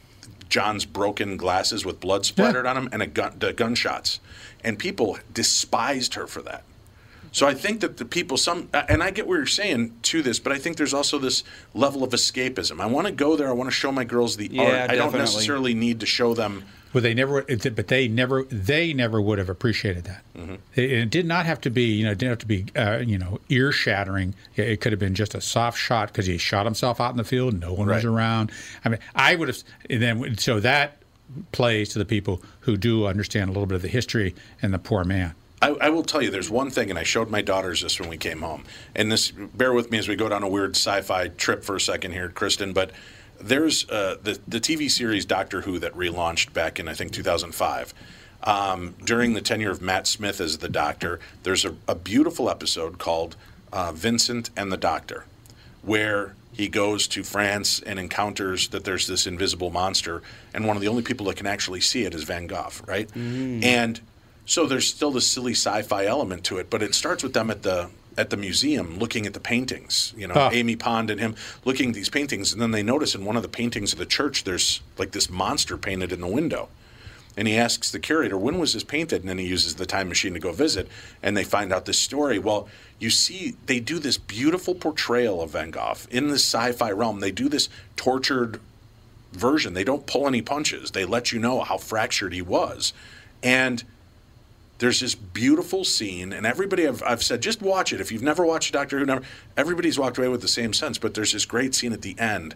[0.49, 4.19] John's broken glasses with blood splattered on them and a gun, the gunshots,
[4.65, 6.65] and people despised her for that.
[7.31, 10.39] So I think that the people, some, and I get what you're saying to this,
[10.39, 11.45] but I think there's also this
[11.75, 12.81] level of escapism.
[12.81, 13.49] I want to go there.
[13.49, 14.91] I want to show my girls the Yeah, art.
[14.91, 16.65] I don't necessarily need to show them.
[16.93, 20.23] Well, they never, but they never, they never would have appreciated that.
[20.37, 20.55] Mm-hmm.
[20.75, 22.99] It, it did not have to be, you know, it didn't have to be, uh,
[22.99, 24.35] you know, ear shattering.
[24.57, 27.25] It, could have been just a soft shot because he shot himself out in the
[27.25, 27.61] field.
[27.61, 28.51] No one was around.
[28.85, 30.99] I mean, I would have, and then so that
[31.53, 34.79] plays to the people who do understand a little bit of the history and the
[34.79, 35.35] poor man.
[35.61, 38.09] I, I will tell you, there's one thing, and I showed my daughters this when
[38.09, 38.65] we came home.
[38.95, 41.81] And this, bear with me as we go down a weird sci-fi trip for a
[41.81, 42.73] second here, Kristen.
[42.73, 42.93] But
[43.41, 47.95] there's uh, the the TV series Doctor Who that relaunched back in I think 2005.
[48.45, 52.99] Um, during the tenure of Matt Smith as the Doctor, there's a, a beautiful episode
[52.99, 53.35] called
[53.73, 55.25] uh, Vincent and the Doctor,
[55.83, 60.23] where he goes to France and encounters that there's this invisible monster,
[60.55, 63.09] and one of the only people that can actually see it is Van Gogh, right?
[63.09, 63.65] Mm.
[63.65, 64.01] And
[64.47, 67.63] So there's still this silly sci-fi element to it, but it starts with them at
[67.63, 70.13] the at the museum looking at the paintings.
[70.17, 70.51] You know, Ah.
[70.53, 73.43] Amy Pond and him looking at these paintings, and then they notice in one of
[73.43, 76.69] the paintings of the church there's like this monster painted in the window.
[77.37, 79.21] And he asks the curator, when was this painted?
[79.21, 80.89] And then he uses the time machine to go visit,
[81.23, 82.37] and they find out this story.
[82.41, 82.69] Well,
[82.99, 87.21] you see, they do this beautiful portrayal of Van Gogh in this sci fi realm.
[87.21, 88.61] They do this tortured
[89.33, 89.75] version.
[89.75, 92.93] They don't pull any punches, they let you know how fractured he was.
[93.41, 93.85] And
[94.79, 98.01] there's this beautiful scene, and everybody I've, I've said, just watch it.
[98.01, 99.23] If you've never watched Doctor Who, never,
[99.57, 100.99] everybody's walked away with the same sense.
[100.99, 102.55] But there's this great scene at the end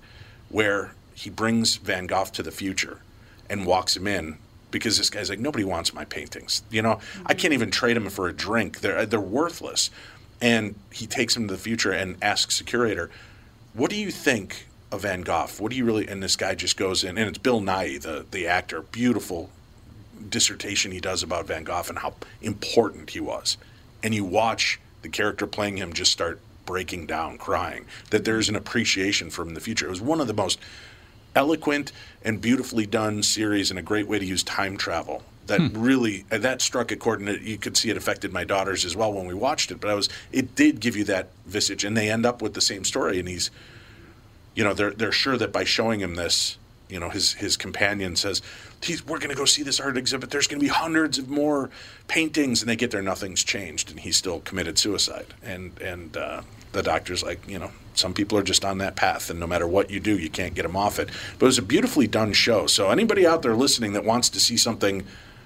[0.49, 3.01] where he brings Van Gogh to the future
[3.51, 4.39] and walks him in
[4.71, 6.63] because this guy's like, nobody wants my paintings.
[6.71, 8.81] You know, I can't even trade them for a drink.
[8.81, 9.91] They're uh, they're worthless.
[10.41, 13.11] And he takes him to the future and asks the curator,
[13.75, 15.49] "What do you think of Van Gogh?
[15.59, 18.27] What do you really?" And this guy just goes in, and it's Bill Nighy, the
[18.31, 19.51] the actor, beautiful
[20.29, 23.57] dissertation he does about Van Gogh and how important he was.
[24.03, 27.85] And you watch the character playing him just start breaking down, crying.
[28.11, 29.87] That there's an appreciation for him in the future.
[29.87, 30.59] It was one of the most
[31.35, 31.93] eloquent
[32.25, 35.23] and beautifully done series and a great way to use time travel.
[35.47, 38.45] That really uh, that struck a chord, and it, you could see it affected my
[38.45, 39.81] daughters as well when we watched it.
[39.81, 42.61] But I was it did give you that visage, and they end up with the
[42.61, 43.19] same story.
[43.19, 43.51] And he's,
[44.55, 46.59] you know, they're they're sure that by showing him this,
[46.89, 48.72] you know, his his companion says, "He's-
[49.07, 50.31] "We're going to go see this art exhibit.
[50.31, 51.71] There's going to be hundreds of more
[52.09, 55.35] paintings," and they get there, nothing's changed, and he still committed suicide.
[55.43, 56.43] And and uh,
[56.73, 59.67] the doctor's like, you know, some people are just on that path, and no matter
[59.67, 61.09] what you do, you can't get them off it.
[61.39, 62.67] But it was a beautifully done show.
[62.67, 65.05] So anybody out there listening that wants to see something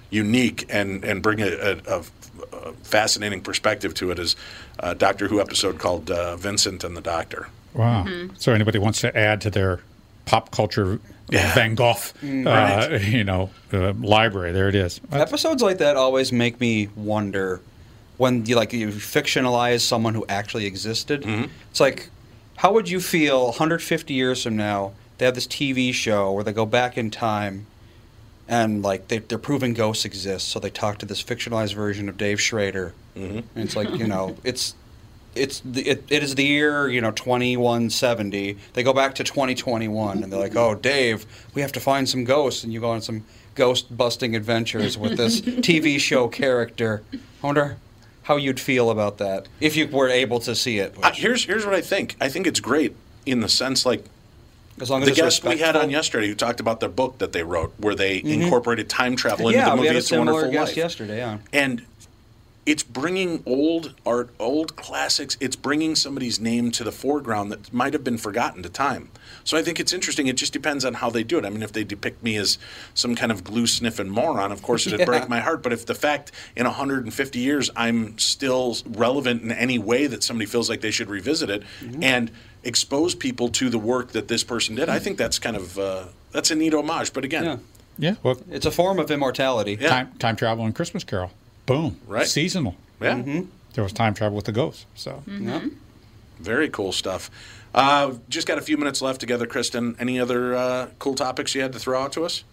[0.09, 2.03] unique and and bring a, a, a,
[2.53, 4.35] a fascinating perspective to it is
[4.79, 7.49] a Doctor Who episode called uh, Vincent and the Doctor.
[7.73, 8.05] Wow.
[8.05, 8.35] Mm-hmm.
[8.37, 9.81] So anybody wants to add to their
[10.25, 10.99] pop culture
[11.29, 11.53] Yeah.
[11.55, 14.51] Van Gogh, Mm, uh, you know, uh, library?
[14.53, 15.01] There it is.
[15.11, 17.61] Episodes like that always make me wonder
[18.17, 21.25] when you like you fictionalize someone who actually existed.
[21.69, 22.09] It's like,
[22.55, 24.93] how would you feel 150 years from now?
[25.17, 27.65] They have this TV show where they go back in time,
[28.47, 30.47] and like they, they're proving ghosts exist.
[30.47, 34.37] So they talk to this fictionalized version of Dave Schrader, and it's like you know
[34.43, 34.75] it's.
[35.37, 38.57] It's the, it, it is the year you know 2170.
[38.73, 42.23] They go back to 2021 and they're like, "Oh, Dave, we have to find some
[42.23, 43.23] ghosts." And you go on some
[43.55, 47.03] ghost busting adventures with this TV show character.
[47.13, 47.77] I wonder
[48.23, 50.95] how you'd feel about that if you were able to see it.
[51.01, 52.15] Uh, here's here's what I think.
[52.19, 52.95] I think it's great
[53.25, 54.03] in the sense like
[54.79, 57.17] As long as the it's guest we had on yesterday who talked about the book
[57.19, 58.43] that they wrote, where they Mhm.
[58.43, 60.69] incorporated time travel into yeah, the movie we had a It's a similar Wonderful guest
[60.71, 60.77] Life.
[60.77, 61.17] yesterday.
[61.17, 61.37] Yeah.
[61.51, 61.81] And
[62.67, 65.37] it's bringing old art, old classics.
[65.39, 69.09] It's bringing somebody's name to the foreground that might have been forgotten to time.
[69.45, 70.27] So I think it's interesting.
[70.27, 71.45] It just depends on how they do it.
[71.45, 72.57] I mean, if they depict me as
[72.93, 75.05] some kind of glue sniffing moron, of course it'd Yeah.
[75.05, 75.63] break my heart.
[75.63, 80.45] But if the fact in 150 years I'm still relevant in any way that somebody
[80.45, 82.03] feels like they should revisit it Mm-hmm.
[82.03, 82.31] and
[82.63, 86.05] expose people to the work that this person did, I think that's kind of uh,
[86.33, 87.13] that's a neat homage.
[87.13, 87.57] But again, Yeah.
[87.99, 89.75] Yeah, well, It's a form of immortality.
[89.77, 91.31] time, time travel and Christmas Carol.
[91.67, 91.99] Boom.
[92.07, 92.25] Right.
[92.25, 92.75] Seasonal.
[92.99, 93.15] Yeah.
[93.15, 93.41] Mm-hmm.
[93.73, 94.87] There was time travel with the ghosts.
[94.95, 95.21] So
[96.39, 97.29] Very cool stuff.
[97.75, 99.95] Uh, just got a few minutes left together, Kristen.
[99.99, 102.43] Any other uh, cool topics you had to throw out to us?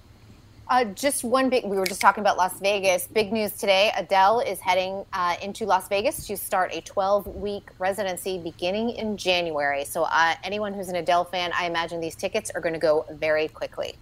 [0.69, 1.65] Uh, just one big.
[1.65, 3.07] We were just talking about Las Vegas.
[3.07, 3.93] Big news today.
[3.97, 9.85] Adele is heading uh, into Las Vegas to start a 12-week residency beginning in January.
[9.85, 13.05] So, uh, anyone who's an Adele fan, I imagine these tickets are going to go
[13.11, 13.95] very quickly.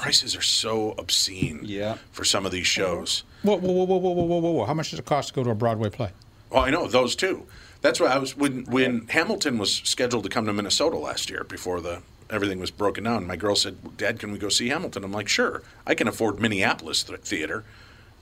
[0.00, 1.98] Prices are so obscene Yeah.
[2.10, 3.22] for some of these shows.
[3.42, 4.64] whoa, whoa, whoa, whoa, whoa, whoa, whoa, whoa.
[4.64, 6.10] How much does it cost to go to a Broadway play?
[6.50, 7.46] Oh, I know those too.
[7.82, 11.44] That's why I was when when Hamilton was scheduled to come to Minnesota last year
[11.44, 12.00] before the
[12.30, 13.26] everything was broken down.
[13.26, 16.40] My girl said, "Dad, can we go see Hamilton?" I'm like, "Sure, I can afford
[16.40, 17.64] Minneapolis th- theater."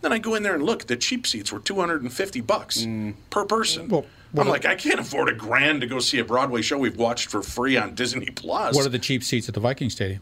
[0.01, 0.87] Then I go in there and look.
[0.87, 3.15] The cheap seats were 250 bucks mm.
[3.31, 3.89] per person.
[3.89, 4.07] Well,
[4.37, 7.31] I'm like, I can't afford a grand to go see a Broadway show we've watched
[7.31, 8.77] for free on Disney Plus.
[8.77, 10.21] What are the cheap seats at the Viking Stadium?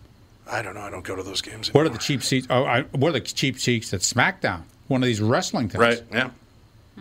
[0.50, 0.82] I don't know.
[0.82, 1.72] I don't go to those games.
[1.74, 2.46] What are the cheap seats?
[2.50, 4.62] Oh, I, what are the cheap seats at SmackDown?
[4.88, 5.80] One of these wrestling things.
[5.80, 6.02] Right.
[6.12, 6.30] Yeah.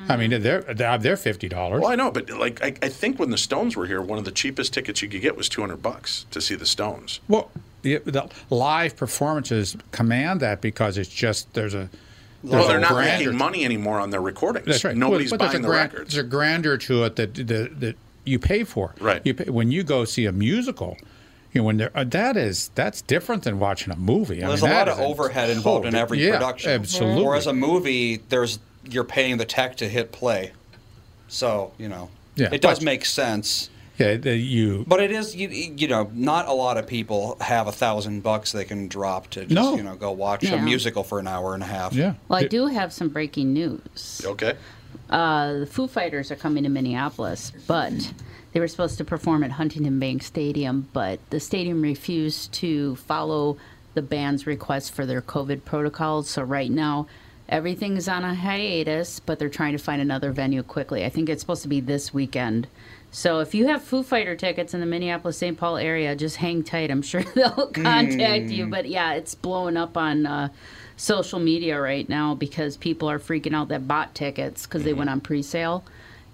[0.10, 1.82] I mean, they're they're, fifty dollars.
[1.82, 4.26] Well, I know, but like I, I think when the Stones were here, one of
[4.26, 7.22] the cheapest tickets you could get was 200 bucks to see the Stones.
[7.30, 7.50] Well,
[7.82, 11.90] the, the live performances command that because it's just there's a.
[12.44, 14.68] Well, they're not making money anymore on their recordings.
[14.68, 14.96] That's right.
[14.96, 16.14] Nobody's but buying the grand- records.
[16.14, 17.96] There's a grandeur to it that that, that
[18.26, 18.94] you pay for.
[19.00, 19.22] Right.
[19.24, 20.98] You pay, when you go see a musical,
[21.56, 24.44] you know when there, uh, that is that's different than watching a movie.
[24.44, 26.72] I Well, there's mean, a lot of a overhead involved in total- every yeah, production.
[26.72, 27.24] Absolutely.
[27.24, 30.52] Whereas a movie, there's you're paying the tech to hit play,
[31.28, 33.70] so you know Yeah, it does but- make sense.
[33.98, 34.84] Yeah, the, you.
[34.90, 38.52] But it is you, you know not a lot of people have a thousand bucks
[38.52, 39.78] they can drop to just No.
[39.78, 40.56] you know go watch Yeah.
[40.56, 41.94] a musical for an hour and a half.
[41.94, 42.16] Yeah.
[42.28, 44.22] Well, I do have some breaking news.
[44.26, 44.56] Okay.
[45.10, 47.94] Uh, the Foo Fighters are coming to Minneapolis, but
[48.56, 53.58] they were supposed to perform at Huntington Bank Stadium, but the stadium refused to follow
[53.96, 56.30] the band's request for their COVID protocols.
[56.30, 57.08] So right now,
[57.50, 61.04] everything's on a hiatus, but they're trying to find another venue quickly.
[61.04, 62.68] I think it's supposed to be this weekend.
[63.12, 65.58] So if you have Foo Fighter tickets in the Minneapolis St.
[65.58, 66.90] Paul area, just hang tight.
[66.90, 68.68] I'm sure they'll contact you.
[68.68, 68.72] Mm.
[68.72, 70.48] But yeah, it's blowing up on uh,
[70.96, 75.10] social media right now because people are freaking out that bought tickets because they went
[75.10, 75.84] on pre-sale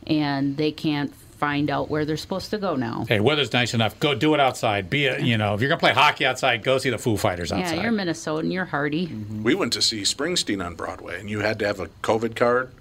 [0.06, 3.04] and they can't find out where they're supposed to go now.
[3.10, 4.00] Hey, weather's nice enough.
[4.00, 4.92] Go do it outside.
[4.92, 7.52] Be a, you know, if you're gonna play hockey outside, go see the Foo Fighters
[7.52, 7.78] outside.
[7.78, 8.54] Yeah, you're Minnesotan.
[8.54, 9.08] You're hardy.
[9.08, 12.72] We went to see Springsteen on Broadway, and you had to have a COVID card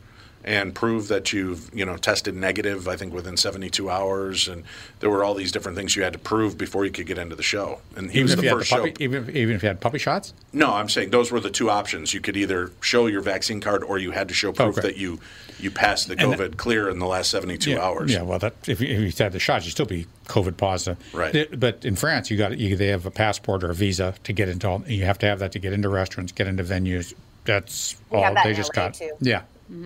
[0.42, 2.88] and prove that you've you know tested negative.
[2.88, 4.64] I think within 72 hours, and
[5.00, 7.36] there were all these different things you had to prove before you could get into
[7.36, 7.80] the show.
[7.96, 8.82] And he even was if the you had first the show.
[8.86, 10.32] puppy, even if, even if you had puppy shots.
[10.52, 12.14] No, I'm saying those were the two options.
[12.14, 14.88] You could either show your vaccine card, or you had to show proof Okay.
[14.88, 15.20] that you
[15.58, 18.10] you passed the And COVID clear in the last 72 yeah, hours.
[18.10, 20.96] Yeah, well, that if you, if you had the shots, you'd still be COVID positive.
[21.12, 21.32] Right.
[21.32, 24.32] Th- But in France, you got you, they have a passport or a visa to
[24.32, 24.66] get into.
[24.66, 27.12] All, you have to have that to get into restaurants, get into venues.
[27.44, 28.94] That's We all have that they in just LA got.
[28.94, 29.10] too.
[29.20, 29.42] Yeah.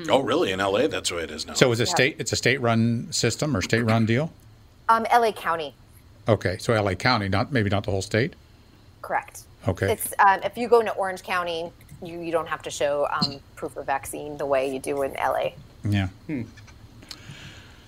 [0.09, 0.51] Oh, really?
[0.53, 1.55] In LA, that's the way it is now.
[1.55, 1.91] So it's a Yeah.
[1.91, 2.17] state.
[2.19, 4.33] It's a state-run system or state-run deal.
[4.89, 5.75] Um, LA County,
[6.29, 8.35] Okay, so LA County, not maybe not the whole state.
[9.03, 9.43] correct.
[9.69, 9.93] Okay.
[9.93, 11.71] It's um, if you go into Orange County,
[12.03, 15.13] you, you don't have to show um, proof of vaccine the way you do in
[15.15, 15.51] LA.
[15.85, 16.09] Yeah.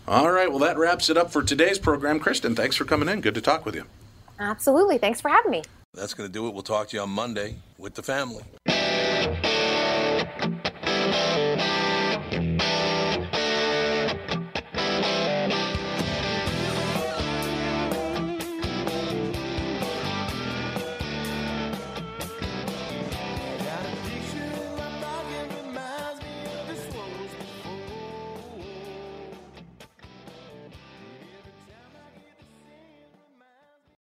[0.09, 0.49] All right.
[0.51, 2.21] Well, that wraps it up for today's program.
[2.21, 3.21] Kristen, thanks for coming in.
[3.21, 3.85] Good to talk with you.
[4.39, 4.99] Absolutely.
[4.99, 5.63] Thanks for having me.
[5.95, 6.53] That's going to do it.
[6.55, 8.45] We'll talk to you on Monday with the family.